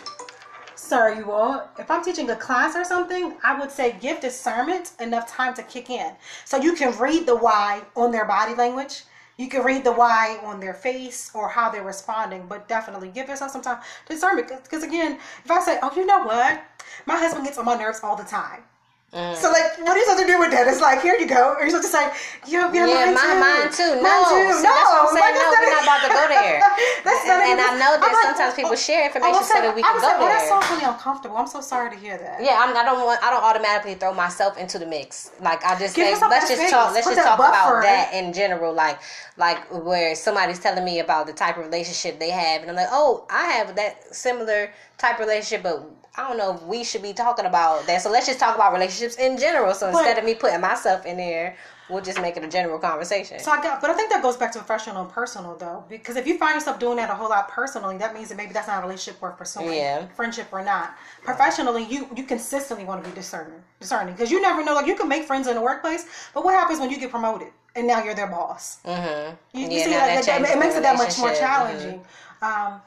sorry 0.80 1.18
you 1.18 1.32
all 1.32 1.70
if 1.78 1.92
i'm 1.92 2.04
teaching 2.04 2.30
a 2.30 2.36
class 2.36 2.76
or 2.76 2.84
something 2.84 3.36
i 3.44 3.60
would 3.60 3.70
say 3.70 3.96
give 4.00 4.20
discernment 4.22 4.94
enough 5.00 5.28
time 5.28 5.54
to 5.54 5.64
kick 5.64 5.90
in. 5.90 6.14
So 6.46 6.58
you 6.58 6.74
can 6.74 6.98
read 6.98 7.26
the 7.26 7.36
why 7.36 7.82
on 7.96 8.12
their 8.12 8.26
body 8.26 8.56
language. 8.56 9.04
You 9.38 9.48
can 9.48 9.64
read 9.64 9.84
the 9.84 9.94
why 9.94 10.40
on 10.44 10.60
their 10.60 10.74
face 10.74 11.32
or 11.34 11.48
how 11.50 11.70
they're 11.70 11.84
responding 11.84 12.46
but 12.48 12.68
definitely 12.68 13.10
give 13.10 13.28
yourself 13.28 13.52
some 13.52 13.62
time. 13.62 13.82
To 14.08 14.14
discernment 14.14 14.50
because 14.64 14.84
again 14.84 15.20
if 15.44 15.52
i 15.52 15.62
say 15.62 15.80
oh 15.82 15.92
you 15.96 16.06
know 16.06 16.24
what? 16.24 16.64
My 17.06 17.18
husband 17.18 17.46
gets 17.46 17.58
on 17.58 17.66
my 17.66 17.76
nerves 17.76 18.00
all 18.04 18.16
the 18.16 18.24
time 18.24 18.64
Mm. 19.10 19.34
So 19.34 19.50
like, 19.50 19.74
what 19.82 19.98
are 19.98 19.98
you 19.98 20.06
supposed 20.06 20.22
to 20.22 20.30
do 20.30 20.38
with 20.38 20.54
that? 20.54 20.70
It's 20.70 20.86
like, 20.86 21.02
here 21.02 21.18
you 21.18 21.26
go. 21.26 21.58
Are 21.58 21.66
you 21.66 21.74
supposed 21.74 21.90
to 21.90 21.94
say, 21.98 22.06
yeah, 22.46 22.70
yeah, 22.70 22.86
yeah 22.86 23.10
mine, 23.10 23.42
mine 23.42 23.66
too. 23.74 23.98
Mine 24.06 24.22
too. 24.30 24.38
No, 24.46 24.54
too. 24.54 24.62
no, 24.62 24.70
that's 24.70 24.86
what 24.86 25.02
I'm 25.02 25.14
saying. 25.18 25.34
No, 25.34 25.50
we're 25.50 25.74
not 25.74 25.82
about 25.82 26.02
to 26.06 26.12
go 26.14 26.24
there. 26.30 26.62
that's 27.10 27.26
and, 27.26 27.42
and 27.42 27.58
I 27.58 27.74
know 27.82 27.98
that 27.98 28.06
like, 28.06 28.38
sometimes 28.38 28.54
people 28.54 28.78
share 28.78 29.10
information 29.10 29.42
so 29.42 29.66
that 29.66 29.74
we 29.74 29.82
can 29.82 29.98
go 29.98 30.06
say, 30.06 30.14
there. 30.14 30.22
Oh, 30.22 30.30
that 30.30 30.46
sounds 30.46 30.70
really 30.70 30.86
uncomfortable. 30.86 31.42
I'm 31.42 31.50
so 31.50 31.58
sorry 31.58 31.90
to 31.90 31.98
hear 31.98 32.22
that. 32.22 32.38
Yeah, 32.38 32.62
I'm, 32.62 32.78
I 32.78 32.86
don't 32.86 33.02
want. 33.02 33.18
I 33.26 33.34
don't 33.34 33.42
automatically 33.42 33.98
throw 33.98 34.14
myself 34.14 34.62
into 34.62 34.78
the 34.78 34.86
mix. 34.86 35.34
Like 35.42 35.66
I 35.66 35.74
just 35.74 35.98
say, 35.98 36.14
let's 36.14 36.46
just 36.46 36.62
face. 36.62 36.70
talk. 36.70 36.94
Let's 36.94 37.10
Put 37.10 37.18
just 37.18 37.26
talk 37.26 37.42
about 37.42 37.82
that 37.82 38.14
in 38.14 38.30
general. 38.30 38.78
Like, 38.78 39.02
like 39.42 39.58
where 39.74 40.14
somebody's 40.14 40.62
telling 40.62 40.86
me 40.86 41.02
about 41.02 41.26
the 41.26 41.34
type 41.34 41.58
of 41.58 41.66
relationship 41.66 42.22
they 42.22 42.30
have, 42.30 42.62
and 42.62 42.70
I'm 42.70 42.78
like, 42.78 42.94
oh, 42.94 43.26
I 43.34 43.58
have 43.58 43.74
that 43.74 44.14
similar 44.14 44.70
type 45.02 45.18
of 45.18 45.26
relationship, 45.26 45.64
but 45.64 45.82
I 46.20 46.28
don't 46.28 46.38
know 46.38 46.54
if 46.56 46.64
we 46.64 46.84
should 46.84 47.02
be 47.02 47.14
talking 47.14 47.46
about 47.46 47.88
that. 47.88 48.02
So 48.02 48.12
let's 48.12 48.26
just 48.28 48.40
talk 48.40 48.56
about 48.56 48.74
relationships 48.74 49.16
in 49.16 49.38
general. 49.38 49.74
So 49.74 49.90
But- 49.92 50.00
instead 50.00 50.18
of 50.18 50.26
me 50.26 50.36
putting 50.36 50.60
myself 50.60 51.06
in 51.06 51.16
there, 51.16 51.56
we'll 51.90 52.02
just 52.04 52.20
make 52.20 52.36
it 52.36 52.44
a 52.44 52.48
general 52.48 52.78
conversation. 52.78 53.40
So 53.40 53.52
I 53.52 53.62
got, 53.64 53.80
but 53.80 53.90
I 53.90 53.94
think 53.94 54.12
that 54.12 54.22
goes 54.22 54.36
back 54.36 54.52
to 54.52 54.60
professional 54.60 55.02
and 55.02 55.10
personal 55.12 55.56
though, 55.56 55.86
because 55.88 56.18
if 56.18 56.28
you 56.28 56.38
find 56.38 56.56
yourself 56.56 56.78
doing 56.78 56.98
that 56.98 57.10
a 57.10 57.16
whole 57.16 57.30
lot 57.30 57.48
personally, 57.48 57.98
that 58.00 58.14
means 58.14 58.28
that 58.30 58.36
maybe 58.36 58.52
that's 58.52 58.68
not 58.68 58.80
a 58.80 58.86
relationship 58.86 59.22
worth 59.22 59.38
pursuing, 59.38 59.74
Yeah. 59.74 60.08
friendship 60.14 60.48
or 60.52 60.62
not. 60.62 60.94
Professionally, 61.24 61.84
you 61.86 62.08
you 62.16 62.24
consistently 62.24 62.86
want 62.86 63.02
to 63.04 63.10
be 63.10 63.16
discerning, 63.16 63.64
discerning, 63.80 64.14
because 64.14 64.30
you 64.30 64.42
never 64.42 64.62
know. 64.64 64.74
Like 64.76 64.88
you 64.88 64.96
can 64.96 65.08
make 65.08 65.24
friends 65.26 65.48
in 65.48 65.56
the 65.56 65.62
workplace, 65.62 66.06
but 66.34 66.44
what 66.44 66.54
happens 66.54 66.80
when 66.82 66.90
you 66.92 66.98
get 67.00 67.12
promoted 67.12 67.48
and 67.76 67.88
now 67.88 68.04
you're 68.04 68.14
their 68.14 68.28
boss? 68.28 68.78
mm-hmm. 68.86 69.36
You, 69.58 69.68
you 69.68 69.78
Yeah, 69.78 69.84
see, 69.86 69.92
like, 69.92 70.26
that 70.26 70.42
that, 70.44 70.52
it 70.56 70.60
makes 70.60 70.76
it 70.76 70.84
that 70.84 70.98
much 70.98 71.18
more. 71.18 71.30
Mm-hmm. 71.30 71.40
challenging. 71.40 72.06
Um, 72.42 72.82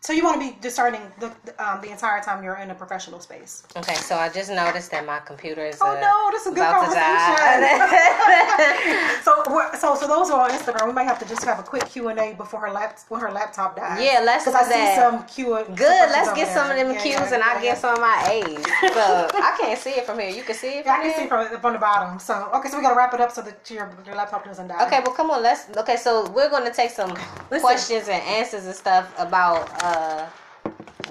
so 0.00 0.12
you 0.12 0.22
want 0.22 0.40
to 0.40 0.48
be 0.48 0.56
discerning 0.60 1.00
the 1.18 1.26
um, 1.58 1.80
the 1.80 1.90
entire 1.90 2.22
time 2.22 2.44
you're 2.44 2.54
in 2.56 2.70
a 2.70 2.74
professional 2.74 3.18
space. 3.18 3.64
Okay, 3.76 3.94
so 3.94 4.14
I 4.14 4.28
just 4.28 4.48
noticed 4.48 4.92
that 4.92 5.04
my 5.04 5.18
computer 5.18 5.66
is. 5.66 5.78
Oh 5.80 5.96
uh, 5.96 6.00
no, 6.00 6.30
this 6.30 6.42
is 6.42 6.52
a 6.52 6.54
good 6.54 6.62
about 6.62 6.88
to 6.88 6.94
die. 6.94 9.18
So, 9.22 9.44
so, 9.78 9.94
so 9.94 10.06
those 10.06 10.28
who 10.28 10.34
are 10.34 10.48
on 10.48 10.56
Instagram, 10.56 10.86
we 10.86 10.92
might 10.92 11.04
have 11.04 11.18
to 11.18 11.28
just 11.28 11.44
have 11.44 11.58
a 11.58 11.62
quick 11.62 11.84
Q 11.86 12.08
and 12.08 12.18
A 12.18 12.34
before 12.34 12.60
her 12.60 12.70
lap 12.70 12.98
when 13.08 13.20
her 13.20 13.30
laptop 13.30 13.76
dies. 13.76 14.02
Yeah, 14.02 14.20
let's 14.24 14.44
because 14.44 14.54
I 14.54 14.68
that. 14.68 14.94
see 14.94 15.00
some 15.00 15.24
Q. 15.26 15.64
Good. 15.76 16.10
Let's 16.10 16.32
get 16.32 16.48
some 16.54 16.70
of 16.70 16.76
them 16.76 16.92
Yeah, 16.92 17.02
cues, 17.02 17.14
yeah, 17.14 17.34
and 17.34 17.42
I 17.42 17.60
get 17.60 17.78
some 17.78 17.94
of 17.94 18.00
my 18.00 18.26
A's. 18.30 18.64
So 18.94 19.28
I 19.34 19.56
can't 19.60 19.78
see 19.78 19.90
it 19.90 20.06
from 20.06 20.18
here. 20.20 20.30
You 20.30 20.42
can 20.44 20.54
see 20.54 20.78
it 20.78 20.84
from 20.84 21.00
I 21.00 21.02
can 21.02 21.14
see 21.14 21.26
from 21.26 21.60
from 21.60 21.72
the 21.74 21.78
bottom. 21.78 22.18
So, 22.18 22.48
okay, 22.54 22.68
so 22.68 22.76
we 22.78 22.82
gotta 22.82 22.96
wrap 22.96 23.12
it 23.14 23.20
up 23.20 23.32
so 23.32 23.42
that 23.42 23.68
your 23.70 23.90
your 24.06 24.14
laptop 24.14 24.44
doesn't 24.44 24.68
die. 24.68 24.86
Okay, 24.86 25.00
well, 25.04 25.14
come 25.14 25.30
on. 25.30 25.42
Let's. 25.42 25.68
Okay, 25.76 25.96
so 25.96 26.30
we're 26.30 26.50
going 26.50 26.64
to 26.64 26.72
take 26.72 26.90
some 26.90 27.10
Listen. 27.50 27.60
questions 27.60 28.08
and 28.08 28.22
answers 28.22 28.64
and 28.66 28.74
stuff 28.74 29.12
about 29.18 29.68
uh 29.82 29.87
Uh, 29.88 30.28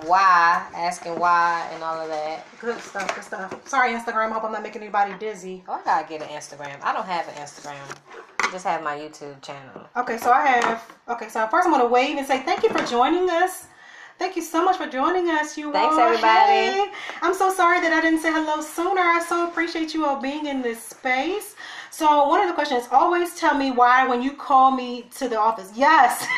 why, 0.06 0.68
asking 0.76 1.18
why, 1.18 1.68
and 1.74 1.82
all 1.84 2.00
of 2.00 2.10
that. 2.10 2.46
Good 2.62 2.80
stuff. 2.80 3.16
Good 3.16 3.24
stuff. 3.24 3.68
Sorry, 3.68 3.92
Instagram. 3.92 4.30
I 4.30 4.34
hope 4.34 4.44
I'm 4.44 4.52
not 4.52 4.62
making 4.62 4.84
anybody 4.84 5.14
dizzy. 5.18 5.64
Oh, 5.68 5.74
I 5.74 5.84
gotta 5.84 6.08
get 6.08 6.22
an 6.22 6.28
Instagram. 6.28 6.80
I 6.84 6.94
don't 6.94 7.08
have 7.08 7.28
an 7.28 7.34
Instagram. 7.36 7.98
I 8.40 8.52
just 8.52 8.66
have 8.66 8.84
my 8.84 8.96
YouTube 8.96 9.42
channel. 9.42 9.88
Okay, 9.98 10.18
so 10.18 10.32
I 10.32 10.46
have. 10.46 10.92
Okay, 11.10 11.28
so 11.28 11.48
first 11.48 11.66
I'm 11.66 11.72
gonna 11.74 11.88
wave 11.88 12.18
and 12.18 12.28
say 12.28 12.44
thank 12.44 12.62
you 12.62 12.70
for 12.70 12.86
joining 12.86 13.28
us. 13.32 13.66
Thank 14.20 14.36
you 14.36 14.44
so 14.44 14.64
much 14.64 14.78
for 14.78 14.88
joining 14.88 15.30
us, 15.30 15.58
you 15.58 15.72
Thanks, 15.72 15.94
all. 15.94 16.00
everybody. 16.00 16.78
Hey, 16.78 16.86
I'm 17.22 17.34
so 17.34 17.52
sorry 17.52 17.82
that 17.82 17.94
I 17.94 18.02
didn't 18.02 18.20
say 18.20 18.32
hello 18.32 18.62
sooner. 18.62 19.02
I 19.02 19.24
so 19.28 19.48
appreciate 19.48 19.94
you 19.96 20.06
all 20.06 20.22
being 20.22 20.46
in 20.46 20.62
this 20.62 20.82
space. 20.84 21.56
So 21.92 22.28
one 22.28 22.42
of 22.42 22.48
the 22.48 22.54
questions 22.54 22.88
always 22.92 23.36
tell 23.36 23.58
me 23.58 23.72
why 23.72 24.08
when 24.08 24.22
you 24.22 24.34
call 24.34 24.72
me 24.72 25.08
to 25.18 25.28
the 25.28 25.40
office. 25.40 25.72
Yes. 25.76 26.26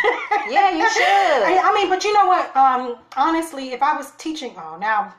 Yeah, 0.49 0.71
you 0.71 0.89
should. 0.89 1.03
I, 1.03 1.71
mean, 1.75 1.89
but 1.89 2.03
you 2.03 2.11
know 2.11 2.25
what? 2.25 2.55
Um, 2.55 2.97
honestly, 3.15 3.71
if 3.71 3.83
I 3.83 3.95
was 3.95 4.11
teaching, 4.17 4.53
oh, 4.57 4.77
now 4.79 5.13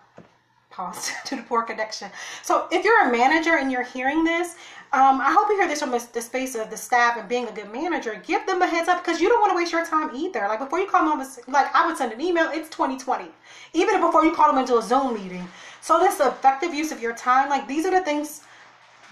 pause 0.71 1.13
to 1.27 1.37
the 1.37 1.43
poor 1.43 1.63
connection. 1.63 2.11
So 2.43 2.67
if 2.73 2.85
you're 2.85 3.09
a 3.09 3.13
manager 3.13 3.57
and 3.57 3.71
you're 3.71 3.85
hearing 3.85 4.25
this, 4.25 4.57
um, 4.93 5.21
I 5.21 5.33
hope 5.33 5.49
you 5.49 5.57
hear 5.57 5.69
this 5.69 5.81
from 5.81 5.93
the 5.93 6.05
the 6.13 6.21
space 6.21 6.57
of 6.57 6.69
the 6.69 6.77
staff 6.77 7.17
and 7.17 7.29
being 7.29 7.47
a 7.47 7.53
good 7.53 7.73
manager. 7.73 8.21
Give 8.27 8.45
them 8.47 8.61
a 8.61 8.67
heads 8.67 8.89
up 8.89 9.05
because 9.05 9.21
you 9.21 9.29
don't 9.29 9.41
want 9.41 9.53
to 9.53 9.57
waste 9.57 9.73
your 9.73 9.87
time 9.87 10.11
either. 10.17 10.41
Like 10.49 10.59
before 10.59 10.81
you 10.81 10.89
call 10.89 11.05
them, 11.05 11.25
like 11.47 11.73
I 11.75 11.87
would 11.87 11.97
send 11.97 12.13
an 12.13 12.21
email. 12.21 12.51
It's 12.53 12.69
2020, 12.71 13.27
even 13.75 14.01
before 14.01 14.25
you 14.25 14.33
call 14.33 14.49
them 14.49 14.59
into 14.59 14.79
a 14.79 14.83
Zoom 14.83 15.15
meeting. 15.15 15.47
So 15.81 16.01
this 16.01 16.19
effective 16.19 16.75
use 16.75 16.91
of 16.91 17.01
your 17.01 17.15
time. 17.15 17.49
Like 17.49 17.69
these 17.69 17.87
are 17.87 17.93
the 17.93 18.01
things. 18.01 18.43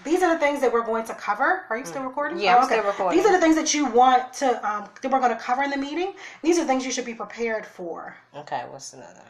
These 0.03 0.23
are 0.23 0.33
the 0.33 0.39
things 0.39 0.61
that 0.61 0.71
we're 0.71 0.85
going 0.85 1.05
to 1.05 1.13
cover. 1.13 1.65
Are 1.69 1.77
you 1.77 1.85
still 1.85 2.03
recording? 2.03 2.37
Mm. 2.37 2.43
Yeah, 2.43 2.55
I'm 2.57 2.63
Oh, 2.63 2.65
still 2.67 2.83
recording. 2.83 3.17
These 3.17 3.27
are 3.27 3.33
the 3.33 3.39
things 3.39 3.55
that 3.55 3.73
you 3.73 3.85
want 3.85 4.31
to 4.35 4.47
um, 4.69 4.89
that 5.01 5.11
we're 5.11 5.19
going 5.19 5.35
to 5.35 5.41
cover 5.41 5.63
in 5.63 5.69
the 5.69 5.77
meeting. 5.77 6.13
These 6.41 6.57
are 6.57 6.65
things 6.65 6.85
you 6.85 6.91
should 6.91 7.05
be 7.05 7.13
prepared 7.13 7.65
for. 7.65 8.15
Okay, 8.35 8.63
what's 8.69 8.93
another? 8.93 9.21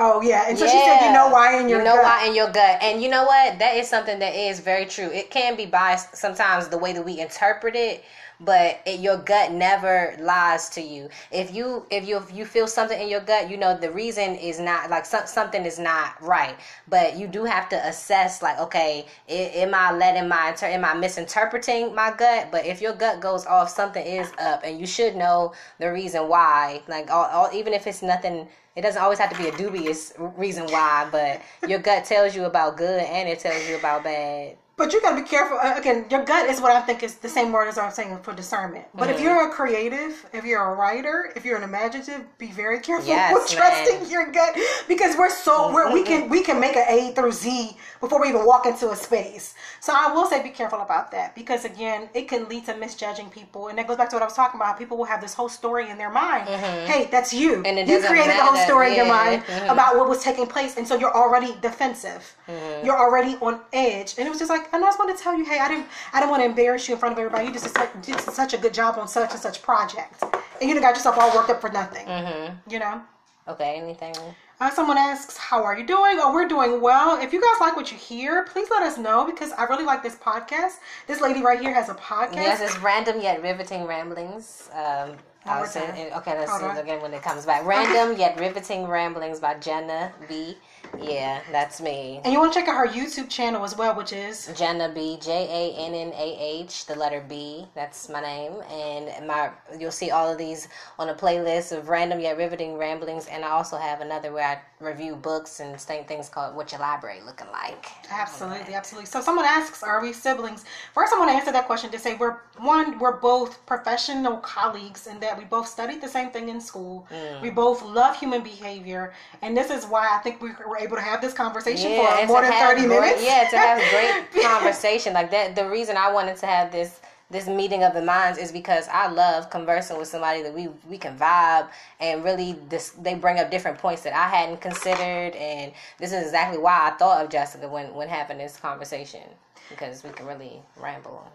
Oh 0.00 0.20
yeah, 0.22 0.46
and 0.48 0.56
so 0.58 0.66
she 0.66 0.78
said, 0.78 1.00
you 1.00 1.10
know 1.10 1.28
why 1.28 1.58
in 1.60 1.68
your 1.68 1.80
you 1.80 1.82
know 1.82 1.94
gut. 1.94 2.02
why 2.04 2.24
in 2.26 2.34
your 2.34 2.50
gut, 2.52 2.78
and 2.82 3.02
you 3.02 3.08
know 3.08 3.24
what? 3.24 3.58
That 3.58 3.76
is 3.76 3.88
something 3.88 4.20
that 4.20 4.34
is 4.34 4.60
very 4.60 4.86
true. 4.86 5.10
It 5.10 5.30
can 5.30 5.56
be 5.56 5.66
biased 5.66 6.16
sometimes 6.16 6.68
the 6.68 6.78
way 6.78 6.92
that 6.92 7.04
we 7.04 7.18
interpret 7.20 7.74
it, 7.74 8.04
but 8.38 8.80
it, 8.86 9.00
your 9.00 9.16
gut 9.16 9.50
never 9.52 10.14
lies 10.20 10.68
to 10.70 10.80
you. 10.80 11.08
If 11.32 11.52
you 11.52 11.84
if 11.90 12.06
you 12.06 12.18
if 12.18 12.32
you 12.32 12.44
feel 12.44 12.68
something 12.68 13.00
in 13.00 13.08
your 13.08 13.20
gut, 13.22 13.50
you 13.50 13.56
know 13.56 13.76
the 13.76 13.90
reason 13.90 14.36
is 14.36 14.60
not 14.60 14.88
like 14.88 15.04
some, 15.04 15.26
something 15.26 15.64
is 15.64 15.80
not 15.80 16.22
right. 16.22 16.56
But 16.86 17.16
you 17.16 17.26
do 17.26 17.44
have 17.44 17.68
to 17.70 17.76
assess 17.88 18.40
like, 18.40 18.58
okay, 18.60 19.06
i- 19.28 19.32
am 19.32 19.74
I 19.74 19.92
letting 19.92 20.28
my 20.28 20.50
inter- 20.50 20.66
am 20.66 20.84
I 20.84 20.94
misinterpreting 20.94 21.94
my 21.94 22.12
gut? 22.16 22.48
But 22.52 22.66
if 22.66 22.80
your 22.80 22.92
gut 22.92 23.20
goes 23.20 23.46
off, 23.46 23.68
something 23.70 24.04
is 24.06 24.32
up, 24.38 24.62
and 24.64 24.78
you 24.78 24.86
should 24.86 25.16
know 25.16 25.52
the 25.80 25.90
reason 25.92 26.28
why. 26.28 26.82
Like 26.88 27.10
all, 27.10 27.24
all 27.26 27.50
even 27.52 27.72
if 27.74 27.86
it's 27.86 28.02
nothing 28.02 28.48
it 28.78 28.82
doesn't 28.82 29.02
always 29.02 29.18
have 29.18 29.28
to 29.30 29.36
be 29.36 29.48
a 29.48 29.56
dubious 29.56 30.12
reason 30.18 30.64
why, 30.66 31.08
but 31.10 31.42
your 31.68 31.80
gut 31.80 32.04
tells 32.04 32.36
you 32.36 32.44
about 32.44 32.76
good 32.76 33.02
and 33.02 33.28
it 33.28 33.40
tells 33.40 33.68
you 33.68 33.76
about 33.76 34.04
bad. 34.04 34.56
But 34.78 34.92
you 34.92 35.02
gotta 35.02 35.20
be 35.20 35.28
careful. 35.28 35.58
Uh, 35.60 35.74
Again, 35.76 36.06
your 36.08 36.24
gut 36.24 36.48
is 36.48 36.60
what 36.60 36.70
I 36.72 36.80
think 36.80 37.02
is 37.02 37.16
the 37.16 37.28
same 37.28 37.50
word 37.52 37.66
as 37.68 37.76
I'm 37.78 37.90
saying 37.90 38.16
for 38.22 38.32
discernment. 38.32 38.84
But 38.94 39.08
Mm-hmm. 39.08 39.14
if 39.14 39.20
you're 39.20 39.48
a 39.48 39.50
creative, 39.50 40.24
if 40.32 40.44
you're 40.44 40.62
a 40.72 40.74
writer, 40.74 41.32
if 41.34 41.44
you're 41.44 41.56
an 41.56 41.64
imaginative, 41.64 42.22
be 42.38 42.46
very 42.52 42.78
careful 42.78 43.08
Yes, 43.08 43.34
with 43.34 43.48
trusting 43.50 44.02
man. 44.02 44.10
your 44.10 44.30
gut 44.30 44.56
because 44.86 45.16
we're 45.18 45.30
so 45.30 45.72
we're, 45.74 45.92
we 45.92 46.02
can 46.04 46.28
we 46.28 46.42
can 46.42 46.60
make 46.60 46.76
an 46.76 46.86
A 46.88 47.12
through 47.14 47.32
Z 47.32 47.76
before 48.00 48.20
we 48.22 48.28
even 48.28 48.46
walk 48.46 48.66
into 48.66 48.90
a 48.90 48.96
space. 48.96 49.54
So 49.80 49.92
I 49.94 50.12
will 50.14 50.26
say 50.26 50.42
be 50.42 50.50
careful 50.50 50.80
about 50.80 51.10
that 51.10 51.34
because 51.34 51.64
again, 51.64 52.08
it 52.14 52.28
can 52.28 52.48
lead 52.48 52.64
to 52.66 52.76
misjudging 52.76 53.30
people, 53.30 53.66
and 53.68 53.76
that 53.78 53.88
goes 53.88 53.96
back 53.96 54.08
to 54.10 54.16
what 54.16 54.22
I 54.22 54.26
was 54.26 54.34
talking 54.34 54.60
about. 54.60 54.78
People 54.78 54.96
will 54.96 55.10
have 55.14 55.20
this 55.20 55.34
whole 55.34 55.48
story 55.48 55.90
in 55.90 55.98
their 55.98 56.10
mind. 56.10 56.48
Hey, 56.48 57.08
that's 57.10 57.32
you. 57.32 57.56
Mm-hmm. 57.56 57.66
And 57.66 57.78
it 57.80 57.88
you 57.88 58.00
created 58.00 58.30
the 58.36 58.44
whole 58.44 58.52
matter. 58.52 58.64
story 58.70 58.88
in 58.90 58.94
your 58.96 59.06
Yeah. 59.06 59.12
mind 59.24 59.42
Mhm. 59.44 59.72
about 59.72 59.96
what 59.96 60.08
was 60.08 60.22
taking 60.22 60.46
place, 60.46 60.76
and 60.76 60.86
so 60.86 60.94
you're 60.96 61.14
already 61.22 61.56
defensive. 61.60 62.22
Mm-hmm. 62.48 62.86
You're 62.86 62.96
already 62.98 63.36
on 63.40 63.60
edge, 63.72 64.14
and 64.18 64.26
it 64.26 64.30
was 64.30 64.38
just 64.38 64.50
like, 64.50 64.67
and 64.72 64.84
I 64.84 64.86
just 64.86 64.98
want 64.98 65.16
to 65.16 65.22
tell 65.22 65.36
you, 65.36 65.44
hey, 65.44 65.58
I 65.58 65.68
didn't, 65.68 65.86
I 66.12 66.20
didn't 66.20 66.30
want 66.30 66.42
to 66.42 66.46
embarrass 66.46 66.88
you 66.88 66.94
in 66.94 67.00
front 67.00 67.12
of 67.12 67.18
everybody. 67.18 67.46
You 67.46 67.52
just 67.52 67.66
did 67.66 67.74
such, 67.74 68.02
did 68.02 68.20
such 68.20 68.54
a 68.54 68.58
good 68.58 68.74
job 68.74 68.98
on 68.98 69.08
such 69.08 69.30
and 69.32 69.40
such 69.40 69.62
project, 69.62 70.22
and 70.60 70.68
you 70.68 70.80
got 70.80 70.94
yourself 70.94 71.18
all 71.18 71.34
worked 71.34 71.50
up 71.50 71.60
for 71.60 71.70
nothing. 71.70 72.06
Mm-hmm. 72.06 72.70
You 72.70 72.78
know. 72.78 73.02
Okay, 73.48 73.80
anything? 73.80 74.14
Uh, 74.60 74.70
someone 74.70 74.98
asks, 74.98 75.36
"How 75.36 75.64
are 75.64 75.78
you 75.78 75.86
doing?" 75.86 76.18
Oh, 76.20 76.32
we're 76.32 76.48
doing 76.48 76.80
well. 76.80 77.18
If 77.20 77.32
you 77.32 77.40
guys 77.40 77.60
like 77.60 77.76
what 77.76 77.90
you 77.90 77.96
hear, 77.96 78.42
please 78.44 78.68
let 78.70 78.82
us 78.82 78.98
know 78.98 79.24
because 79.24 79.52
I 79.52 79.64
really 79.64 79.84
like 79.84 80.02
this 80.02 80.16
podcast. 80.16 80.74
This 81.06 81.20
lady 81.20 81.42
right 81.42 81.60
here 81.60 81.72
has 81.72 81.88
a 81.88 81.94
podcast. 81.94 82.34
Yes, 82.34 82.60
it's 82.60 82.78
random 82.80 83.20
yet 83.20 83.40
riveting 83.42 83.84
ramblings. 83.84 84.68
Um, 84.72 85.16
I'll 85.46 85.58
more 85.58 85.66
say, 85.66 85.86
time. 85.86 86.18
okay, 86.18 86.38
let's 86.38 86.50
Hold 86.50 86.62
see 86.62 86.68
on. 86.68 86.76
again 86.76 87.00
when 87.00 87.14
it 87.14 87.22
comes 87.22 87.46
back. 87.46 87.64
Random 87.64 88.18
yet 88.18 88.38
riveting 88.38 88.86
ramblings 88.86 89.40
by 89.40 89.54
Jannah 89.54 90.12
B. 90.28 90.56
Yeah, 91.00 91.40
that's 91.52 91.80
me. 91.80 92.20
and 92.24 92.32
you 92.32 92.38
want 92.38 92.52
to 92.52 92.58
check 92.58 92.68
out 92.68 92.76
her 92.76 92.88
YouTube 92.88 93.28
channel 93.28 93.64
as 93.64 93.76
well, 93.76 93.94
which 93.96 94.12
is 94.12 94.50
Jannah 94.56 94.88
B 94.88 95.18
J 95.20 95.30
A 95.32 95.80
N 95.80 95.94
N 95.94 96.12
A 96.14 96.36
H, 96.40 96.86
the 96.86 96.94
letter 96.94 97.24
B. 97.28 97.66
That's 97.74 98.08
my 98.08 98.20
name, 98.20 98.52
and 98.70 99.26
my 99.26 99.50
you'll 99.78 99.90
see 99.90 100.10
all 100.10 100.30
of 100.30 100.38
these 100.38 100.68
on 100.98 101.08
a 101.08 101.14
playlist 101.14 101.76
of 101.76 101.88
random 101.88 102.20
yet 102.20 102.36
riveting 102.36 102.76
ramblings. 102.76 103.26
And 103.26 103.44
I 103.44 103.50
also 103.50 103.76
have 103.76 104.00
another 104.00 104.32
where 104.32 104.46
I 104.46 104.84
review 104.84 105.16
books 105.16 105.60
and 105.60 105.78
same 105.80 106.04
things 106.04 106.28
called 106.28 106.54
"What 106.54 106.72
Your 106.72 106.80
Library 106.80 107.20
Looking 107.24 107.50
Like." 107.52 107.86
Absolutely, 108.10 108.74
absolutely. 108.74 109.06
So 109.06 109.20
someone 109.20 109.44
asks, 109.44 109.82
"Are 109.82 110.00
we 110.00 110.12
siblings?" 110.12 110.64
First, 110.94 111.12
I 111.12 111.18
want 111.18 111.30
to 111.30 111.34
answer 111.36 111.52
that 111.52 111.66
question 111.66 111.90
to 111.90 111.98
say 111.98 112.14
we're 112.14 112.36
one, 112.58 112.98
we're 112.98 113.16
both 113.16 113.64
professional 113.66 114.38
colleagues 114.38 115.06
in 115.06 115.20
that 115.20 115.36
we 115.38 115.44
both 115.44 115.68
studied 115.68 116.00
the 116.00 116.08
same 116.08 116.30
thing 116.30 116.48
in 116.48 116.60
school. 116.60 117.06
Mm. 117.10 117.42
We 117.42 117.50
both 117.50 117.82
love 117.82 118.18
human 118.18 118.42
behavior, 118.42 119.12
and 119.42 119.56
this 119.56 119.70
is 119.70 119.86
why 119.86 120.08
I 120.14 120.18
think 120.18 120.40
we 120.42 120.50
were 120.66 120.77
able 120.78 120.96
to 120.96 121.02
have 121.02 121.20
this 121.20 121.32
conversation 121.34 121.90
Yeah, 121.92 122.20
for 122.26 122.26
more 122.26 122.42
than 122.42 122.52
thirty 122.52 122.86
great- 122.86 123.00
minutes. 123.00 123.22
Yeah, 123.24 123.48
to 123.50 123.58
have 123.58 123.78
great 124.32 124.44
conversation 124.44 125.12
like 125.12 125.30
that. 125.30 125.54
The 125.56 125.68
reason 125.68 125.96
I 125.96 126.10
wanted 126.12 126.36
to 126.38 126.46
have 126.46 126.72
this 126.72 127.00
this 127.30 127.46
meeting 127.46 127.84
of 127.84 127.92
the 127.92 128.00
minds 128.00 128.38
is 128.38 128.50
because 128.50 128.88
I 128.88 129.06
love 129.08 129.50
conversing 129.50 129.98
with 129.98 130.08
somebody 130.08 130.42
that 130.42 130.54
we 130.54 130.68
we 130.88 130.96
can 130.96 131.16
vibe 131.18 131.68
and 132.00 132.24
really 132.24 132.52
this 132.70 132.90
they 132.90 133.14
bring 133.14 133.38
up 133.38 133.50
different 133.50 133.76
points 133.78 134.02
that 134.02 134.14
I 134.14 134.28
hadn't 134.34 134.62
considered 134.62 135.34
and 135.36 135.72
this 135.98 136.12
is 136.12 136.24
exactly 136.24 136.58
why 136.58 136.88
I 136.90 136.96
thought 136.96 137.22
of 137.22 137.30
Jessica 137.30 137.68
when 137.68 137.92
when 137.94 138.08
having 138.08 138.38
this 138.38 138.56
conversation 138.56 139.20
because 139.68 140.02
we 140.02 140.10
can 140.10 140.24
really 140.26 140.62
ramble. 140.78 141.30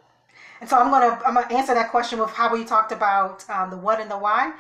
And 0.62 0.70
so 0.70 0.78
I'm 0.80 0.90
gonna 0.90 1.22
I'm 1.28 1.36
gonna 1.36 1.54
answer 1.54 1.74
that 1.76 1.92
question 1.92 2.18
with 2.20 2.32
how 2.32 2.52
we 2.52 2.64
talked 2.64 2.92
about 2.92 3.48
um, 3.50 3.70
the 3.70 3.78
what 3.78 4.00
and 4.02 4.10
the 4.10 4.18
why. 4.18 4.54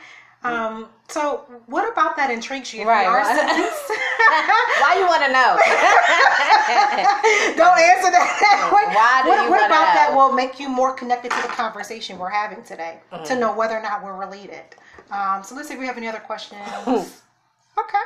Um, 0.44 0.88
so 1.08 1.46
what 1.68 1.90
about 1.92 2.18
that 2.18 2.30
intrigues 2.30 2.74
you? 2.74 2.86
Right, 2.88 3.06
are 3.06 3.24
Why 4.82 4.98
you 5.00 5.06
want 5.08 5.24
to 5.24 5.32
know? 5.32 5.56
Don't 7.56 7.80
answer 7.80 8.12
that. 8.12 8.70
Why 8.72 9.22
do 9.24 9.30
what 9.30 9.46
you 9.46 9.50
what 9.52 9.66
about 9.66 9.94
that 9.94 10.12
will 10.14 10.32
make 10.34 10.60
you 10.60 10.70
more 10.70 10.94
connected 10.94 11.32
to 11.32 11.42
the 11.42 11.48
conversation 11.50 12.18
we're 12.18 12.30
having 12.30 12.64
today 12.64 13.00
Mm-hmm. 13.12 13.24
to 13.26 13.36
know 13.40 13.54
whether 13.56 13.78
or 13.78 13.82
not 13.82 14.04
we're 14.04 14.18
related? 14.18 14.64
Um, 15.12 15.44
so 15.44 15.56
let's 15.56 15.68
see 15.68 15.74
if 15.76 15.80
we 15.80 15.86
have 15.88 15.98
any 15.98 16.08
other 16.08 16.20
questions. 16.20 16.62
okay. 16.88 18.04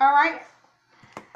All 0.00 0.12
right. 0.12 0.40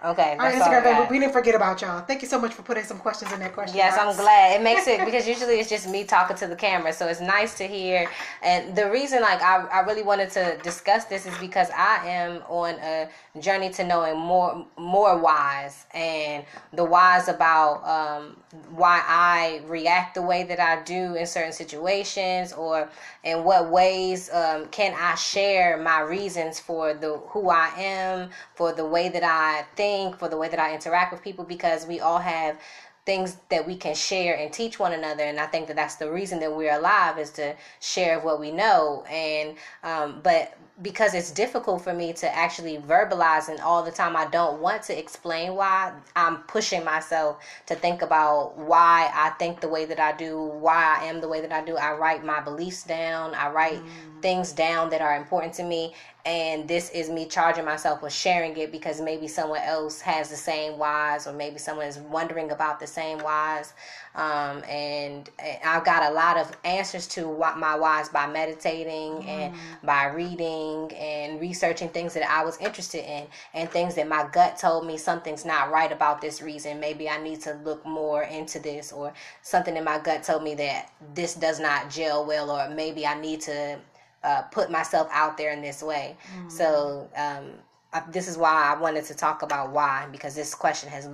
Okay, 0.05 0.37
Our 0.39 0.53
Instagram 0.53 0.85
got. 0.85 1.11
We 1.11 1.19
didn't 1.19 1.33
forget 1.33 1.55
about 1.55 1.81
y'all. 1.81 2.01
Thank 2.01 2.21
you 2.21 2.29
so 2.29 2.39
much 2.39 2.53
for 2.53 2.61
putting 2.61 2.85
some 2.85 2.99
questions 2.99 3.33
in 3.33 3.41
that 3.41 3.55
question. 3.55 3.79
Yes, 3.79 3.97
box. 3.97 4.19
I'm 4.19 4.23
glad. 4.23 4.61
It 4.61 4.63
makes 4.63 4.87
it 4.87 5.03
because 5.05 5.27
usually 5.27 5.61
it's 5.61 5.71
just 5.71 5.89
me 5.89 6.05
talking 6.05 6.37
to 6.37 6.47
the 6.47 6.57
camera, 6.57 6.93
so 6.93 7.07
it's 7.07 7.23
nice 7.23 7.57
to 7.57 7.67
hear. 7.67 8.11
And 8.43 8.77
the 8.77 8.91
reason, 8.91 9.23
like, 9.23 9.41
I, 9.41 9.65
I 9.73 9.81
really 9.81 10.03
wanted 10.03 10.29
to 10.33 10.59
discuss 10.63 11.07
this 11.07 11.25
is 11.25 11.37
because 11.39 11.71
I 11.71 12.07
am 12.07 12.43
on 12.49 12.75
a 12.81 13.09
journey 13.41 13.71
to 13.71 13.85
knowing 13.85 14.19
more 14.19 14.67
more 14.77 15.19
whys 15.19 15.87
and 15.95 16.45
the 16.75 16.85
whys 16.85 17.29
about 17.29 17.83
um, 17.85 18.37
why 18.75 19.03
I 19.07 19.63
react 19.67 20.15
the 20.17 20.23
way 20.23 20.45
that 20.45 20.61
I 20.61 20.83
do 20.83 21.15
in 21.15 21.27
certain 21.27 21.53
situations, 21.53 22.53
or 22.53 22.91
in 23.23 23.43
what 23.43 23.71
ways 23.71 24.31
um, 24.35 24.67
can 24.67 24.95
I 25.01 25.15
share 25.15 25.79
my 25.79 26.01
reasons 26.01 26.61
for 26.61 26.93
the 26.93 27.17
who 27.29 27.49
I 27.49 27.71
am, 27.79 28.29
for 28.55 28.75
the 28.75 28.85
way 28.85 29.09
that 29.09 29.25
I 29.25 29.65
think, 29.77 29.94
for 30.19 30.29
the 30.29 30.37
way 30.37 30.49
that 30.49 30.59
I 30.59 30.75
interact 30.75 31.13
with 31.13 31.23
people, 31.23 31.45
because 31.45 31.87
we 31.87 32.01
all 32.01 32.19
have 32.19 32.59
things 33.07 33.37
that 33.51 33.67
we 33.67 33.77
can 33.77 33.95
share 33.95 34.35
and 34.41 34.53
teach 34.53 34.79
one 34.79 34.93
another. 34.93 35.25
And 35.25 35.39
i 35.39 35.47
think 35.47 35.67
that 35.69 35.77
that's 35.77 35.97
the 35.97 36.11
reason 36.11 36.41
that 36.41 36.53
we're 36.57 36.75
alive 36.83 37.19
is 37.19 37.31
to 37.33 37.55
share 37.81 38.19
what 38.19 38.41
we 38.41 38.51
know. 38.51 39.05
And 39.11 39.57
um, 39.83 40.21
but 40.23 40.45
because 40.83 41.15
it's 41.15 41.31
difficult 41.31 41.83
for 41.83 41.95
me 41.95 42.13
to 42.13 42.35
actually 42.35 42.79
verbalize 42.79 43.49
and 43.49 43.61
all 43.61 43.83
the 43.83 43.93
time 43.93 44.17
i 44.17 44.27
don't 44.27 44.61
want 44.61 44.83
to 44.83 44.99
explain 44.99 45.55
why 45.55 45.93
i'm 46.17 46.39
pushing 46.45 46.85
myself 46.85 47.39
to 47.67 47.75
think 47.77 48.03
about 48.03 48.57
why 48.59 49.11
i 49.15 49.31
think 49.39 49.61
the 49.61 49.69
way 49.69 49.85
that 49.85 50.01
i 50.01 50.11
do 50.17 50.37
why 50.39 50.99
i 51.01 51.05
am 51.05 51.21
the 51.21 51.29
way 51.29 51.41
that 51.41 51.53
i 51.53 51.65
do. 51.65 51.77
I 51.77 51.93
write 51.93 52.25
my 52.25 52.41
beliefs 52.41 52.83
down. 52.83 53.35
I 53.35 53.51
write 53.51 53.83
mm. 53.83 54.23
things 54.23 54.53
down 54.53 54.91
that 54.91 55.01
are 55.01 55.17
important 55.17 55.55
to 55.55 55.63
me. 55.63 55.95
And 56.27 56.67
this 56.67 56.91
is 56.91 57.11
me 57.11 57.27
charging 57.27 57.65
myself 57.65 58.03
with 58.03 58.13
sharing 58.13 58.57
it 58.57 58.73
because 58.73 59.01
maybe 59.01 59.29
someone 59.29 59.61
else 59.61 60.01
has 60.01 60.31
the 60.31 60.37
same 60.37 60.79
whys 60.79 61.27
or 61.27 61.33
maybe 61.33 61.59
someone 61.59 61.87
is 61.87 61.99
wondering 61.99 62.51
about 62.51 62.81
the 62.81 62.87
same 62.87 63.19
whys 63.19 63.75
um, 64.15 64.63
and, 64.65 65.31
and 65.39 65.59
i've 65.65 65.85
got 65.85 66.11
a 66.11 66.15
lot 66.15 66.37
of 66.37 66.51
answers 66.65 67.07
to 67.07 67.29
what 67.29 67.59
my 67.59 67.75
whys 67.75 68.09
by 68.09 68.27
meditating 68.27 69.25
and 69.27 69.55
by 69.83 70.07
reading 70.07 70.91
and 70.93 71.41
researching 71.41 71.89
things 71.89 72.15
that 72.15 72.29
i 72.31 72.45
was 72.45 72.57
interested 72.59 73.05
in 73.05 73.27
and 73.55 73.71
things 73.71 73.95
that 73.95 74.09
my 74.09 74.29
gut 74.33 74.57
told 74.57 74.87
me 74.87 74.97
something's 74.97 75.45
not 75.45 75.71
right 75.71 75.93
about 75.93 76.21
this 76.21 76.43
reason. 76.43 76.81
Maybe 76.81 77.09
i 77.09 77.23
need 77.23 77.41
to 77.43 77.55
look 77.65 77.85
more 77.87 78.25
into 78.25 78.59
this 78.59 78.93
or 78.93 79.13
something 79.43 79.77
in 79.77 79.85
my 79.85 79.99
gut 79.99 80.23
told 80.23 80.43
me 80.43 80.55
that 80.57 80.91
this 81.15 81.35
does 81.35 81.61
not 81.61 81.91
gel 81.91 82.25
well 82.27 82.51
or 82.51 82.69
maybe 82.69 83.07
i 83.07 83.19
need 83.19 83.41
to 83.43 83.79
uh, 84.25 84.43
put 84.51 84.71
myself 84.71 85.09
out 85.13 85.37
there 85.37 85.53
in 85.53 85.61
this 85.61 85.83
way. 85.83 86.17
So 86.49 87.09
um, 87.17 87.51
I, 87.93 88.03
this 88.11 88.27
is 88.27 88.37
why 88.39 88.73
I 88.75 88.81
wanted 88.81 89.05
to 89.05 89.15
talk 89.15 89.43
about 89.43 89.71
why 89.71 90.09
because 90.11 90.35
this 90.35 90.55
question 90.55 90.89
has 90.89 91.09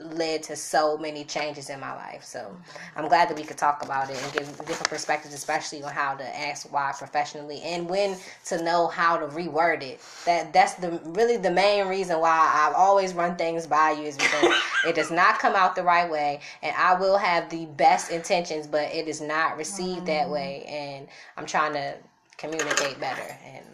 led 0.00 0.42
to 0.42 0.56
so 0.56 0.96
many 0.96 1.24
changes 1.24 1.70
in 1.70 1.78
my 1.78 1.94
life. 1.94 2.24
So 2.24 2.40
mm-hmm. 2.40 2.98
I'm 2.98 3.08
glad 3.08 3.28
that 3.28 3.36
we 3.36 3.44
could 3.44 3.58
talk 3.58 3.84
about 3.84 4.10
it 4.10 4.22
and 4.22 4.32
give 4.32 4.46
different 4.66 4.88
perspectives, 4.88 5.34
especially 5.34 5.82
on 5.82 5.92
how 5.92 6.14
to 6.14 6.38
ask 6.38 6.72
why 6.72 6.92
professionally 6.96 7.60
and 7.62 7.88
when 7.88 8.16
to 8.46 8.62
know 8.62 8.86
how 8.86 9.16
to 9.16 9.26
reword 9.26 9.82
it. 9.82 10.00
That 10.24 10.52
that's 10.52 10.74
the 10.74 11.00
really 11.04 11.36
the 11.36 11.50
main 11.50 11.86
reason 11.86 12.18
why 12.20 12.50
I've 12.54 12.74
always 12.74 13.14
run 13.14 13.36
things 13.36 13.66
by 13.66 13.92
you 13.92 14.04
is 14.04 14.16
because 14.16 14.54
it 14.86 14.94
does 14.94 15.10
not 15.10 15.38
come 15.38 15.54
out 15.54 15.76
the 15.76 15.82
right 15.82 16.10
way, 16.10 16.40
and 16.62 16.74
I 16.76 16.94
will 16.94 17.18
have 17.18 17.50
the 17.50 17.66
best 17.66 18.10
intentions, 18.10 18.66
but 18.66 18.90
it 18.92 19.08
is 19.08 19.20
not 19.20 19.56
received 19.56 20.06
that 20.06 20.24
mm-hmm. 20.24 20.32
way, 20.32 20.64
and 20.66 21.08
I'm 21.36 21.46
trying 21.46 21.74
to 21.74 21.96
communicate 22.38 22.98
better 22.98 23.36
and 23.44 23.64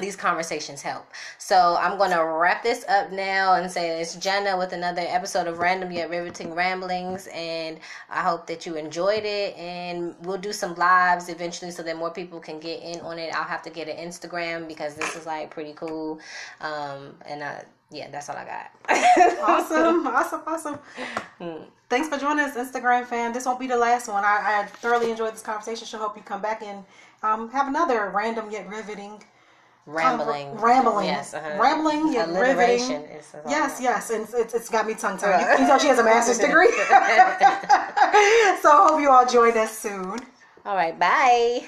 these 0.00 0.16
conversations 0.16 0.82
help. 0.82 1.06
So 1.38 1.76
I'm 1.80 1.98
going 1.98 2.10
to 2.10 2.24
wrap 2.24 2.62
this 2.62 2.84
up 2.88 3.10
now 3.10 3.54
and 3.54 3.70
say 3.70 4.00
it's 4.00 4.14
Jannah 4.16 4.56
with 4.56 4.72
another 4.72 5.02
episode 5.02 5.46
of 5.46 5.58
Random 5.58 5.90
Yet 5.90 6.10
Riveting 6.10 6.54
Ramblings. 6.54 7.28
And 7.28 7.80
I 8.10 8.20
hope 8.22 8.46
that 8.46 8.66
you 8.66 8.76
enjoyed 8.76 9.24
it. 9.24 9.56
And 9.56 10.14
we'll 10.22 10.38
do 10.38 10.52
some 10.52 10.74
lives 10.76 11.28
eventually 11.28 11.70
so 11.70 11.82
that 11.82 11.96
more 11.96 12.10
people 12.10 12.40
can 12.40 12.60
get 12.60 12.82
in 12.82 13.00
on 13.00 13.18
it. 13.18 13.34
I'll 13.34 13.44
have 13.44 13.62
to 13.62 13.70
get 13.70 13.88
an 13.88 13.96
Instagram 13.96 14.68
because 14.68 14.94
this 14.94 15.16
is 15.16 15.26
like 15.26 15.50
pretty 15.50 15.72
cool. 15.72 16.20
Um, 16.60 17.14
and 17.26 17.42
uh, 17.42 17.60
yeah, 17.90 18.10
that's 18.10 18.28
all 18.28 18.36
I 18.36 18.44
got. 18.44 18.70
awesome, 19.48 20.06
awesome, 20.06 20.42
awesome. 20.46 20.78
Hmm. 21.38 21.64
Thanks 21.88 22.08
for 22.08 22.18
joining 22.18 22.44
us, 22.44 22.54
Instagram 22.54 23.06
fan. 23.06 23.32
This 23.32 23.46
won't 23.46 23.58
be 23.58 23.66
the 23.66 23.76
last 23.76 24.08
one. 24.08 24.22
I, 24.22 24.60
I 24.60 24.66
thoroughly 24.66 25.10
enjoyed 25.10 25.32
this 25.32 25.40
conversation. 25.40 25.86
So 25.86 25.96
hope 25.98 26.16
you 26.16 26.22
come 26.22 26.42
back 26.42 26.62
and 26.62 26.84
um, 27.22 27.50
have 27.50 27.68
another 27.68 28.10
random 28.14 28.50
yet 28.50 28.68
riveting. 28.68 29.22
Rambling. 29.86 30.54
rambling, 30.60 31.06
Yes. 31.06 31.32
Uh-huh. 31.32 31.56
rambling 31.58 32.12
yet 32.12 32.28
riveting. 32.28 33.08
Yes, 33.48 33.80
yes, 33.80 34.10
and 34.10 34.28
it's, 34.34 34.52
it's 34.52 34.68
got 34.68 34.86
me 34.86 34.92
tongue 34.94 35.16
tied. 35.16 35.58
You 35.58 35.66
tell 35.66 35.78
she 35.78 35.86
has 35.86 35.98
a 35.98 36.04
master's 36.04 36.38
degree. 36.38 36.68
so 38.60 38.70
I 38.70 38.86
hope 38.90 39.00
you 39.00 39.08
all 39.10 39.24
join 39.24 39.56
us 39.56 39.76
soon. 39.76 40.18
All 40.66 40.76
right. 40.76 40.98
Bye. 40.98 41.66